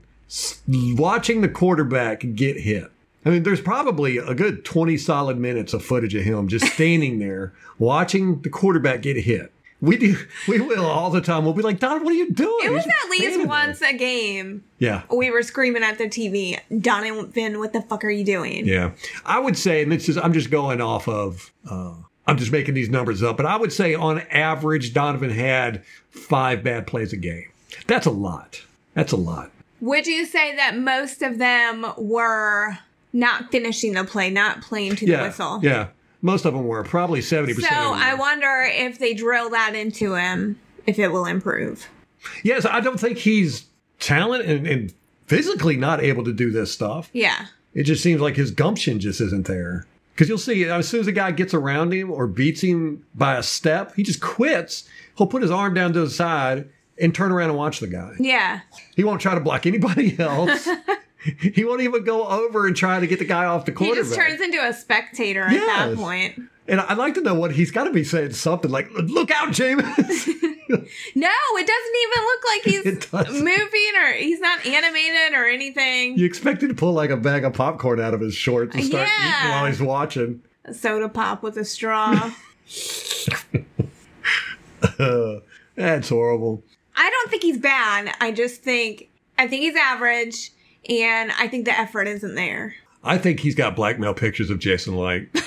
watching 0.97 1.41
the 1.41 1.49
quarterback 1.49 2.23
get 2.35 2.59
hit. 2.61 2.91
I 3.25 3.29
mean, 3.29 3.43
there's 3.43 3.59
probably 3.61 4.17
a 4.17 4.33
good 4.35 4.63
20 4.63 4.97
solid 4.97 5.37
minutes 5.37 5.73
of 5.73 5.83
footage 5.83 6.13
of 6.15 6.23
him 6.23 6.47
just 6.47 6.65
standing 6.73 7.19
there 7.19 7.53
watching 7.79 8.41
the 8.41 8.49
quarterback 8.49 9.01
get 9.01 9.17
hit. 9.17 9.51
We 9.81 9.97
do, 9.97 10.15
we 10.47 10.59
will 10.61 10.85
all 10.85 11.09
the 11.09 11.21
time. 11.21 11.43
We'll 11.43 11.53
be 11.53 11.61
like, 11.61 11.79
Donovan, 11.79 12.05
what 12.05 12.11
are 12.13 12.17
you 12.17 12.31
doing? 12.31 12.65
It 12.65 12.71
was 12.71 12.85
at 12.85 13.09
least 13.09 13.45
once 13.45 13.81
a 13.81 13.95
game. 13.95 14.63
Yeah. 14.79 15.03
We 15.13 15.29
were 15.31 15.43
screaming 15.43 15.83
at 15.83 15.97
the 15.97 16.05
TV, 16.05 16.59
Donovan, 16.81 17.59
what 17.59 17.73
the 17.73 17.81
fuck 17.81 18.03
are 18.05 18.09
you 18.09 18.23
doing? 18.23 18.65
Yeah, 18.65 18.91
I 19.25 19.39
would 19.39 19.57
say, 19.57 19.83
and 19.83 19.91
this 19.91 20.07
is, 20.09 20.17
I'm 20.17 20.33
just 20.33 20.49
going 20.49 20.81
off 20.81 21.07
of 21.07 21.51
uh, 21.69 21.93
I'm 22.25 22.37
just 22.37 22.51
making 22.51 22.73
these 22.73 22.89
numbers 22.89 23.21
up, 23.21 23.37
but 23.37 23.45
I 23.45 23.57
would 23.57 23.71
say 23.73 23.93
on 23.93 24.21
average 24.31 24.93
Donovan 24.93 25.29
had 25.29 25.83
five 26.09 26.63
bad 26.63 26.87
plays 26.87 27.13
a 27.13 27.17
game. 27.17 27.49
That's 27.85 28.05
a 28.07 28.11
lot. 28.11 28.61
That's 28.93 29.11
a 29.11 29.17
lot. 29.17 29.51
Would 29.81 30.07
you 30.07 30.25
say 30.25 30.55
that 30.55 30.77
most 30.77 31.21
of 31.21 31.37
them 31.37 31.85
were 31.97 32.77
not 33.13 33.51
finishing 33.51 33.93
the 33.93 34.03
play, 34.05 34.29
not 34.29 34.61
playing 34.61 34.95
to 34.95 35.05
the 35.05 35.11
Yeah, 35.11 35.21
whistle? 35.23 35.59
yeah. 35.61 35.87
Most 36.25 36.45
of 36.45 36.53
them 36.55 36.65
were 36.65 36.83
probably 36.83 37.21
seventy 37.21 37.53
percent. 37.53 37.71
So. 37.71 37.93
I 37.93 38.15
wonder 38.15 38.63
if 38.67 38.97
they 38.97 39.13
drill 39.13 39.51
that 39.51 39.75
into 39.75 40.15
him, 40.15 40.59
if 40.87 40.97
it 40.97 41.09
will 41.09 41.25
improve. 41.25 41.87
yes, 42.43 42.65
I 42.65 42.79
don't 42.79 42.99
think 42.99 43.19
he's 43.19 43.65
talent 43.99 44.43
and, 44.45 44.65
and 44.65 44.93
physically 45.27 45.77
not 45.77 46.01
able 46.03 46.23
to 46.23 46.33
do 46.33 46.49
this 46.49 46.71
stuff. 46.73 47.11
Yeah. 47.13 47.45
It 47.75 47.83
just 47.83 48.01
seems 48.01 48.21
like 48.21 48.35
his 48.37 48.49
gumption 48.49 48.99
just 48.99 49.21
isn't 49.21 49.45
there. 49.45 49.85
Because 50.13 50.27
you'll 50.27 50.37
see, 50.39 50.63
as 50.65 50.87
soon 50.87 51.01
as 51.01 51.07
a 51.07 51.11
guy 51.11 51.29
gets 51.31 51.53
around 51.53 51.93
him 51.93 52.09
or 52.09 52.25
beats 52.25 52.61
him 52.61 53.05
by 53.13 53.35
a 53.35 53.43
step, 53.43 53.93
he 53.95 54.01
just 54.01 54.21
quits. 54.21 54.87
He'll 55.17 55.27
put 55.27 55.43
his 55.43 55.51
arm 55.51 55.75
down 55.75 55.93
to 55.93 55.99
the 55.99 56.09
side 56.09 56.69
and 56.99 57.13
turn 57.13 57.31
around 57.31 57.49
and 57.49 57.57
watch 57.57 57.81
the 57.81 57.87
guy. 57.87 58.13
Yeah. 58.17 58.61
He 58.95 59.03
won't 59.03 59.21
try 59.21 59.35
to 59.35 59.41
block 59.41 59.67
anybody 59.67 60.17
else. 60.19 60.67
he 61.53 61.63
won't 61.65 61.81
even 61.81 62.03
go 62.03 62.27
over 62.27 62.67
and 62.67 62.75
try 62.75 62.99
to 62.99 63.07
get 63.07 63.19
the 63.19 63.25
guy 63.25 63.45
off 63.45 63.65
the 63.65 63.71
He 63.71 63.75
quarterback. 63.77 64.03
just 64.03 64.15
turns 64.15 64.41
into 64.41 64.57
a 64.63 64.73
spectator 64.73 65.41
at 65.43 65.51
that 65.51 65.95
point. 65.95 66.39
and 66.67 66.79
I'd 66.81 66.97
like 66.97 67.13
to 67.15 67.21
know 67.21 67.35
what 67.35 67.51
he's 67.53 67.71
got 67.71 67.85
to 67.85 67.91
be 67.91 68.03
saying 68.03 68.33
something 68.33 68.69
like, 68.71 68.89
"Look 68.91 69.31
out, 69.31 69.51
James." 69.53 69.83
No, 70.67 71.29
it 71.57 71.67
doesn't 71.67 71.95
even 72.01 72.23
look 72.25 72.43
like 73.13 73.29
he's 73.33 73.43
moving 73.43 73.91
or 74.01 74.13
he's 74.13 74.39
not 74.39 74.65
animated 74.65 75.33
or 75.37 75.45
anything. 75.45 76.17
You 76.17 76.25
expect 76.25 76.63
him 76.63 76.69
to 76.69 76.75
pull 76.75 76.91
like 76.93 77.11
a 77.11 77.17
bag 77.17 77.45
of 77.45 77.53
popcorn 77.53 78.01
out 78.01 78.15
of 78.15 78.19
his 78.19 78.33
shorts 78.33 78.73
and 78.75 78.83
start 78.83 79.07
Yeah. 79.07 79.39
eating 79.41 79.51
while 79.51 79.65
he's 79.67 79.81
watching. 79.81 80.41
A 80.65 80.73
soda 80.73 81.07
pop 81.07 81.43
with 81.43 81.55
a 81.57 81.65
straw. 81.65 82.31
That's 85.75 86.09
horrible. 86.09 86.63
I 86.95 87.09
don't 87.09 87.29
think 87.29 87.43
he's 87.43 87.57
bad. 87.59 88.15
I 88.19 88.31
just 88.31 88.63
think 88.63 89.09
I 89.37 89.47
think 89.47 89.61
he's 89.61 89.75
average, 89.75 90.51
and 90.89 91.31
I 91.39 91.47
think 91.47 91.65
the 91.65 91.77
effort 91.77 92.07
isn't 92.07 92.35
there. 92.35 92.75
I 93.03 93.17
think 93.17 93.39
he's 93.39 93.55
got 93.55 93.75
blackmail 93.75 94.13
pictures 94.13 94.49
of 94.49 94.59
Jason 94.59 94.95
Licht. 94.95 95.33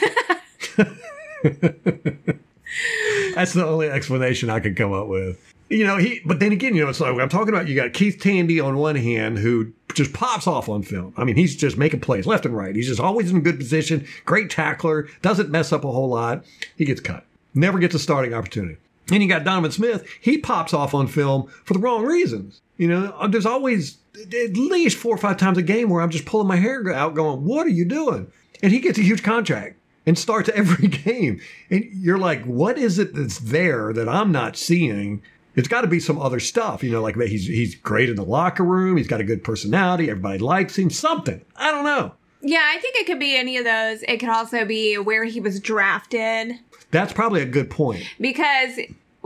That's 3.35 3.53
the 3.53 3.66
only 3.66 3.88
explanation 3.88 4.51
I 4.51 4.61
can 4.61 4.74
come 4.74 4.92
up 4.92 5.09
with. 5.09 5.55
You 5.68 5.85
know, 5.85 5.96
he, 5.98 6.20
but 6.24 6.40
then 6.40 6.53
again, 6.53 6.74
you 6.74 6.83
know, 6.83 6.88
it's 6.88 7.01
like 7.01 7.18
I'm 7.18 7.29
talking 7.29 7.51
about 7.51 7.68
you 7.68 7.74
got 7.74 7.92
Keith 7.92 8.18
Tandy 8.20 8.59
on 8.59 8.77
one 8.79 8.96
hand 8.96 9.38
who 9.38 9.72
just 9.94 10.12
pops 10.12 10.46
off 10.46 10.68
on 10.68 10.83
film. 10.83 11.12
I 11.16 11.24
mean, 11.24 11.37
he's 11.37 11.57
just 11.57 11.77
making 11.77 12.01
plays 12.01 12.27
left 12.27 12.46
and 12.46 12.57
right. 12.57 12.74
He's 12.74 12.87
just 12.87 13.01
always 13.01 13.31
in 13.31 13.37
a 13.38 13.40
good 13.40 13.59
position, 13.59 14.07
great 14.24 14.48
tackler, 14.51 15.09
doesn't 15.20 15.51
mess 15.51 15.72
up 15.72 15.85
a 15.85 15.90
whole 15.90 16.09
lot. 16.09 16.44
He 16.77 16.85
gets 16.85 17.01
cut, 17.01 17.24
never 17.55 17.79
gets 17.79 17.94
a 17.94 17.98
starting 17.98 18.33
opportunity. 18.33 18.79
And 19.11 19.22
you 19.22 19.29
got 19.29 19.44
Donovan 19.44 19.72
Smith, 19.72 20.07
he 20.20 20.38
pops 20.38 20.72
off 20.72 20.94
on 20.94 21.07
film 21.07 21.48
for 21.64 21.74
the 21.74 21.81
wrong 21.81 22.05
reasons. 22.05 22.61
You 22.77 22.88
know, 22.88 23.29
there's 23.29 23.46
always 23.46 23.98
at 24.20 24.57
least 24.57 24.96
four 24.96 25.14
or 25.14 25.18
five 25.18 25.37
times 25.37 25.59
a 25.59 25.62
game 25.62 25.88
where 25.90 26.02
I'm 26.02 26.11
just 26.11 26.26
pulling 26.26 26.48
my 26.48 26.57
hair 26.57 26.92
out 26.92 27.14
going, 27.14 27.44
What 27.44 27.66
are 27.66 27.70
you 27.70 27.85
doing? 27.85 28.31
And 28.62 28.72
he 28.72 28.81
gets 28.81 28.98
a 28.98 29.02
huge 29.02 29.22
contract 29.22 29.76
and 30.07 30.18
starts 30.18 30.48
every 30.50 30.88
game. 30.88 31.40
And 31.70 31.85
you're 31.92 32.18
like, 32.18 32.44
What 32.44 32.78
is 32.78 32.98
it 32.98 33.14
that's 33.14 33.38
there 33.38 33.92
that 33.92 34.09
I'm 34.09 34.33
not 34.33 34.57
seeing? 34.57 35.22
It's 35.54 35.68
got 35.68 35.81
to 35.81 35.88
be 35.88 35.98
some 35.98 36.20
other 36.20 36.38
stuff, 36.38 36.85
you 36.85 36.90
know, 36.92 37.02
like 37.02 37.16
he's 37.16 37.46
he's 37.46 37.74
great 37.74 38.09
in 38.09 38.14
the 38.16 38.24
locker 38.24 38.62
room, 38.64 38.96
he's 38.96 39.09
got 39.09 39.20
a 39.20 39.24
good 39.24 39.42
personality, 39.42 40.09
everybody 40.09 40.38
likes 40.38 40.78
him, 40.78 40.88
something. 40.88 41.44
I 41.57 41.72
don't 41.72 41.85
know. 41.85 42.12
Yeah, 42.40 42.64
I 42.72 42.78
think 42.78 42.94
it 42.96 43.07
could 43.07 43.18
be 43.18 43.37
any 43.37 43.57
of 43.57 43.64
those. 43.64 44.02
It 44.02 44.18
could 44.18 44.28
also 44.28 44.64
be 44.64 44.96
where 44.98 45.24
he 45.24 45.40
was 45.40 45.59
drafted. 45.59 46.52
That's 46.92 47.12
probably 47.12 47.42
a 47.42 47.46
good 47.46 47.70
point. 47.70 48.04
because 48.20 48.78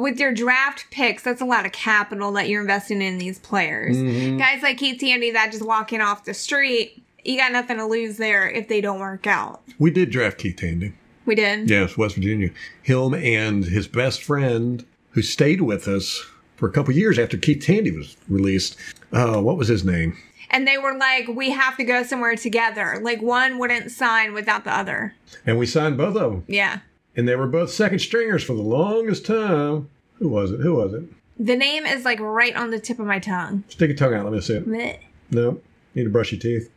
with 0.03 0.19
your 0.19 0.33
draft 0.33 0.87
picks, 0.91 1.23
that's 1.23 1.41
a 1.41 1.45
lot 1.47 1.65
of 1.65 1.73
capital 1.73 2.33
that 2.33 2.49
you're 2.49 2.61
investing 2.61 3.01
in 3.01 3.19
these 3.19 3.39
players. 3.39 3.97
Guys 4.39 4.63
like 4.63 4.79
Keith 4.79 5.01
Tandy 5.01 5.31
that 5.31 5.53
just 5.53 5.65
walking 5.65 6.01
off 6.01 6.25
the 6.25 6.35
street, 6.35 7.03
you 7.25 7.39
got 7.39 7.53
nothing 7.53 7.77
to 7.79 7.87
lose 7.87 8.17
there 8.17 8.49
if 8.49 8.69
they 8.69 8.81
don't 8.81 8.99
work 8.99 9.27
out. 9.27 9.63
We 9.79 9.91
did 9.91 10.11
draft 10.11 10.39
Keith 10.39 10.57
Tandy. 10.57 10.93
We 11.25 11.37
did. 11.37 11.71
Yes, 11.71 11.97
West 11.97 12.17
Virginia. 12.17 12.51
Him 12.83 13.15
and 13.15 13.65
his 13.65 13.87
best 13.87 14.23
friend, 14.23 14.85
who 15.11 15.23
stayed 15.23 15.61
with 15.61 15.87
us 15.87 16.27
for 16.57 16.69
a 16.69 16.73
couple 16.73 16.93
years 16.95 17.19
after 17.19 17.37
Keith 17.37 17.65
Tandy 17.65 17.91
was 17.93 18.17
released. 18.29 18.77
Uh, 19.13 19.41
what 19.41 19.57
was 19.57 19.69
his 19.69 19.85
name? 19.85 20.17
And 20.51 20.67
they 20.67 20.79
were 20.79 20.97
like, 20.97 21.29
we 21.29 21.51
have 21.51 21.77
to 21.79 21.85
go 21.85 22.03
somewhere 22.03 22.37
together. 22.37 22.99
Like 23.01 23.23
one 23.23 23.59
wouldn't 23.59 23.91
sign 23.91 24.35
without 24.35 24.65
the 24.65 24.77
other. 24.77 25.15
And 25.47 25.59
we 25.59 25.67
signed 25.67 25.97
both 25.97 26.17
of 26.17 26.31
them. 26.33 26.45
Yeah. 26.47 26.81
And 27.17 27.29
they 27.29 27.37
were 27.37 27.47
both 27.47 27.71
second 27.71 27.99
stringers 28.01 28.43
for 28.43 28.55
the 28.55 28.63
longest 28.63 29.27
time. 29.27 29.89
Who 30.15 30.29
was 30.29 30.53
it? 30.53 30.61
Who 30.61 30.75
was 30.75 30.95
it? 30.95 31.05
The 31.39 31.57
name 31.57 31.85
is 31.85 32.05
like 32.05 32.21
right 32.21 32.55
on 32.55 32.71
the 32.71 32.79
tip 32.79 32.99
of 32.99 33.07
my 33.07 33.19
tongue. 33.19 33.65
Stick 33.69 33.89
your 33.89 33.97
tongue 33.97 34.15
out. 34.15 34.25
Let 34.25 34.33
me 34.33 34.41
see 34.41 34.55
it. 34.55 34.69
Blech. 34.69 34.99
No. 35.31 35.61
Need 35.95 36.05
to 36.05 36.11
brush 36.11 36.33
your 36.33 36.41
teeth. 36.41 36.71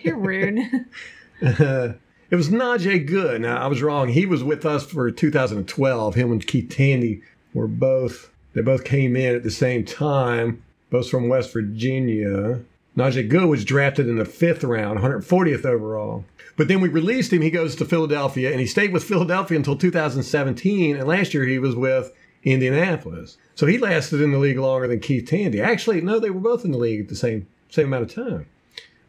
You're 0.04 0.16
rude. 0.16 0.60
It 2.30 2.36
was 2.36 2.48
Najee 2.48 3.06
Goode. 3.06 3.42
Now, 3.42 3.62
I 3.62 3.68
was 3.68 3.80
wrong. 3.82 4.08
He 4.08 4.26
was 4.26 4.42
with 4.42 4.66
us 4.66 4.84
for 4.84 5.08
2012. 5.10 6.14
Him 6.14 6.32
and 6.32 6.44
Keith 6.44 6.68
Tandy 6.68 7.22
were 7.52 7.68
both, 7.68 8.30
they 8.54 8.60
both 8.60 8.82
came 8.82 9.14
in 9.14 9.36
at 9.36 9.44
the 9.44 9.52
same 9.52 9.84
time, 9.84 10.62
both 10.90 11.08
from 11.08 11.28
West 11.28 11.52
Virginia. 11.52 12.60
Najee 12.96 13.28
Goode 13.28 13.48
was 13.48 13.64
drafted 13.64 14.08
in 14.08 14.16
the 14.16 14.24
fifth 14.24 14.62
round, 14.62 15.00
140th 15.00 15.64
overall. 15.64 16.24
But 16.56 16.68
then 16.68 16.80
we 16.80 16.88
released 16.88 17.32
him. 17.32 17.42
He 17.42 17.50
goes 17.50 17.74
to 17.76 17.84
Philadelphia, 17.84 18.50
and 18.52 18.60
he 18.60 18.66
stayed 18.66 18.92
with 18.92 19.04
Philadelphia 19.04 19.56
until 19.56 19.76
2017. 19.76 20.96
And 20.96 21.08
last 21.08 21.34
year 21.34 21.44
he 21.44 21.58
was 21.58 21.74
with 21.74 22.12
Indianapolis. 22.44 23.36
So 23.56 23.66
he 23.66 23.78
lasted 23.78 24.20
in 24.20 24.32
the 24.32 24.38
league 24.38 24.58
longer 24.58 24.86
than 24.86 25.00
Keith 25.00 25.28
Tandy. 25.28 25.60
Actually, 25.60 26.00
no, 26.00 26.20
they 26.20 26.30
were 26.30 26.40
both 26.40 26.64
in 26.64 26.70
the 26.70 26.78
league 26.78 27.00
at 27.00 27.08
the 27.08 27.16
same 27.16 27.46
same 27.70 27.86
amount 27.86 28.04
of 28.04 28.14
time. 28.14 28.46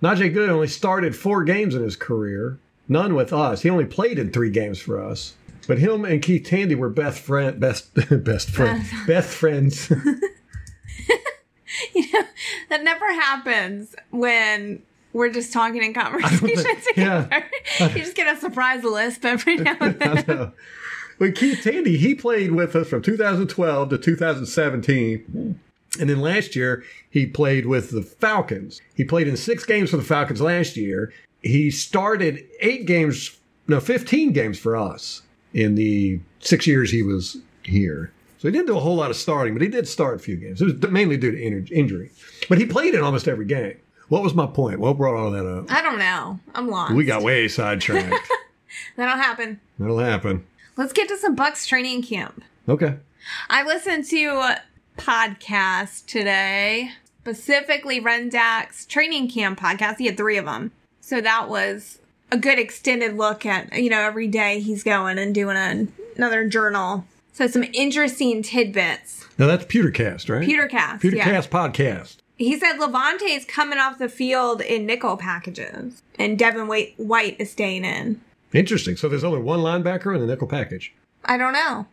Najee 0.02 0.34
Goode 0.34 0.50
only 0.50 0.68
started 0.68 1.16
four 1.16 1.44
games 1.44 1.76
in 1.76 1.84
his 1.84 1.96
career, 1.96 2.58
none 2.88 3.14
with 3.14 3.32
us. 3.32 3.62
He 3.62 3.70
only 3.70 3.86
played 3.86 4.18
in 4.18 4.32
three 4.32 4.50
games 4.50 4.80
for 4.80 5.04
us. 5.04 5.36
But 5.68 5.80
him 5.80 6.06
and 6.06 6.22
Keith 6.22 6.46
Tandy 6.46 6.76
were 6.76 6.90
best 6.90 7.20
friend, 7.20 7.60
best 7.60 7.94
best 8.24 8.50
friend, 8.50 8.84
best 9.08 9.30
friends. 9.30 9.92
that 12.70 12.84
never 12.84 13.06
happens 13.14 13.96
when 14.12 14.82
we're 15.14 15.30
just 15.30 15.54
talking 15.54 15.82
in 15.84 15.94
conversation 15.96 16.66
yeah. 16.96 17.24
together. 17.24 17.46
you 17.80 18.04
just 18.04 18.16
get 18.16 18.36
a 18.36 18.40
surprise 18.40 18.84
lisp 18.84 19.26
every 19.26 19.56
now 19.56 19.78
and 19.80 20.00
then. 20.00 20.52
When 21.18 21.32
Keith 21.32 21.62
Tandy, 21.64 21.98
he 21.98 22.14
played 22.14 22.52
with 22.52 22.76
us 22.76 22.90
from 22.90 23.02
2012 23.02 23.90
to 23.90 23.98
2017. 23.98 25.60
And 25.98 26.10
then 26.10 26.20
last 26.20 26.58
year, 26.58 26.84
he 27.10 27.26
played 27.26 27.66
with 27.66 27.92
the 27.92 28.02
Falcons. 28.02 28.82
He 28.96 29.06
played 29.06 29.30
in 29.30 29.38
six 29.38 29.66
games 29.66 29.92
for 29.92 29.98
the 29.98 30.04
Falcons 30.04 30.42
last 30.42 30.76
year. 30.76 31.14
He 31.42 31.72
started 31.72 32.44
eight 32.60 32.86
games, 32.86 33.38
no, 33.68 33.80
15 33.80 34.34
games 34.34 34.60
for 34.60 34.76
us 34.76 35.22
in 35.54 35.76
the 35.76 36.20
six 36.42 36.68
years 36.68 36.92
he 36.92 37.02
was 37.02 37.38
here. 37.64 38.12
So 38.46 38.50
he 38.50 38.54
didn't 38.56 38.68
do 38.68 38.78
a 38.78 38.80
whole 38.80 38.98
lot 38.98 39.10
of 39.10 39.18
starting, 39.18 39.56
but 39.56 39.64
he 39.64 39.68
did 39.68 39.88
start 39.88 40.18
a 40.18 40.20
few 40.20 40.36
games. 40.36 40.62
It 40.62 40.66
was 40.66 40.92
mainly 40.92 41.18
due 41.18 41.32
to 41.32 41.42
in- 41.42 41.68
injury. 41.72 42.12
But 42.48 42.60
he 42.60 42.68
played 42.68 42.94
in 42.94 43.02
almost 43.02 43.28
every 43.28 43.48
game. 43.48 43.76
What 44.10 44.22
was 44.22 44.36
my 44.36 44.46
point? 44.46 44.80
What 44.80 44.98
brought 44.98 45.16
all 45.16 45.32
that 45.32 45.48
up? 45.48 45.72
I 45.72 45.82
don't 45.82 45.98
know. 45.98 46.40
I'm 46.54 46.70
lost. 46.70 46.94
We 46.94 47.06
got 47.06 47.24
way 47.24 47.48
sidetracked. 47.48 48.14
That'll 48.98 49.18
happen. 49.18 49.62
That'll 49.80 49.98
happen. 49.98 50.46
Let's 50.78 50.94
get 50.94 51.08
to 51.08 51.18
some 51.18 51.36
Bucs 51.36 51.68
training 51.68 52.04
camp. 52.04 52.44
Okay. 52.70 52.98
I 53.50 53.64
listened 53.64 54.06
to 54.10 54.26
a 54.26 54.62
podcast 54.96 56.06
today, 56.06 56.92
specifically 57.22 58.00
Rendak's 58.00 58.86
training 58.86 59.28
camp 59.28 59.60
podcast. 59.60 59.98
He 59.98 60.06
had 60.06 60.18
three 60.18 60.38
of 60.38 60.46
them. 60.46 60.72
So 61.02 61.20
that 61.20 61.50
was 61.50 61.98
a 62.32 62.38
good 62.38 62.60
extended 62.60 63.18
look 63.18 63.44
at, 63.44 63.74
you 63.74 63.90
know, 63.90 64.02
every 64.02 64.28
day 64.28 64.60
he's 64.60 64.84
going 64.84 65.18
and 65.18 65.34
doing 65.34 65.58
a, 65.58 65.88
another 66.16 66.48
journal. 66.48 67.06
So 67.36 67.48
some 67.48 67.66
interesting 67.74 68.42
tidbits. 68.44 69.26
Now 69.38 69.48
that's 69.48 69.66
Pewtercast, 69.66 70.30
right? 70.30 70.48
Pewtercast. 70.48 71.04
yeah. 71.04 71.26
Pewtercast 71.26 71.50
podcast. 71.50 72.16
He 72.38 72.58
said 72.58 72.78
Lavonte 72.78 73.24
is 73.24 73.44
coming 73.44 73.78
off 73.78 73.98
the 73.98 74.08
field 74.08 74.62
in 74.62 74.86
nickel 74.86 75.18
packages, 75.18 76.02
and 76.18 76.40
Devin 76.40 76.68
White, 76.68 77.36
is 77.38 77.52
staying 77.52 77.84
in. 77.84 78.22
Interesting. 78.54 78.96
So 78.96 79.10
there's 79.10 79.26
only 79.26 79.42
one 79.42 79.60
linebacker 79.60 80.16
in 80.16 80.22
the 80.22 80.28
nickel 80.28 80.48
package. 80.48 80.94
I 81.26 81.36
don't 81.36 81.52
know. 81.52 81.88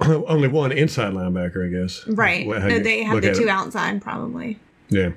only 0.26 0.48
one 0.48 0.72
inside 0.72 1.12
linebacker, 1.12 1.68
I 1.68 1.80
guess. 1.80 2.04
Right. 2.08 2.44
No, 2.44 2.80
they 2.80 3.04
have 3.04 3.22
the 3.22 3.32
two 3.32 3.44
it. 3.44 3.48
outside, 3.48 4.02
probably. 4.02 4.58
Yeah. 4.88 5.12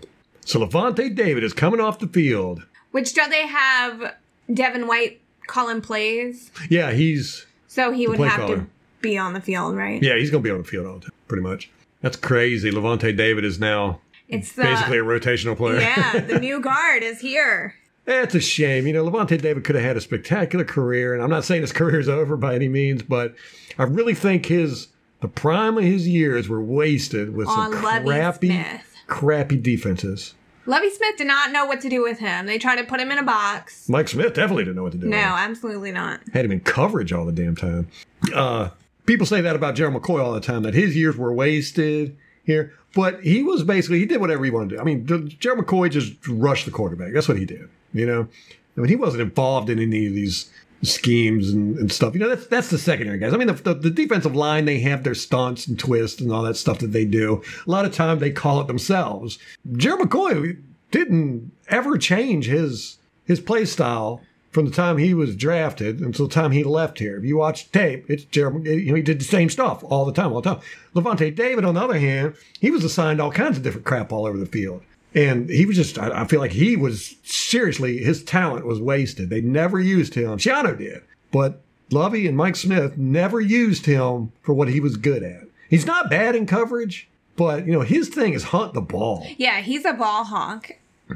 So 0.46 0.60
Lavonte 0.60 1.16
David 1.16 1.44
is 1.44 1.54
coming 1.54 1.80
off 1.80 1.98
the 1.98 2.08
field. 2.08 2.64
Which 2.92 3.16
don't 3.16 3.32
they 3.32 3.48
have 3.48 4.14
Devin 4.54 4.86
White 4.86 5.20
calling 5.48 5.82
plays? 5.82 6.52
Yeah, 6.70 6.92
he's 6.92 7.48
So 7.66 7.90
he 7.92 8.08
would 8.08 8.20
have 8.20 8.40
caller. 8.40 8.56
to 8.58 8.68
be 9.10 9.18
on 9.18 9.34
the 9.34 9.42
field, 9.42 9.76
right? 9.76 10.02
yeah 10.02 10.16
he's 10.18 10.30
going 10.32 10.44
to 10.44 10.48
be 10.48 10.52
on 10.52 10.60
the 10.60 10.68
field 10.68 10.86
all 10.86 10.96
the 10.96 11.02
time, 11.02 11.12
pretty 11.28 11.44
much. 11.44 11.70
That's 12.02 12.16
crazy. 12.18 12.70
Lavonte 12.72 13.16
David 13.16 13.44
is 13.44 13.60
now 13.60 14.02
It's 14.30 14.52
the 14.54 14.64
basically 14.64 15.00
a 15.00 15.04
rotational 15.04 15.56
player. 15.58 15.80
yeah, 15.80 16.20
the 16.20 16.40
new 16.48 16.60
guard 16.60 17.04
is 17.04 17.20
here. 17.22 17.76
That's 18.06 18.36
a 18.36 18.40
shame. 18.40 18.88
You 18.88 18.94
know, 18.94 19.04
Lavonte 19.10 19.42
David 19.42 19.64
could 19.66 19.76
have 19.76 19.84
had 19.84 19.98
a 19.98 20.02
spectacular 20.02 20.64
career, 20.64 21.14
and 21.14 21.22
I'm 21.24 21.30
not 21.30 21.44
saying 21.44 21.62
his 21.62 21.74
career 21.80 22.00
is 22.00 22.08
over 22.08 22.38
by 22.38 22.56
any 22.56 22.70
means, 22.70 23.04
but 23.04 23.36
I 23.78 23.84
really 23.84 24.14
think 24.14 24.46
his 24.46 24.88
the 25.20 25.28
prime 25.28 25.78
of 25.78 25.84
his 25.84 26.08
years 26.08 26.48
were 26.48 26.62
wasted 26.62 27.36
with 27.36 27.48
some 27.48 27.74
On 27.76 27.82
Lovie 27.84 28.06
crappy, 28.06 28.48
Smith. 28.48 28.96
crappy 29.08 29.58
defenses. 29.58 30.36
Lovie 30.68 30.90
Smith 30.92 31.18
did 31.18 31.28
not 31.28 31.52
know 31.52 31.66
what 31.66 31.80
to 31.82 31.90
do 31.90 32.04
with 32.04 32.20
him. 32.20 32.46
They 32.46 32.58
tried 32.60 32.76
to 32.76 32.84
put 32.84 33.00
him 33.00 33.10
in 33.10 33.18
a 33.18 33.24
box. 33.24 33.88
Mike 33.90 34.10
Smith 34.10 34.34
definitely 34.34 34.66
didn't 34.66 34.76
know 34.76 34.84
what 34.84 34.92
to 34.92 34.98
do. 34.98 35.06
with 35.08 35.12
No, 35.12 35.18
absolutely 35.18 35.92
not. 35.94 36.20
had 36.34 36.44
him 36.46 36.52
in 36.52 36.60
coverage 36.60 37.12
all 37.14 37.26
the 37.26 37.32
damn 37.32 37.56
time. 37.56 37.88
Uh, 38.36 38.70
people 39.08 39.26
say 39.26 39.42
that 39.42 39.56
about 39.56 39.74
Gerald 39.74 40.00
McCoy 40.00 40.24
all 40.24 40.34
the 40.34 40.42
time, 40.42 40.62
that 40.62 40.76
his 40.76 40.96
years 40.96 41.18
were 41.18 41.34
wasted 41.34 42.16
here. 42.44 42.74
But 42.94 43.24
he 43.24 43.42
was 43.42 43.64
basically, 43.64 44.00
he 44.00 44.06
did 44.06 44.22
whatever 44.22 44.46
he 44.46 44.52
wanted 44.52 44.70
to 44.70 44.76
do. 44.76 44.82
I 44.82 44.84
mean, 44.84 45.06
Gerald 45.40 45.66
McCoy 45.66 45.90
just 45.90 46.14
rushed 46.28 46.66
the 46.66 46.72
quarterback. 46.72 47.14
That's 47.14 47.28
what 47.28 47.38
he 47.38 47.46
did, 47.46 47.68
you 47.94 48.06
know? 48.06 48.28
I 48.76 48.82
mean, 48.82 48.90
he 48.90 48.96
wasn't 48.96 49.24
involved 49.24 49.70
in 49.70 49.80
any 49.80 50.06
of 50.06 50.14
these 50.14 50.52
schemes 50.84 51.50
and, 51.50 51.78
and 51.78 51.92
stuff. 51.92 52.14
You 52.14 52.20
know, 52.20 52.30
that's 52.30 52.46
that's 52.48 52.70
the 52.70 52.78
secondary 52.78 53.18
guys. 53.18 53.34
I 53.34 53.38
mean, 53.38 53.48
the, 53.48 53.54
the, 53.54 53.74
the 53.74 53.90
defensive 53.90 54.36
line, 54.36 54.66
they 54.66 54.80
have 54.82 55.04
their 55.04 55.16
stunts 55.16 55.68
and 55.68 55.80
twists 55.80 56.22
and 56.22 56.32
all 56.32 56.44
that 56.44 56.56
stuff 56.56 56.80
that 56.80 56.92
they 56.92 57.06
do. 57.06 57.42
A 57.66 57.72
lot 57.72 57.86
of 57.86 57.94
time 57.94 58.20
they 58.20 58.32
call 58.32 58.62
it 58.62 58.68
themselves. 58.68 59.40
Gerald 59.74 60.08
McCoy 60.08 60.62
didn't 60.92 61.52
ever 61.70 61.98
change 61.98 62.46
his 62.46 62.98
his 63.26 63.40
play 63.40 63.66
style 63.66 64.22
from 64.52 64.66
the 64.66 64.72
time 64.72 64.98
he 64.98 65.14
was 65.14 65.36
drafted 65.36 66.00
until 66.00 66.28
the 66.28 66.34
time 66.34 66.52
he 66.52 66.64
left 66.64 67.00
here. 67.00 67.18
If 67.18 67.24
you 67.24 67.38
watch 67.38 67.72
tape, 67.72 68.10
it's. 68.10 68.26
You 68.36 68.50
know, 68.50 68.96
he 68.96 69.02
did 69.02 69.20
the 69.20 69.26
same 69.26 69.50
stuff 69.50 69.84
all 69.84 70.06
the 70.06 70.14
time, 70.14 70.34
all 70.34 70.42
the 70.42 70.56
time. 70.56 70.64
Lavonte 70.96 71.36
David, 71.36 71.66
on 71.66 71.76
the 71.76 71.82
other 71.82 72.00
hand, 72.00 72.36
he 72.60 72.72
was 72.72 72.84
assigned 72.84 73.22
all 73.22 73.32
kinds 73.32 73.58
of 73.58 73.64
different 73.64 73.86
crap 73.86 74.12
all 74.12 74.26
over 74.26 74.38
the 74.38 74.46
field. 74.46 74.82
And 75.14 75.50
he 75.50 75.66
was 75.66 75.76
just, 75.76 75.98
I, 75.98 76.22
I 76.22 76.26
feel 76.26 76.40
like 76.40 76.52
he 76.52 76.76
was 76.76 77.16
seriously, 77.24 77.98
his 77.98 78.24
talent 78.24 78.66
was 78.66 78.80
wasted. 78.80 79.30
They 79.30 79.42
never 79.42 79.80
used 79.80 80.14
him. 80.14 80.38
Schiano 80.38 80.78
did. 80.78 81.02
But 81.32 81.62
Lovie 81.90 82.28
and 82.28 82.38
Mike 82.38 82.56
Smith 82.56 82.98
never 82.98 83.40
used 83.40 83.86
him 83.86 84.32
for 84.42 84.54
what 84.54 84.68
he 84.68 84.80
was 84.80 84.98
good 84.98 85.24
at. 85.24 85.44
He's 85.70 85.86
not 85.86 86.10
bad 86.10 86.36
in 86.36 86.46
coverage, 86.46 87.08
but, 87.36 87.66
you 87.66 87.74
know, 87.74 87.82
his 87.82 88.10
thing 88.10 88.34
is 88.34 88.44
hunt 88.44 88.74
the 88.74 88.82
ball. 88.82 89.26
Yeah, 89.38 89.62
he's 89.62 89.86
a 89.86 89.94
ball 89.94 90.24
hawk. 90.24 90.72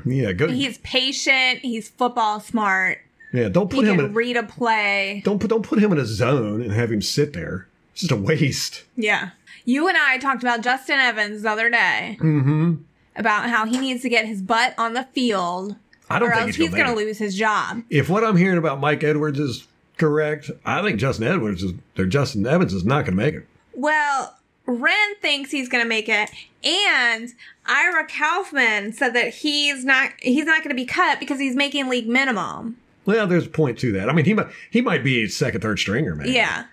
Yeah, 0.05 0.31
go. 0.31 0.47
He's 0.47 0.77
patient. 0.79 1.59
He's 1.59 1.89
football 1.89 2.39
smart. 2.39 3.01
Yeah, 3.33 3.49
don't 3.49 3.71
He 3.71 3.79
put 3.79 3.87
him 3.87 3.97
can 3.97 4.05
in. 4.07 4.13
read 4.13 4.37
a 4.37 4.43
play. 4.43 5.21
Don't 5.25 5.39
put 5.39 5.49
don't 5.49 5.63
put 5.63 5.79
him 5.79 5.91
in 5.91 5.97
a 5.97 6.05
zone 6.05 6.61
and 6.61 6.71
have 6.71 6.91
him 6.91 7.01
sit 7.01 7.33
there. 7.33 7.67
It's 7.93 8.01
just 8.01 8.11
a 8.11 8.15
waste. 8.15 8.83
Yeah. 8.95 9.31
You 9.65 9.87
and 9.87 9.97
I 9.97 10.17
talked 10.17 10.41
about 10.43 10.61
Justin 10.61 10.99
Evans 10.99 11.43
the 11.43 11.49
other 11.51 11.69
day. 11.69 12.17
Mm-hmm. 12.19 12.75
About 13.15 13.49
how 13.49 13.65
he 13.65 13.77
needs 13.77 14.01
to 14.03 14.09
get 14.09 14.25
his 14.25 14.41
butt 14.41 14.73
on 14.77 14.93
the 14.93 15.03
field 15.13 15.75
I 16.09 16.19
don't 16.19 16.29
or 16.29 16.31
think 16.33 16.47
else 16.47 16.55
he's 16.55 16.71
going 16.71 16.87
to 16.87 16.95
lose 16.95 17.17
his 17.17 17.35
job. 17.35 17.83
If 17.89 18.09
what 18.09 18.23
I'm 18.23 18.37
hearing 18.37 18.57
about 18.57 18.79
Mike 18.79 19.03
Edwards 19.03 19.39
is 19.39 19.67
correct, 19.97 20.49
I 20.65 20.81
think 20.81 20.99
Justin 20.99 21.27
Edwards 21.27 21.61
is 21.63 21.73
or 21.97 22.05
Justin 22.05 22.47
Evans 22.47 22.73
is 22.73 22.85
not 22.85 23.05
going 23.05 23.17
to 23.17 23.23
make 23.23 23.35
it. 23.35 23.47
Well, 23.73 24.37
Ren 24.65 25.15
thinks 25.21 25.51
he's 25.51 25.67
going 25.69 25.83
to 25.83 25.87
make 25.89 26.07
it, 26.07 26.29
and 26.63 27.29
Ira 27.65 28.07
Kaufman 28.07 28.93
said 28.93 29.13
that 29.13 29.33
he's 29.35 29.83
not 29.83 30.11
he's 30.19 30.45
not 30.45 30.59
going 30.59 30.69
to 30.69 30.75
be 30.75 30.85
cut 30.85 31.19
because 31.19 31.39
he's 31.39 31.55
making 31.55 31.89
league 31.89 32.07
minimum. 32.07 32.77
Well, 33.11 33.27
there's 33.27 33.45
a 33.45 33.49
point 33.49 33.77
to 33.79 33.91
that. 33.93 34.09
I 34.09 34.13
mean, 34.13 34.25
he 34.25 34.33
might 34.33 34.47
he 34.69 34.81
might 34.81 35.03
be 35.03 35.23
a 35.23 35.27
second, 35.27 35.61
third 35.61 35.79
stringer, 35.79 36.15
man. 36.15 36.31
Yeah. 36.31 36.65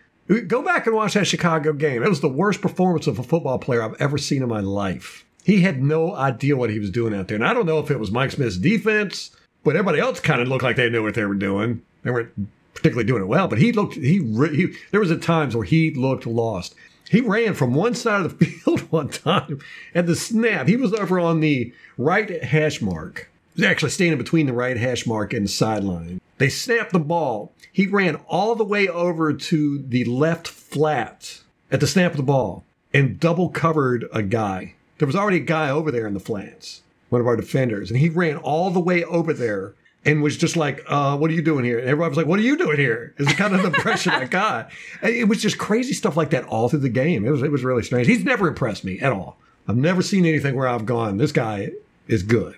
Go 0.46 0.62
back 0.62 0.86
and 0.86 0.94
watch 0.94 1.14
that 1.14 1.26
Chicago 1.26 1.72
game. 1.72 2.02
It 2.02 2.08
was 2.08 2.20
the 2.20 2.28
worst 2.28 2.60
performance 2.60 3.06
of 3.06 3.18
a 3.18 3.22
football 3.22 3.58
player 3.58 3.82
I've 3.82 3.98
ever 4.00 4.18
seen 4.18 4.42
in 4.42 4.48
my 4.48 4.60
life. 4.60 5.24
He 5.42 5.62
had 5.62 5.82
no 5.82 6.14
idea 6.14 6.56
what 6.56 6.68
he 6.68 6.78
was 6.78 6.90
doing 6.90 7.14
out 7.14 7.28
there. 7.28 7.36
And 7.36 7.46
I 7.46 7.54
don't 7.54 7.64
know 7.64 7.78
if 7.78 7.90
it 7.90 7.98
was 7.98 8.10
Mike 8.10 8.32
Smith's 8.32 8.58
defense, 8.58 9.34
but 9.64 9.74
everybody 9.74 10.00
else 10.00 10.20
kind 10.20 10.42
of 10.42 10.48
looked 10.48 10.62
like 10.62 10.76
they 10.76 10.90
knew 10.90 11.02
what 11.02 11.14
they 11.14 11.24
were 11.24 11.34
doing. 11.34 11.82
They 12.02 12.10
weren't 12.10 12.30
particularly 12.74 13.06
doing 13.06 13.22
it 13.22 13.28
well, 13.28 13.48
but 13.48 13.58
he 13.58 13.72
looked, 13.72 13.94
he, 13.94 14.18
he 14.18 14.74
there 14.90 15.00
was 15.00 15.10
at 15.10 15.22
times 15.22 15.56
where 15.56 15.64
he 15.64 15.90
looked 15.92 16.26
lost. 16.26 16.74
He 17.08 17.22
ran 17.22 17.54
from 17.54 17.72
one 17.72 17.94
side 17.94 18.26
of 18.26 18.38
the 18.38 18.44
field 18.46 18.80
one 18.92 19.08
time 19.08 19.60
at 19.94 20.06
the 20.06 20.14
snap. 20.14 20.68
He 20.68 20.76
was 20.76 20.92
over 20.92 21.18
on 21.18 21.40
the 21.40 21.72
right 21.96 22.44
hash 22.44 22.82
mark. 22.82 23.30
He 23.56 23.62
was 23.62 23.70
actually 23.70 23.90
standing 23.90 24.18
between 24.18 24.46
the 24.46 24.52
right 24.52 24.76
hash 24.76 25.06
mark 25.06 25.32
and 25.32 25.46
the 25.46 25.50
sideline. 25.50 26.20
They 26.38 26.48
snapped 26.48 26.92
the 26.92 26.98
ball. 26.98 27.52
He 27.72 27.86
ran 27.86 28.16
all 28.26 28.54
the 28.54 28.64
way 28.64 28.88
over 28.88 29.32
to 29.32 29.78
the 29.78 30.04
left 30.04 30.48
flat 30.48 31.40
at 31.70 31.80
the 31.80 31.86
snap 31.86 32.12
of 32.12 32.16
the 32.16 32.22
ball 32.22 32.64
and 32.94 33.20
double 33.20 33.48
covered 33.48 34.06
a 34.12 34.22
guy. 34.22 34.74
There 34.98 35.06
was 35.06 35.16
already 35.16 35.38
a 35.38 35.40
guy 35.40 35.70
over 35.70 35.90
there 35.90 36.06
in 36.06 36.14
the 36.14 36.20
flats, 36.20 36.82
one 37.08 37.20
of 37.20 37.26
our 37.26 37.36
defenders, 37.36 37.90
and 37.90 38.00
he 38.00 38.08
ran 38.08 38.36
all 38.36 38.70
the 38.70 38.80
way 38.80 39.04
over 39.04 39.32
there 39.32 39.74
and 40.04 40.22
was 40.22 40.36
just 40.36 40.56
like, 40.56 40.82
uh, 40.86 41.16
what 41.16 41.30
are 41.30 41.34
you 41.34 41.42
doing 41.42 41.64
here? 41.64 41.78
And 41.78 41.88
everybody 41.88 42.08
was 42.08 42.16
like, 42.16 42.26
what 42.26 42.38
are 42.38 42.42
you 42.42 42.56
doing 42.56 42.78
here? 42.78 43.14
Is 43.18 43.26
the 43.26 43.34
kind 43.34 43.54
of 43.54 43.64
impression 43.64 44.12
I 44.14 44.24
got. 44.24 44.70
And 45.02 45.12
It 45.14 45.28
was 45.28 45.42
just 45.42 45.58
crazy 45.58 45.92
stuff 45.92 46.16
like 46.16 46.30
that 46.30 46.44
all 46.44 46.68
through 46.68 46.80
the 46.80 46.88
game. 46.88 47.24
It 47.24 47.30
was, 47.30 47.42
it 47.42 47.52
was 47.52 47.64
really 47.64 47.82
strange. 47.82 48.06
He's 48.06 48.24
never 48.24 48.48
impressed 48.48 48.84
me 48.84 49.00
at 49.00 49.12
all. 49.12 49.36
I've 49.66 49.76
never 49.76 50.00
seen 50.00 50.24
anything 50.24 50.54
where 50.54 50.68
I've 50.68 50.86
gone, 50.86 51.18
this 51.18 51.32
guy 51.32 51.72
is 52.06 52.22
good. 52.22 52.56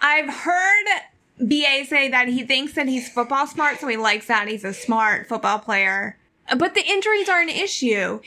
I've 0.00 0.28
heard 0.28 0.86
BA 1.40 1.84
say 1.86 2.08
that 2.08 2.28
he 2.28 2.42
thinks 2.42 2.74
that 2.74 2.88
he's 2.88 3.08
football 3.08 3.46
smart, 3.46 3.78
so 3.80 3.88
he 3.88 3.96
likes 3.96 4.26
that. 4.26 4.48
He's 4.48 4.64
a 4.64 4.74
smart 4.74 5.28
football 5.28 5.58
player. 5.58 6.16
But 6.56 6.74
the 6.74 6.84
injuries 6.86 7.28
are 7.28 7.40
an 7.40 7.48
issue. 7.48 8.20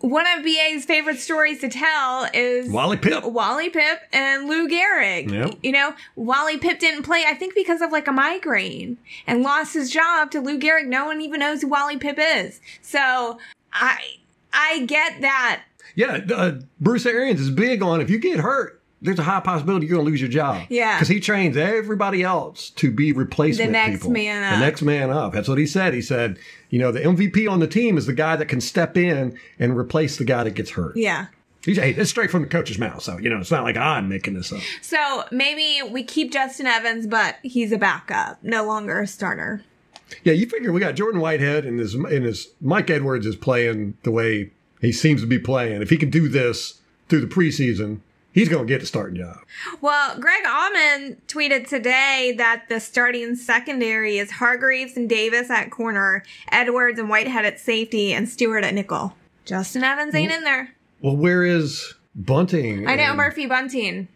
One 0.00 0.26
of 0.36 0.44
BA's 0.44 0.84
favorite 0.84 1.18
stories 1.18 1.60
to 1.60 1.68
tell 1.70 2.28
is 2.34 2.70
Wally 2.70 2.98
Pipp. 2.98 3.30
Wally 3.32 3.70
Pipp 3.70 4.00
and 4.12 4.46
Lou 4.46 4.68
Gehrig. 4.68 5.30
Yep. 5.30 5.58
You 5.62 5.72
know, 5.72 5.94
Wally 6.14 6.58
Pipp 6.58 6.78
didn't 6.78 7.04
play, 7.04 7.24
I 7.26 7.32
think, 7.34 7.54
because 7.54 7.80
of 7.80 7.90
like 7.90 8.06
a 8.06 8.12
migraine 8.12 8.98
and 9.26 9.42
lost 9.42 9.72
his 9.72 9.90
job 9.90 10.30
to 10.32 10.40
Lou 10.42 10.58
Gehrig. 10.58 10.88
No 10.88 11.06
one 11.06 11.22
even 11.22 11.40
knows 11.40 11.62
who 11.62 11.68
Wally 11.68 11.96
Pip 11.96 12.18
is. 12.18 12.60
So 12.82 13.38
I 13.72 13.98
I 14.52 14.84
get 14.84 15.22
that. 15.22 15.62
Yeah, 15.94 16.20
uh, 16.34 16.60
Bruce 16.80 17.06
Arians 17.06 17.40
is 17.40 17.50
big 17.50 17.82
on 17.82 18.02
if 18.02 18.10
you 18.10 18.18
get 18.18 18.40
hurt, 18.40 18.82
there's 19.04 19.18
a 19.18 19.22
high 19.22 19.40
possibility 19.40 19.86
you're 19.86 19.96
going 19.96 20.04
to 20.06 20.10
lose 20.10 20.20
your 20.20 20.30
job. 20.30 20.62
Yeah. 20.70 20.96
Because 20.96 21.08
he 21.08 21.20
trains 21.20 21.56
everybody 21.56 22.22
else 22.22 22.70
to 22.70 22.90
be 22.90 23.12
replacement 23.12 23.68
The 23.68 23.72
next 23.72 23.98
people. 23.98 24.10
man 24.12 24.42
up. 24.42 24.58
The 24.58 24.64
next 24.64 24.82
man 24.82 25.10
up. 25.10 25.32
That's 25.32 25.48
what 25.48 25.58
he 25.58 25.66
said. 25.66 25.94
He 25.94 26.02
said, 26.02 26.38
you 26.70 26.78
know, 26.78 26.90
the 26.90 27.00
MVP 27.00 27.48
on 27.50 27.60
the 27.60 27.66
team 27.68 27.96
is 27.98 28.06
the 28.06 28.12
guy 28.14 28.34
that 28.36 28.46
can 28.46 28.60
step 28.60 28.96
in 28.96 29.38
and 29.58 29.76
replace 29.76 30.16
the 30.16 30.24
guy 30.24 30.42
that 30.44 30.54
gets 30.54 30.70
hurt. 30.70 30.96
Yeah. 30.96 31.26
He's, 31.64 31.76
hey, 31.78 31.90
it's 31.92 32.10
straight 32.10 32.30
from 32.30 32.42
the 32.42 32.48
coach's 32.48 32.78
mouth. 32.78 33.02
So, 33.02 33.16
you 33.18 33.30
know, 33.30 33.38
it's 33.38 33.50
not 33.50 33.62
like 33.64 33.76
I'm 33.76 34.08
making 34.08 34.34
this 34.34 34.52
up. 34.52 34.60
So 34.82 35.24
maybe 35.30 35.80
we 35.90 36.02
keep 36.02 36.30
Justin 36.32 36.66
Evans, 36.66 37.06
but 37.06 37.36
he's 37.42 37.72
a 37.72 37.78
backup, 37.78 38.42
no 38.42 38.66
longer 38.66 39.00
a 39.00 39.06
starter. 39.06 39.62
Yeah, 40.22 40.34
you 40.34 40.46
figure 40.46 40.72
we 40.72 40.80
got 40.80 40.94
Jordan 40.94 41.20
Whitehead 41.20 41.64
and 41.64 41.78
his, 41.78 41.94
and 41.94 42.24
his 42.24 42.48
Mike 42.60 42.90
Edwards 42.90 43.24
is 43.26 43.36
playing 43.36 43.96
the 44.02 44.10
way 44.10 44.50
he 44.80 44.92
seems 44.92 45.22
to 45.22 45.26
be 45.26 45.38
playing. 45.38 45.80
If 45.80 45.88
he 45.88 45.96
can 45.96 46.10
do 46.10 46.28
this 46.28 46.80
through 47.08 47.22
the 47.22 47.26
preseason, 47.34 48.00
he's 48.34 48.50
going 48.50 48.66
to 48.66 48.70
get 48.70 48.80
the 48.80 48.86
starting 48.86 49.16
job. 49.16 49.38
Well, 49.80 50.18
Greg 50.20 50.44
Auman 50.44 51.16
tweeted 51.26 51.66
today 51.68 52.34
that 52.36 52.64
the 52.68 52.80
starting 52.80 53.34
secondary 53.36 54.18
is 54.18 54.30
Hargreaves 54.32 54.96
and 54.98 55.08
Davis 55.08 55.48
at 55.48 55.70
corner, 55.70 56.22
Edwards 56.52 56.98
and 56.98 57.08
Whitehead 57.08 57.46
at 57.46 57.58
safety, 57.58 58.12
and 58.12 58.28
Stewart 58.28 58.64
at 58.64 58.74
nickel. 58.74 59.14
Justin 59.46 59.84
Evans 59.84 60.14
ain't 60.14 60.32
in 60.32 60.44
there. 60.44 60.74
Well, 61.00 61.16
where 61.16 61.44
is 61.44 61.94
Bunting? 62.14 62.86
I 62.86 62.96
know 62.96 63.04
and- 63.04 63.16
Murphy 63.16 63.46
Bunting. 63.46 64.08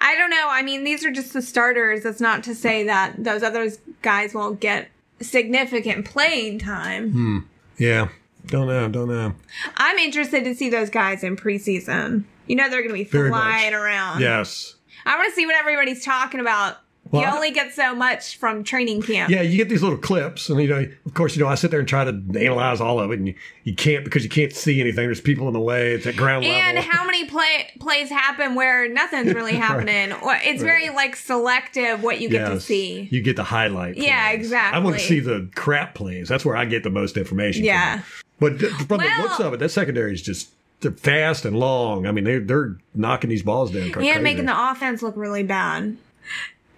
I 0.00 0.14
don't 0.16 0.30
know. 0.30 0.46
I 0.48 0.62
mean, 0.62 0.84
these 0.84 1.04
are 1.04 1.10
just 1.10 1.32
the 1.32 1.42
starters. 1.42 2.04
That's 2.04 2.20
not 2.20 2.44
to 2.44 2.54
say 2.54 2.84
that 2.84 3.24
those 3.24 3.42
other 3.42 3.68
guys 4.00 4.32
won't 4.32 4.60
get 4.60 4.88
significant 5.20 6.04
playing 6.04 6.58
time. 6.60 7.10
Hmm. 7.10 7.38
Yeah. 7.78 8.08
Don't 8.46 8.68
know. 8.68 8.88
Don't 8.88 9.08
know. 9.08 9.34
I'm 9.76 9.98
interested 9.98 10.44
to 10.44 10.54
see 10.54 10.68
those 10.68 10.90
guys 10.90 11.24
in 11.24 11.36
preseason. 11.36 12.24
You 12.46 12.56
know, 12.56 12.68
they're 12.68 12.80
going 12.82 12.90
to 12.94 12.94
be 12.94 13.04
Very 13.04 13.30
flying 13.30 13.72
much. 13.72 13.80
around. 13.80 14.20
Yes. 14.20 14.74
I 15.06 15.16
want 15.16 15.28
to 15.28 15.34
see 15.34 15.46
what 15.46 15.54
everybody's 15.56 16.04
talking 16.04 16.40
about. 16.40 16.76
Well, 17.10 17.22
you 17.22 17.28
I- 17.28 17.34
only 17.34 17.50
get 17.50 17.74
so 17.74 17.94
much 17.94 18.38
from 18.38 18.64
training 18.64 19.02
camp. 19.02 19.28
Yeah, 19.28 19.42
you 19.42 19.56
get 19.58 19.68
these 19.68 19.82
little 19.82 19.98
clips, 19.98 20.48
and 20.48 20.58
you 20.62 20.68
know, 20.68 20.86
of 21.04 21.14
course, 21.14 21.36
you 21.36 21.42
know, 21.42 21.48
I 21.48 21.56
sit 21.56 21.70
there 21.70 21.80
and 21.80 21.88
try 21.88 22.04
to 22.04 22.10
analyze 22.10 22.80
all 22.80 23.00
of 23.00 23.10
it, 23.10 23.18
and 23.18 23.28
you, 23.28 23.34
you 23.64 23.74
can't 23.74 24.02
because 24.04 24.22
you 24.24 24.30
can't 24.30 24.52
see 24.52 24.80
anything. 24.80 25.06
There's 25.06 25.20
people 25.20 25.46
in 25.48 25.52
the 25.52 25.60
way. 25.60 25.92
It's 25.92 26.06
at 26.06 26.16
ground 26.16 26.46
level. 26.46 26.58
And 26.60 26.78
how 26.78 27.04
many 27.04 27.26
play 27.26 27.70
plays 27.80 28.08
happen 28.08 28.54
where 28.54 28.88
nothing's 28.88 29.34
really 29.34 29.54
happening? 29.56 30.12
Or 30.12 30.34
It's 30.42 30.62
very 30.62 30.88
like 30.90 31.16
selective 31.16 32.02
what 32.02 32.20
you 32.20 32.28
get 32.30 32.48
to 32.48 32.60
see. 32.60 33.08
You 33.10 33.20
get 33.20 33.36
the 33.36 33.44
highlight. 33.44 33.96
Yeah, 33.98 34.30
exactly. 34.30 34.80
I 34.80 34.82
want 34.82 34.96
to 34.96 35.02
see 35.04 35.20
the 35.20 35.50
crap 35.54 35.94
plays. 35.94 36.28
That's 36.28 36.44
where 36.46 36.56
I 36.56 36.64
get 36.64 36.82
the 36.82 36.90
most 36.90 37.16
information. 37.16 37.64
Yeah. 37.64 37.98
it. 37.98 38.04
But 38.38 38.58
from 38.60 38.98
the 38.98 39.10
looks 39.20 39.38
of 39.40 39.52
it, 39.52 39.58
that 39.58 39.68
secondary 39.70 40.14
is 40.14 40.22
just 40.22 40.48
they're 40.82 40.92
fast 40.92 41.44
and 41.44 41.56
long. 41.58 42.06
I 42.06 42.12
mean, 42.12 42.24
they're 42.24 42.40
they're 42.40 42.76
knocking 42.94 43.30
these 43.30 43.42
balls 43.42 43.70
down. 43.70 43.90
crazy. 43.90 44.10
and 44.10 44.22
making 44.22 44.46
the 44.46 44.70
offense 44.70 45.02
look 45.02 45.16
really 45.16 45.42
bad. 45.42 45.96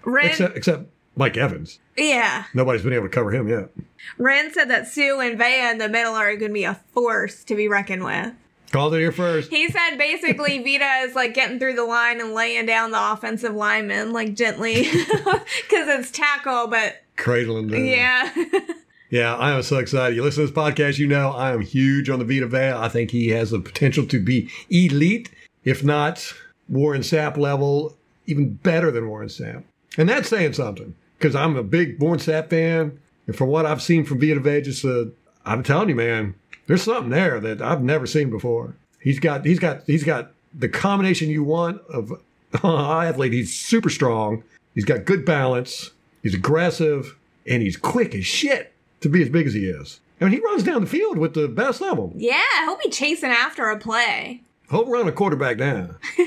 Ren, 0.05 0.26
except 0.26 0.57
except 0.57 0.84
Mike 1.16 1.36
Evans. 1.36 1.78
yeah, 1.96 2.44
Nobody's 2.55 2.82
been 2.82 2.92
able 2.92 3.07
to 3.07 3.11
cover 3.11 3.30
him 3.32 3.48
yet. 3.48 3.70
Ren 4.18 4.52
said 4.52 4.68
that 4.70 4.86
Suh 4.86 5.18
and 5.20 5.38
Vea 5.38 5.70
in 5.70 5.78
the 5.78 5.88
middle 5.88 6.14
are 6.14 6.36
going 6.36 6.50
to 6.50 6.55
be 6.55 6.64
a 6.64 6.74
force 6.92 7.42
to 7.44 7.55
be 7.57 7.68
reckoned 7.68 8.05
with. 8.05 8.32
Called 8.70 8.94
it 8.94 8.98
here 8.98 9.12
first. 9.12 9.50
He 9.50 9.68
said 9.68 9.96
basically 9.96 10.59
Vita 10.64 11.07
is 11.09 11.14
like 11.14 11.32
getting 11.32 11.59
through 11.59 11.74
the 11.74 11.84
line 11.84 12.20
and 12.20 12.34
laying 12.34 12.66
down 12.66 12.90
the 12.90 13.12
offensive 13.12 13.55
lineman 13.55 14.12
like 14.12 14.34
gently 14.34 14.82
because 14.90 15.88
it's 15.88 16.11
tackle, 16.11 16.66
but 16.66 17.02
Cradling. 17.16 17.68
down. 17.68 17.84
yeah. 17.86 18.34
Yeah, 19.14 19.36
I 19.36 19.52
am 19.52 19.62
so 19.62 19.78
excited. 19.78 20.16
You 20.16 20.24
listen 20.24 20.44
to 20.44 20.50
this 20.50 20.58
podcast, 20.58 20.98
you 20.98 21.06
know 21.06 21.30
I 21.30 21.52
am 21.52 21.60
huge 21.60 22.10
on 22.10 22.18
the 22.18 22.24
Vita 22.24 22.48
Vea. 22.48 22.72
I 22.72 22.88
think 22.88 23.12
he 23.12 23.28
has 23.28 23.52
the 23.52 23.60
potential 23.60 24.04
to 24.06 24.18
be 24.18 24.50
elite, 24.70 25.30
if 25.62 25.84
not 25.84 26.34
Warren 26.68 27.02
Sapp 27.02 27.36
level, 27.36 27.96
even 28.26 28.54
better 28.54 28.90
than 28.90 29.08
Warren 29.08 29.28
Sapp. 29.28 29.62
And 29.96 30.08
that's 30.08 30.28
saying 30.28 30.54
something 30.54 30.96
because 31.16 31.36
I'm 31.36 31.54
a 31.54 31.62
big 31.62 32.02
Warren 32.02 32.18
Sapp 32.18 32.50
fan. 32.50 32.98
And 33.28 33.36
from 33.36 33.50
what 33.50 33.66
I've 33.66 33.80
seen 33.80 34.04
from 34.04 34.18
Vita 34.18 34.40
Vea, 34.40 34.62
just 34.62 34.84
uh, 34.84 35.04
I'm 35.46 35.62
telling 35.62 35.90
you, 35.90 35.94
man, 35.94 36.34
there's 36.66 36.82
something 36.82 37.10
there 37.10 37.38
that 37.38 37.62
I've 37.62 37.84
never 37.84 38.08
seen 38.08 38.30
before. 38.30 38.74
He's 38.98 39.20
got, 39.20 39.46
he's 39.46 39.60
got, 39.60 39.84
he's 39.86 40.02
got 40.02 40.32
the 40.52 40.68
combination 40.68 41.30
you 41.30 41.44
want 41.44 41.80
of 41.82 42.20
athlete. 42.64 43.32
He's 43.32 43.54
super 43.54 43.90
strong. 43.90 44.42
He's 44.74 44.84
got 44.84 45.04
good 45.04 45.24
balance. 45.24 45.92
He's 46.24 46.34
aggressive 46.34 47.16
and 47.46 47.62
he's 47.62 47.76
quick 47.76 48.12
as 48.16 48.26
shit 48.26 48.74
to 49.05 49.09
be 49.09 49.22
as 49.22 49.28
big 49.28 49.46
as 49.46 49.55
he 49.55 49.66
is. 49.66 50.00
I 50.20 50.24
mean, 50.24 50.32
he 50.34 50.40
runs 50.40 50.62
down 50.64 50.80
the 50.82 50.86
field 50.88 51.16
with 51.18 51.34
the 51.34 51.48
best 51.48 51.80
of 51.80 51.96
them. 51.96 52.12
Yeah, 52.16 52.40
he'll 52.64 52.78
be 52.82 52.90
chasing 52.90 53.30
after 53.30 53.70
a 53.70 53.78
play. 53.78 54.42
He'll 54.70 54.86
run 54.86 55.07
a 55.09 55.12
quarterback 55.12 55.59
down. 55.59 55.96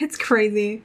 It's 0.00 0.16
crazy. 0.18 0.82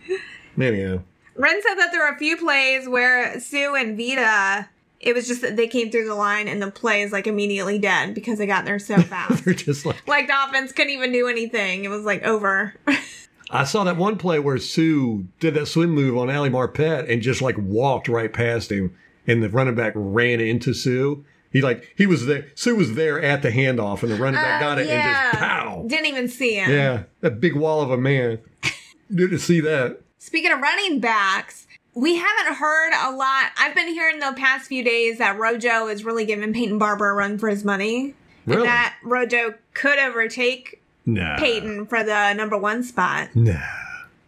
Anyhow, 0.59 0.99
Ren 1.35 1.61
said 1.63 1.75
that 1.75 1.89
there 1.91 2.07
are 2.07 2.13
a 2.13 2.17
few 2.17 2.37
plays 2.37 2.87
where 2.87 3.39
Suh 3.39 3.73
and 3.73 3.97
Vita 3.97 4.69
It 4.99 5.15
was 5.15 5.27
just 5.27 5.41
that 5.41 5.55
they 5.55 5.67
came 5.67 5.89
through 5.89 6.05
the 6.07 6.13
line 6.13 6.47
and 6.47 6.61
the 6.61 6.69
play 6.69 7.01
is 7.01 7.11
like 7.11 7.25
immediately 7.25 7.79
dead 7.79 8.13
because 8.13 8.37
they 8.37 8.45
got 8.45 8.65
there 8.65 8.77
so 8.77 8.97
fast. 9.01 9.43
They're 9.43 9.55
just 9.55 9.83
like 9.85 10.07
like 10.07 10.27
the 10.27 10.35
offense 10.47 10.71
couldn't 10.71 10.93
even 10.93 11.11
do 11.11 11.27
anything. 11.27 11.85
It 11.85 11.89
was 11.89 12.03
like 12.05 12.21
over. 12.23 12.75
I 13.49 13.63
saw 13.65 13.83
that 13.83 13.97
one 13.97 14.17
play 14.17 14.37
where 14.39 14.59
Suh 14.59 15.23
did 15.39 15.55
that 15.55 15.65
swim 15.67 15.89
move 15.89 16.15
on 16.15 16.29
Ali 16.29 16.51
Marpet 16.51 17.11
and 17.11 17.21
just 17.21 17.41
like 17.41 17.55
walked 17.57 18.07
right 18.07 18.31
past 18.31 18.71
him, 18.71 18.95
and 19.27 19.41
the 19.43 19.49
running 19.49 19.75
back 19.75 19.93
ran 19.95 20.39
into 20.39 20.73
Suh. 20.73 21.15
He 21.51 21.61
like 21.61 21.93
he 21.95 22.07
was 22.07 22.25
there. 22.25 22.47
Suh 22.55 22.73
was 22.75 22.95
there 22.95 23.21
at 23.21 23.41
the 23.41 23.49
handoff, 23.51 24.01
and 24.03 24.11
the 24.11 24.15
running 24.15 24.39
back 24.41 24.61
uh, 24.61 24.65
got 24.65 24.79
it 24.79 24.89
and 24.89 25.03
just 25.03 25.39
pow. 25.39 25.83
Didn't 25.87 26.07
even 26.07 26.27
see 26.27 26.55
him. 26.55 26.71
Yeah, 26.71 27.03
that 27.21 27.39
big 27.39 27.55
wall 27.55 27.81
of 27.81 27.91
a 27.91 27.97
man. 27.97 28.39
Didn't 29.13 29.39
see 29.39 29.59
that. 29.61 30.01
Speaking 30.17 30.51
of 30.51 30.59
running 30.61 30.99
backs, 30.99 31.67
we 31.93 32.15
haven't 32.15 32.55
heard 32.55 32.93
a 32.93 33.11
lot. 33.11 33.51
I've 33.57 33.75
been 33.75 33.89
hearing 33.89 34.19
the 34.19 34.33
past 34.35 34.67
few 34.67 34.83
days 34.83 35.19
that 35.19 35.37
Rojo 35.37 35.87
is 35.87 36.03
really 36.03 36.25
giving 36.25 36.53
Peyton 36.53 36.79
Barber 36.79 37.09
a 37.09 37.13
run 37.13 37.37
for 37.37 37.49
his 37.49 37.63
money. 37.63 38.15
Really? 38.45 38.61
And 38.61 38.67
that 38.69 38.95
Rojo 39.03 39.53
could 39.73 39.99
overtake 39.99 40.81
Nah. 41.05 41.37
Peyton 41.37 41.85
for 41.85 42.03
the 42.03 42.33
number 42.33 42.57
one 42.57 42.81
spot. 42.81 43.35
Nah. 43.35 43.59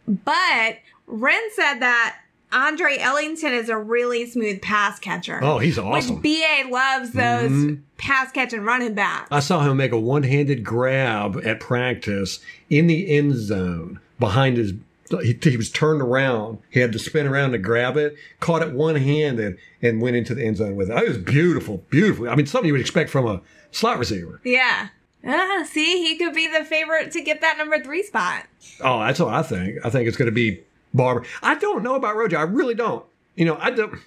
But 0.08 0.80
Ren 1.08 1.42
said 1.56 1.80
that 1.80 2.18
Andre 2.56 2.98
Ellington 2.98 3.52
is 3.52 3.68
a 3.68 3.78
really 3.78 4.26
smooth 4.26 4.62
pass 4.62 4.98
catcher. 4.98 5.42
Oh, 5.44 5.58
he's 5.60 5.78
awesome. 5.78 6.22
Which 6.22 6.24
BA 6.24 6.70
loves 6.70 7.12
those 7.12 7.78
pass 7.98 8.32
catching 8.32 8.62
running 8.62 8.94
backs. 8.94 9.28
I 9.30 9.42
saw 9.42 9.62
him 9.62 9.76
make 9.76 9.92
a 9.92 10.00
one-handed 10.00 10.64
grab 10.64 11.42
at 11.44 11.60
practice 11.60 12.40
in 12.70 12.88
the 12.88 13.14
end 13.14 13.36
zone 13.36 14.00
behind 14.20 14.56
his. 14.56 14.72
He, 15.22 15.38
he 15.40 15.58
was 15.58 15.70
turned 15.70 16.02
around. 16.02 16.60
He 16.70 16.80
had 16.80 16.94
to 16.94 17.00
spin 17.00 17.28
around 17.28 17.52
to 17.52 17.58
grab 17.58 17.98
it. 17.98 18.16
Caught 18.40 18.62
it 18.64 18.74
one-handed 18.74 19.58
and 19.82 20.02
went 20.02 20.16
into 20.16 20.34
the 20.34 20.46
end 20.46 20.58
zone 20.58 20.78
with 20.78 20.90
it. 20.90 20.98
It 20.98 21.10
was 21.10 21.18
beautiful, 21.18 21.84
beautiful. 21.90 22.30
I 22.30 22.36
mean, 22.36 22.46
something 22.46 22.68
you 22.68 22.74
would 22.74 22.82
expect 22.82 23.10
from 23.10 23.28
a 23.28 23.42
slot 23.72 24.00
receiver. 24.00 24.40
Yeah. 24.46 24.88
Ah, 25.28 25.68
see, 25.70 26.02
he 26.04 26.18
could 26.18 26.34
be 26.34 26.48
the 26.48 26.64
favorite 26.64 27.12
to 27.12 27.22
get 27.22 27.42
that 27.42 27.58
number 27.58 27.84
three 27.84 28.04
spot. 28.04 28.46
Oh, 28.80 29.00
that's 29.00 29.20
what 29.20 29.34
I 29.34 29.44
think. 29.44 29.86
I 29.86 29.90
think 29.90 30.08
it's 30.08 30.18
going 30.18 30.28
to 30.28 30.32
be 30.32 30.62
Barber. 30.96 31.26
I 31.44 31.56
don't 31.56 31.84
know 31.84 31.96
about 31.96 32.16
Rojo. 32.16 32.38
I 32.38 32.44
really 32.44 32.76
don't. 32.76 33.06
You 33.36 33.46
know, 33.46 33.58
I 33.60 33.72
don't. 33.72 34.00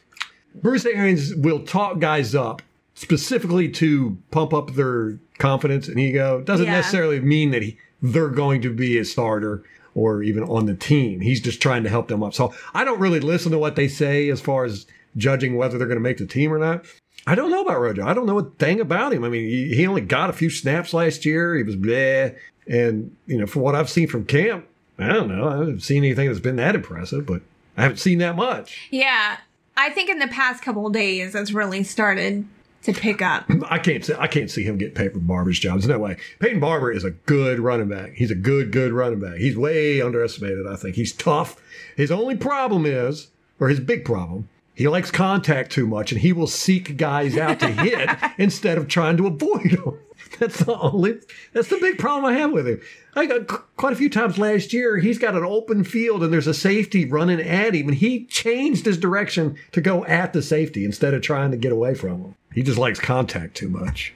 Bruce 0.54 0.86
Arians 0.86 1.34
will 1.34 1.60
talk 1.60 1.98
guys 2.00 2.34
up 2.34 2.62
specifically 2.94 3.68
to 3.68 4.18
pump 4.30 4.52
up 4.52 4.74
their 4.74 5.18
confidence 5.38 5.86
and 5.88 5.98
ego. 6.00 6.40
Doesn't 6.40 6.66
Yeah. 6.66 6.72
necessarily 6.72 7.20
mean 7.20 7.50
that 7.52 7.62
he, 7.62 7.78
they're 8.02 8.28
going 8.28 8.60
to 8.62 8.72
be 8.72 8.98
a 8.98 9.04
starter 9.04 9.62
or 9.94 10.22
even 10.22 10.42
on 10.44 10.66
the 10.66 10.74
team. 10.74 11.20
He's 11.20 11.40
just 11.40 11.60
trying 11.62 11.82
to 11.84 11.88
help 11.88 12.08
them 12.08 12.22
up. 12.22 12.34
So 12.34 12.52
I 12.74 12.84
don't 12.84 12.98
really 12.98 13.20
listen 13.20 13.52
to 13.52 13.58
what 13.58 13.76
they 13.76 13.86
say 13.88 14.28
as 14.30 14.40
far 14.40 14.64
as 14.64 14.86
judging 15.16 15.56
whether 15.56 15.78
they're 15.78 15.86
going 15.86 15.96
to 15.98 16.02
make 16.02 16.18
the 16.18 16.26
team 16.26 16.52
or 16.52 16.58
not. 16.58 16.84
I 17.26 17.34
don't 17.34 17.50
know 17.50 17.60
about 17.62 17.80
Rojo. 17.80 18.06
I 18.06 18.14
don't 18.14 18.26
know 18.26 18.38
a 18.38 18.44
thing 18.58 18.80
about 18.80 19.12
him. 19.12 19.22
I 19.22 19.28
mean, 19.28 19.48
he, 19.48 19.74
he 19.74 19.86
only 19.86 20.00
got 20.00 20.30
a 20.30 20.32
few 20.32 20.50
snaps 20.50 20.92
last 20.94 21.24
year. 21.26 21.56
He 21.56 21.62
was 21.62 21.76
bleh. 21.76 22.36
And, 22.66 23.14
you 23.26 23.38
know, 23.38 23.46
from 23.46 23.62
what 23.62 23.74
I've 23.74 23.90
seen 23.90 24.08
from 24.08 24.24
camp, 24.24 24.66
I 24.98 25.08
don't 25.08 25.28
know. 25.28 25.48
I 25.48 25.58
haven't 25.58 25.80
seen 25.80 26.04
anything 26.04 26.28
that's 26.28 26.40
been 26.40 26.56
that 26.56 26.74
impressive, 26.74 27.26
but 27.26 27.42
I 27.76 27.82
haven't 27.82 27.98
seen 27.98 28.18
that 28.18 28.36
much. 28.36 28.88
Yeah. 28.90 29.38
I 29.76 29.90
think 29.90 30.10
in 30.10 30.18
the 30.18 30.28
past 30.28 30.62
couple 30.62 30.86
of 30.86 30.92
days, 30.92 31.34
it's 31.34 31.52
really 31.52 31.84
started 31.84 32.46
to 32.82 32.92
pick 32.92 33.22
up. 33.22 33.44
I 33.70 33.78
can't 33.78 34.04
see, 34.04 34.14
I 34.14 34.26
can't 34.26 34.50
see 34.50 34.64
him 34.64 34.76
get 34.76 34.94
Peyton 34.94 35.20
Barber's 35.20 35.60
job. 35.60 35.74
There's 35.74 35.88
no 35.88 35.98
way. 35.98 36.16
Peyton 36.40 36.58
Barber 36.60 36.90
is 36.90 37.04
a 37.04 37.10
good 37.10 37.60
running 37.60 37.88
back. 37.88 38.14
He's 38.14 38.30
a 38.30 38.36
good, 38.36 38.72
good 38.72 38.92
running 38.92 39.20
back. 39.20 39.36
He's 39.36 39.56
way 39.56 40.02
underestimated, 40.02 40.66
I 40.66 40.76
think. 40.76 40.96
He's 40.96 41.12
tough. 41.12 41.60
His 41.96 42.10
only 42.10 42.36
problem 42.36 42.84
is, 42.86 43.28
or 43.60 43.68
his 43.68 43.80
big 43.80 44.04
problem, 44.04 44.48
he 44.74 44.86
likes 44.88 45.10
contact 45.10 45.72
too 45.72 45.86
much 45.86 46.12
and 46.12 46.20
he 46.20 46.32
will 46.32 46.46
seek 46.46 46.96
guys 46.96 47.36
out 47.36 47.60
to 47.60 47.68
hit 47.68 48.10
instead 48.38 48.78
of 48.78 48.88
trying 48.88 49.16
to 49.16 49.26
avoid 49.26 49.72
them. 49.72 49.98
That's 50.38 50.64
the 50.64 50.76
only, 50.76 51.18
that's 51.52 51.68
the 51.68 51.78
big 51.78 51.98
problem 51.98 52.24
I 52.24 52.38
have 52.38 52.52
with 52.52 52.68
him. 52.68 52.80
I 53.14 53.26
got 53.26 53.46
quite 53.76 53.92
a 53.92 53.96
few 53.96 54.10
times 54.10 54.38
last 54.38 54.72
year, 54.72 54.98
he's 54.98 55.18
got 55.18 55.34
an 55.34 55.44
open 55.44 55.84
field 55.84 56.22
and 56.22 56.32
there's 56.32 56.46
a 56.46 56.54
safety 56.54 57.04
running 57.04 57.40
at 57.40 57.74
him 57.74 57.88
and 57.88 57.96
he 57.96 58.26
changed 58.26 58.84
his 58.84 58.98
direction 58.98 59.56
to 59.72 59.80
go 59.80 60.04
at 60.04 60.32
the 60.32 60.42
safety 60.42 60.84
instead 60.84 61.14
of 61.14 61.22
trying 61.22 61.50
to 61.50 61.56
get 61.56 61.72
away 61.72 61.94
from 61.94 62.22
him. 62.22 62.34
He 62.52 62.62
just 62.62 62.78
likes 62.78 63.00
contact 63.00 63.56
too 63.56 63.68
much. 63.68 64.14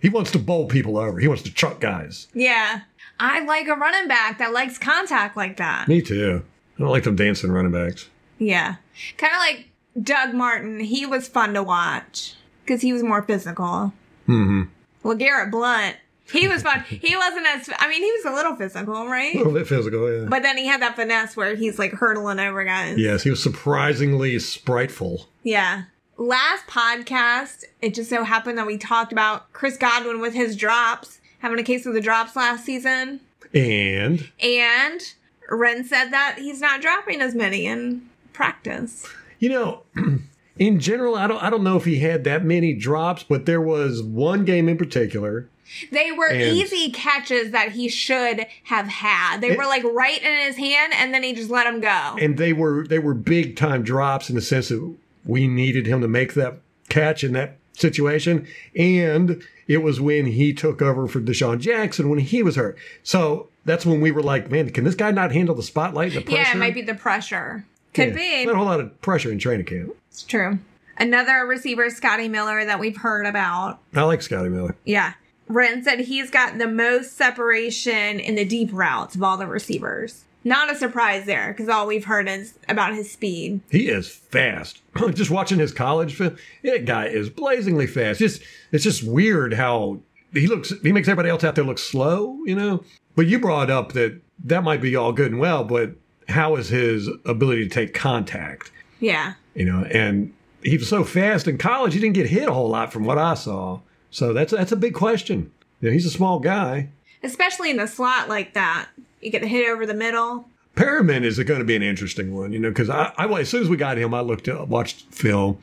He 0.00 0.08
wants 0.08 0.30
to 0.32 0.38
bowl 0.38 0.66
people 0.66 0.96
over. 0.96 1.18
He 1.18 1.28
wants 1.28 1.42
to 1.42 1.52
truck 1.52 1.80
guys. 1.80 2.28
Yeah. 2.34 2.82
I 3.18 3.40
like 3.44 3.66
a 3.66 3.74
running 3.74 4.06
back 4.06 4.38
that 4.38 4.52
likes 4.52 4.78
contact 4.78 5.36
like 5.36 5.56
that. 5.56 5.88
Me 5.88 6.00
too. 6.00 6.44
I 6.76 6.80
don't 6.80 6.90
like 6.90 7.02
them 7.02 7.16
dancing 7.16 7.50
running 7.50 7.72
backs. 7.72 8.08
Yeah. 8.38 8.76
Kind 9.16 9.32
of 9.32 9.38
like 9.40 9.68
Doug 10.00 10.34
Martin. 10.34 10.78
He 10.78 11.04
was 11.04 11.26
fun 11.26 11.54
to 11.54 11.62
watch 11.62 12.34
because 12.64 12.82
he 12.82 12.92
was 12.92 13.02
more 13.02 13.22
physical. 13.22 13.92
Mm-hmm. 14.28 14.62
Well, 15.02 15.14
Garrett 15.16 15.50
Blount, 15.50 15.96
he 16.32 16.46
was 16.48 16.62
fun. 16.62 16.80
he 16.88 17.16
wasn't 17.16 17.46
as, 17.46 17.70
I 17.78 17.88
mean, 17.88 18.02
he 18.02 18.12
was 18.12 18.24
a 18.26 18.32
little 18.32 18.56
physical, 18.56 19.06
right? 19.06 19.34
A 19.34 19.38
little 19.38 19.52
bit 19.52 19.66
physical, 19.66 20.12
yeah. 20.12 20.26
But 20.28 20.42
then 20.42 20.56
he 20.58 20.66
had 20.66 20.82
that 20.82 20.96
finesse 20.96 21.36
where 21.36 21.54
he's 21.54 21.78
like 21.78 21.92
hurdling 21.92 22.38
over 22.40 22.64
guys. 22.64 22.98
yes, 22.98 23.22
he 23.22 23.30
was 23.30 23.42
surprisingly 23.42 24.36
spriteful. 24.36 25.24
Yeah. 25.42 25.84
Last 26.16 26.66
podcast, 26.66 27.64
it 27.80 27.94
just 27.94 28.10
so 28.10 28.24
happened 28.24 28.58
that 28.58 28.66
we 28.66 28.76
talked 28.76 29.12
about 29.12 29.52
Chris 29.52 29.76
Godwin 29.76 30.20
with 30.20 30.34
his 30.34 30.56
drops, 30.56 31.20
having 31.38 31.58
a 31.60 31.62
case 31.62 31.86
of 31.86 31.94
the 31.94 32.00
drops 32.00 32.34
last 32.36 32.64
season. 32.64 33.20
And 33.54 34.28
And 34.42 35.00
Ren 35.48 35.84
said 35.84 36.10
that 36.10 36.36
he's 36.38 36.60
not 36.60 36.80
dropping 36.82 37.20
as 37.22 37.34
many 37.36 37.66
in 37.66 38.08
practice. 38.32 39.06
you 39.38 39.48
know, 39.48 39.82
in 40.58 40.80
general, 40.80 41.14
I 41.14 41.26
don't 41.26 41.42
I 41.42 41.50
don't 41.50 41.62
know 41.62 41.76
if 41.76 41.84
he 41.84 41.98
had 42.00 42.24
that 42.24 42.44
many 42.44 42.72
drops, 42.74 43.22
but 43.22 43.46
there 43.46 43.60
was 43.60 44.02
one 44.02 44.44
game 44.44 44.68
in 44.68 44.76
particular. 44.76 45.48
They 45.92 46.10
were 46.12 46.32
easy 46.32 46.90
catches 46.90 47.50
that 47.50 47.72
he 47.72 47.88
should 47.90 48.46
have 48.64 48.86
had. 48.88 49.42
They 49.42 49.50
It- 49.50 49.58
were 49.58 49.66
like 49.66 49.84
right 49.84 50.20
in 50.22 50.46
his 50.46 50.56
hand, 50.56 50.94
and 50.96 51.12
then 51.12 51.22
he 51.22 51.34
just 51.34 51.50
let 51.50 51.64
them 51.64 51.80
go. 51.80 52.16
And 52.18 52.38
they 52.38 52.52
were 52.54 52.86
they 52.86 52.98
were 52.98 53.14
big 53.14 53.54
time 53.56 53.82
drops 53.82 54.28
in 54.30 54.34
the 54.34 54.40
sense 54.40 54.68
that 54.68 54.94
we 55.26 55.46
needed 55.46 55.86
him 55.86 56.00
to 56.00 56.08
make 56.08 56.34
that 56.34 56.60
catch 56.88 57.22
in 57.22 57.32
that 57.34 57.56
situation. 57.74 58.46
And 58.74 59.42
it 59.66 59.82
was 59.82 60.00
when 60.00 60.24
he 60.26 60.54
took 60.54 60.80
over 60.80 61.06
for 61.06 61.20
DeSean 61.20 61.60
Jackson 61.60 62.08
when 62.08 62.18
he 62.20 62.42
was 62.42 62.56
hurt. 62.56 62.78
So 63.02 63.48
that's 63.66 63.84
when 63.84 64.00
we 64.00 64.10
were 64.10 64.22
like, 64.22 64.50
man, 64.50 64.70
can 64.70 64.84
this 64.84 64.94
guy 64.94 65.10
not 65.10 65.32
handle 65.32 65.54
the 65.54 65.62
spotlight 65.62 66.14
and 66.16 66.22
the 66.22 66.30
pressure? 66.30 66.40
yeah, 66.40 66.52
it 66.54 66.58
might 66.58 66.72
be 66.74 66.80
the 66.82 66.94
pressure. 66.94 67.66
Could 67.94 68.08
Yeah, 68.10 68.14
be. 68.14 68.46
Not 68.46 68.54
a 68.54 68.58
whole 68.58 68.66
lot 68.66 68.80
of 68.80 69.00
pressure 69.00 69.32
in 69.32 69.38
training 69.38 69.66
camp. 69.66 69.94
It's 70.10 70.22
true. 70.22 70.58
Another 70.96 71.46
receiver, 71.46 71.90
Scotty 71.90 72.28
Miller, 72.28 72.64
that 72.64 72.80
we've 72.80 72.96
heard 72.96 73.24
about. 73.26 73.78
I 73.94 74.02
like 74.02 74.20
Scotty 74.22 74.48
Miller. 74.48 74.76
Yeah. 74.84 75.14
Ren 75.46 75.82
said 75.82 76.00
he's 76.00 76.30
got 76.30 76.58
the 76.58 76.66
most 76.66 77.16
separation 77.16 78.20
in 78.20 78.34
the 78.34 78.44
deep 78.44 78.70
routes 78.72 79.14
of 79.14 79.22
all 79.22 79.36
the 79.36 79.46
receivers. 79.46 80.24
Not 80.44 80.70
a 80.70 80.76
surprise 80.76 81.24
there, 81.26 81.48
because 81.52 81.68
all 81.68 81.86
we've 81.86 82.04
heard 82.04 82.28
is 82.28 82.58
about 82.68 82.94
his 82.94 83.10
speed. 83.10 83.60
He 83.70 83.88
is 83.88 84.08
fast. 84.08 84.80
just 85.14 85.30
watching 85.30 85.58
his 85.58 85.72
college 85.72 86.14
film, 86.14 86.36
that 86.62 86.84
guy 86.84 87.06
is 87.06 87.30
blazingly 87.30 87.86
fast. 87.86 88.18
Just 88.18 88.42
it's 88.72 88.84
just 88.84 89.02
weird 89.02 89.54
how 89.54 90.00
he 90.32 90.46
looks. 90.46 90.72
He 90.82 90.92
makes 90.92 91.08
everybody 91.08 91.30
else 91.30 91.44
out 91.44 91.54
there 91.54 91.64
look 91.64 91.78
slow, 91.78 92.38
you 92.44 92.54
know. 92.54 92.84
But 93.16 93.26
you 93.26 93.38
brought 93.38 93.70
up 93.70 93.92
that 93.92 94.20
that 94.44 94.62
might 94.62 94.80
be 94.80 94.94
all 94.94 95.12
good 95.12 95.32
and 95.32 95.40
well, 95.40 95.64
but 95.64 95.92
how 96.28 96.56
is 96.56 96.68
his 96.68 97.08
ability 97.24 97.64
to 97.64 97.70
take 97.70 97.94
contact? 97.94 98.70
Yeah. 99.00 99.34
You 99.54 99.64
know, 99.64 99.84
and 99.84 100.32
he 100.62 100.76
was 100.76 100.88
so 100.88 101.04
fast 101.04 101.48
in 101.48 101.58
college, 101.58 101.94
he 101.94 102.00
didn't 102.00 102.14
get 102.14 102.28
hit 102.28 102.48
a 102.48 102.52
whole 102.52 102.68
lot 102.68 102.92
from 102.92 103.04
what 103.04 103.18
I 103.18 103.34
saw. 103.34 103.80
So 104.10 104.32
that's 104.32 104.52
that's 104.52 104.72
a 104.72 104.76
big 104.76 104.94
question. 104.94 105.50
You 105.80 105.88
know, 105.88 105.92
he's 105.92 106.06
a 106.06 106.10
small 106.10 106.40
guy. 106.40 106.88
Especially 107.22 107.70
in 107.70 107.76
the 107.76 107.86
slot 107.86 108.28
like 108.28 108.54
that. 108.54 108.88
You 109.20 109.30
get 109.30 109.44
hit 109.44 109.68
over 109.68 109.86
the 109.86 109.94
middle. 109.94 110.48
Perriman 110.76 111.24
is 111.24 111.38
going 111.40 111.58
to 111.58 111.64
be 111.64 111.74
an 111.74 111.82
interesting 111.82 112.34
one, 112.34 112.52
you 112.52 112.58
know, 112.60 112.68
because 112.68 112.88
I, 112.88 113.12
I 113.16 113.26
as 113.40 113.48
soon 113.48 113.62
as 113.62 113.68
we 113.68 113.76
got 113.76 113.98
him, 113.98 114.14
I 114.14 114.20
looked 114.20 114.46
up, 114.48 114.68
watched 114.68 115.12
film, 115.12 115.58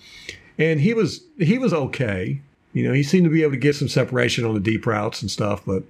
and 0.57 0.81
he 0.81 0.93
was 0.93 1.21
he 1.37 1.57
was 1.57 1.73
okay. 1.73 2.41
You 2.73 2.83
know, 2.83 2.93
he 2.93 3.03
seemed 3.03 3.23
to 3.23 3.29
be 3.29 3.41
able 3.41 3.53
to 3.53 3.57
get 3.57 3.75
some 3.75 3.87
separation 3.87 4.43
on 4.43 4.53
the 4.53 4.59
deep 4.59 4.85
routes 4.85 5.21
and 5.21 5.31
stuff, 5.31 5.63
but 5.65 5.83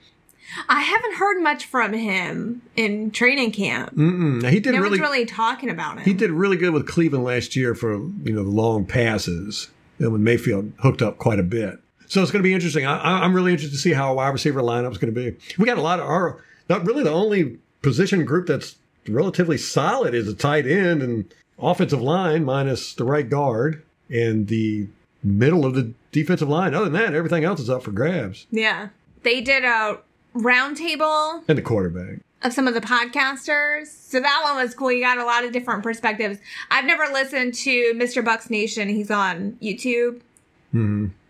I 0.70 0.82
haven't 0.82 1.16
heard 1.16 1.42
much 1.42 1.66
from 1.66 1.94
him 1.94 2.62
in 2.76 3.12
training 3.12 3.52
camp. 3.52 3.96
mm-mm. 3.96 4.50
he 4.50 4.60
did 4.60 4.74
no 4.74 4.80
really, 4.80 5.00
one's 5.00 5.02
really 5.02 5.26
talking 5.26 5.70
about 5.70 5.98
him. 5.98 6.04
he 6.04 6.14
did 6.14 6.32
really 6.32 6.58
good 6.58 6.74
with 6.74 6.88
Cleveland 6.88 7.26
last 7.26 7.56
year 7.56 7.76
for 7.76 7.94
you 7.94 8.34
know 8.34 8.44
the 8.44 8.50
long 8.50 8.86
passes. 8.86 9.70
And 9.98 10.12
when 10.12 10.24
Mayfield 10.24 10.74
hooked 10.80 11.02
up 11.02 11.18
quite 11.18 11.40
a 11.40 11.44
bit, 11.44 11.80
so 12.08 12.22
it's 12.22 12.32
going 12.32 12.44
to 12.44 12.48
be 12.48 12.54
interesting. 12.54 12.86
I, 12.86 13.24
I'm 13.24 13.34
really 13.34 13.52
interested 13.52 13.76
to 13.76 13.82
see 13.82 13.94
how 13.94 14.10
our 14.10 14.16
wide 14.16 14.30
receiver 14.30 14.62
lineup 14.62 14.92
is 14.92 14.98
going 14.98 15.14
to 15.14 15.32
be. 15.32 15.38
We 15.58 15.66
got 15.66 15.78
a 15.78 15.82
lot 15.82 16.00
of 16.00 16.06
our 16.06 16.44
not 16.70 16.86
really 16.86 17.04
the 17.04 17.12
only 17.12 17.60
position 17.82 18.26
group 18.26 18.48
that's 18.48 18.76
relatively 19.08 19.58
solid 19.58 20.14
is 20.14 20.28
a 20.28 20.34
tight 20.34 20.66
end 20.66 21.02
and 21.02 21.34
offensive 21.60 22.02
line 22.02 22.44
minus 22.44 22.94
the 22.94 23.04
right 23.04 23.30
guard 23.30 23.84
and 24.10 24.48
the 24.48 24.88
middle 25.24 25.66
of 25.66 25.76
the 25.76 25.94
defensive 26.12 26.50
line. 26.50 26.74
Other 26.74 26.86
than 26.86 26.94
that, 26.94 27.14
everything 27.14 27.44
else 27.44 27.60
is 27.60 27.70
up 27.70 27.84
for 27.84 27.92
grabs. 27.92 28.48
Yeah. 28.52 28.90
They 29.24 29.42
did 29.42 29.64
a 29.64 30.00
roundtable 30.36 31.44
And 31.48 31.58
the 31.58 31.62
quarterback. 31.62 32.20
of 32.44 32.54
some 32.54 32.68
of 32.68 32.74
the 32.74 32.82
podcasters. 32.82 33.88
So 33.88 34.20
that 34.20 34.42
one 34.44 34.56
was 34.64 34.76
cool. 34.76 34.92
You 34.92 35.02
got 35.02 35.18
a 35.18 35.26
lot 35.26 35.44
of 35.44 35.52
different 35.52 35.84
perspectives. 35.84 36.38
I've 36.70 36.86
never 36.86 37.12
listened 37.12 37.54
to 37.56 37.94
Mr. 37.96 38.24
Bucs 38.24 38.50
Nation. 38.50 38.90
He's 38.90 39.10
on 39.12 39.58
YouTube. 39.62 40.22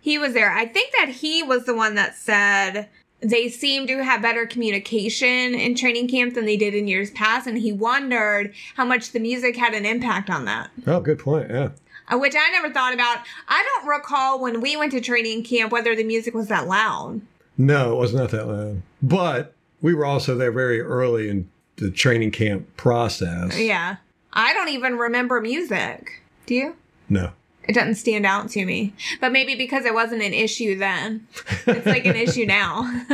He 0.01 0.17
was 0.17 0.33
there. 0.33 0.51
I 0.51 0.65
think 0.65 0.91
that 0.97 1.09
he 1.09 1.43
was 1.43 1.65
the 1.65 1.75
one 1.75 1.93
that 1.95 2.15
said 2.15 2.89
they 3.21 3.47
seem 3.47 3.85
to 3.87 4.03
have 4.03 4.21
better 4.21 4.47
communication 4.47 5.53
in 5.53 5.75
training 5.75 6.07
camp 6.07 6.33
than 6.33 6.45
they 6.45 6.57
did 6.57 6.73
in 6.73 6.87
years 6.87 7.11
past. 7.11 7.45
And 7.45 7.57
he 7.59 7.71
wondered 7.71 8.53
how 8.75 8.85
much 8.85 9.11
the 9.11 9.19
music 9.19 9.55
had 9.55 9.73
an 9.75 9.85
impact 9.85 10.31
on 10.31 10.45
that. 10.45 10.71
Oh, 10.87 10.99
good 10.99 11.19
point. 11.19 11.49
Yeah. 11.51 11.69
Uh, 12.11 12.17
Which 12.17 12.33
I 12.35 12.49
never 12.51 12.73
thought 12.73 12.93
about. 12.95 13.19
I 13.47 13.63
don't 13.63 13.87
recall 13.87 14.39
when 14.41 14.61
we 14.61 14.75
went 14.77 14.91
to 14.93 15.01
training 15.01 15.43
camp 15.43 15.71
whether 15.71 15.95
the 15.95 16.03
music 16.03 16.33
was 16.33 16.47
that 16.47 16.67
loud. 16.67 17.21
No, 17.57 17.93
it 17.93 17.99
was 17.99 18.13
not 18.13 18.31
that 18.31 18.47
loud. 18.47 18.81
But 19.01 19.53
we 19.81 19.93
were 19.93 20.05
also 20.05 20.35
there 20.35 20.51
very 20.51 20.81
early 20.81 21.29
in 21.29 21.49
the 21.77 21.91
training 21.91 22.31
camp 22.31 22.75
process. 22.77 23.59
Yeah. 23.59 23.97
I 24.33 24.53
don't 24.53 24.69
even 24.69 24.97
remember 24.97 25.39
music. 25.41 26.21
Do 26.45 26.55
you? 26.55 26.75
No. 27.09 27.31
It 27.67 27.73
doesn't 27.73 27.95
stand 27.95 28.25
out 28.25 28.49
to 28.51 28.65
me. 28.65 28.93
But 29.19 29.31
maybe 29.31 29.55
because 29.55 29.85
it 29.85 29.93
wasn't 29.93 30.21
an 30.21 30.33
issue 30.33 30.77
then. 30.77 31.27
It's 31.65 31.85
like 31.85 32.05
an 32.05 32.15
issue 32.15 32.45
now. 32.45 32.81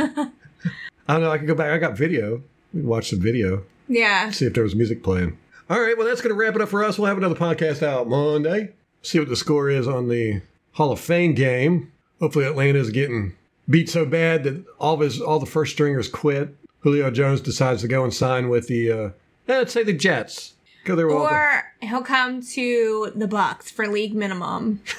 I 1.08 1.14
don't 1.14 1.22
know. 1.22 1.30
I 1.30 1.38
can 1.38 1.46
go 1.46 1.54
back. 1.54 1.70
I 1.70 1.78
got 1.78 1.96
video. 1.96 2.42
We 2.72 2.80
can 2.80 2.88
watch 2.88 3.10
the 3.10 3.16
video, 3.16 3.64
yeah. 3.88 4.30
see 4.30 4.46
if 4.46 4.54
there 4.54 4.62
was 4.62 4.74
music 4.74 5.02
playing. 5.02 5.36
All 5.68 5.80
right. 5.80 5.96
Well, 5.96 6.06
that's 6.06 6.20
going 6.20 6.34
to 6.34 6.38
wrap 6.38 6.54
it 6.54 6.62
up 6.62 6.68
for 6.68 6.82
us. 6.84 6.98
We'll 6.98 7.08
have 7.08 7.18
another 7.18 7.34
podcast 7.34 7.82
out 7.82 8.08
Monday. 8.08 8.72
See 9.02 9.18
what 9.18 9.28
the 9.28 9.36
score 9.36 9.68
is 9.68 9.86
on 9.86 10.08
the 10.08 10.42
Hall 10.72 10.92
of 10.92 11.00
Fame 11.00 11.34
game. 11.34 11.92
Hopefully, 12.20 12.44
Atlanta 12.44 12.78
is 12.78 12.90
getting 12.90 13.34
beat 13.68 13.88
so 13.88 14.04
bad 14.04 14.44
that 14.44 14.64
all 14.78 14.94
of 14.94 15.00
his 15.00 15.20
all 15.20 15.38
the 15.38 15.46
first 15.46 15.72
stringers 15.72 16.08
quit. 16.08 16.54
Julio 16.80 17.10
Jones 17.10 17.40
decides 17.40 17.82
to 17.82 17.88
go 17.88 18.02
and 18.04 18.12
sign 18.12 18.48
with 18.48 18.66
the 18.68 18.90
uh, 18.90 18.96
eh, 18.96 19.10
let's 19.58 19.72
say 19.72 19.82
the 19.84 19.92
Jets. 19.92 20.54
Go 20.84 20.96
there 20.96 21.08
all 21.10 21.22
Or 21.28 21.62
he'll 21.80 22.02
come 22.02 22.42
to 22.42 23.12
the 23.14 23.28
Bucs 23.28 23.70
for 23.70 23.86
league 23.86 24.14
minimum. 24.14 24.82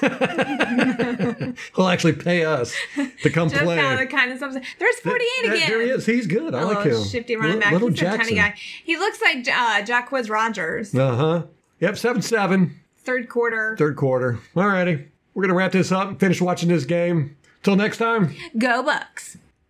He'll 1.76 1.88
actually 1.88 2.14
pay 2.14 2.44
us 2.44 2.74
to 3.22 3.28
come 3.30 3.50
Just 3.50 3.62
play. 3.62 3.78
out 3.78 3.92
of 3.94 3.98
the 3.98 4.06
kind 4.06 4.32
of 4.32 4.38
something. 4.38 4.62
There's 4.78 4.98
48 5.00 5.28
There- 5.42 5.54
again. 5.54 5.68
There 5.70 5.82
he 5.82 5.88
is. 5.90 6.06
He's 6.06 6.26
good. 6.26 6.54
I 6.54 6.62
like 6.62 6.84
little 6.86 7.02
him. 7.02 7.08
shifty 7.08 7.36
running 7.36 7.56
Li- 7.56 7.60
back. 7.60 7.72
Little 7.72 7.88
He's 7.90 8.00
a 8.00 8.04
tiny 8.04 8.16
Jackson. 8.18 8.36
guy. 8.36 8.54
He 8.84 8.96
looks 8.96 9.20
like 9.20 9.46
uh, 9.48 9.82
Jacquizz 9.82 10.30
Rodgers. 10.30 10.94
Uh 10.94 11.14
huh. 11.16 11.42
Yep. 11.80 11.98
Seven 11.98 12.22
seven. 12.22 12.80
Third 12.98 13.28
quarter. 13.28 13.76
Third 13.78 13.96
quarter. 13.96 14.38
All 14.56 14.66
righty. 14.66 15.06
We're 15.34 15.42
gonna 15.42 15.54
wrap 15.54 15.72
this 15.72 15.92
up 15.92 16.08
and 16.08 16.18
finish 16.20 16.40
watching 16.40 16.68
this 16.70 16.84
game. 16.86 17.36
Till 17.64 17.76
next 17.76 17.96
time. 17.96 18.34
Go 18.58 18.82
Bucs. 18.84 19.38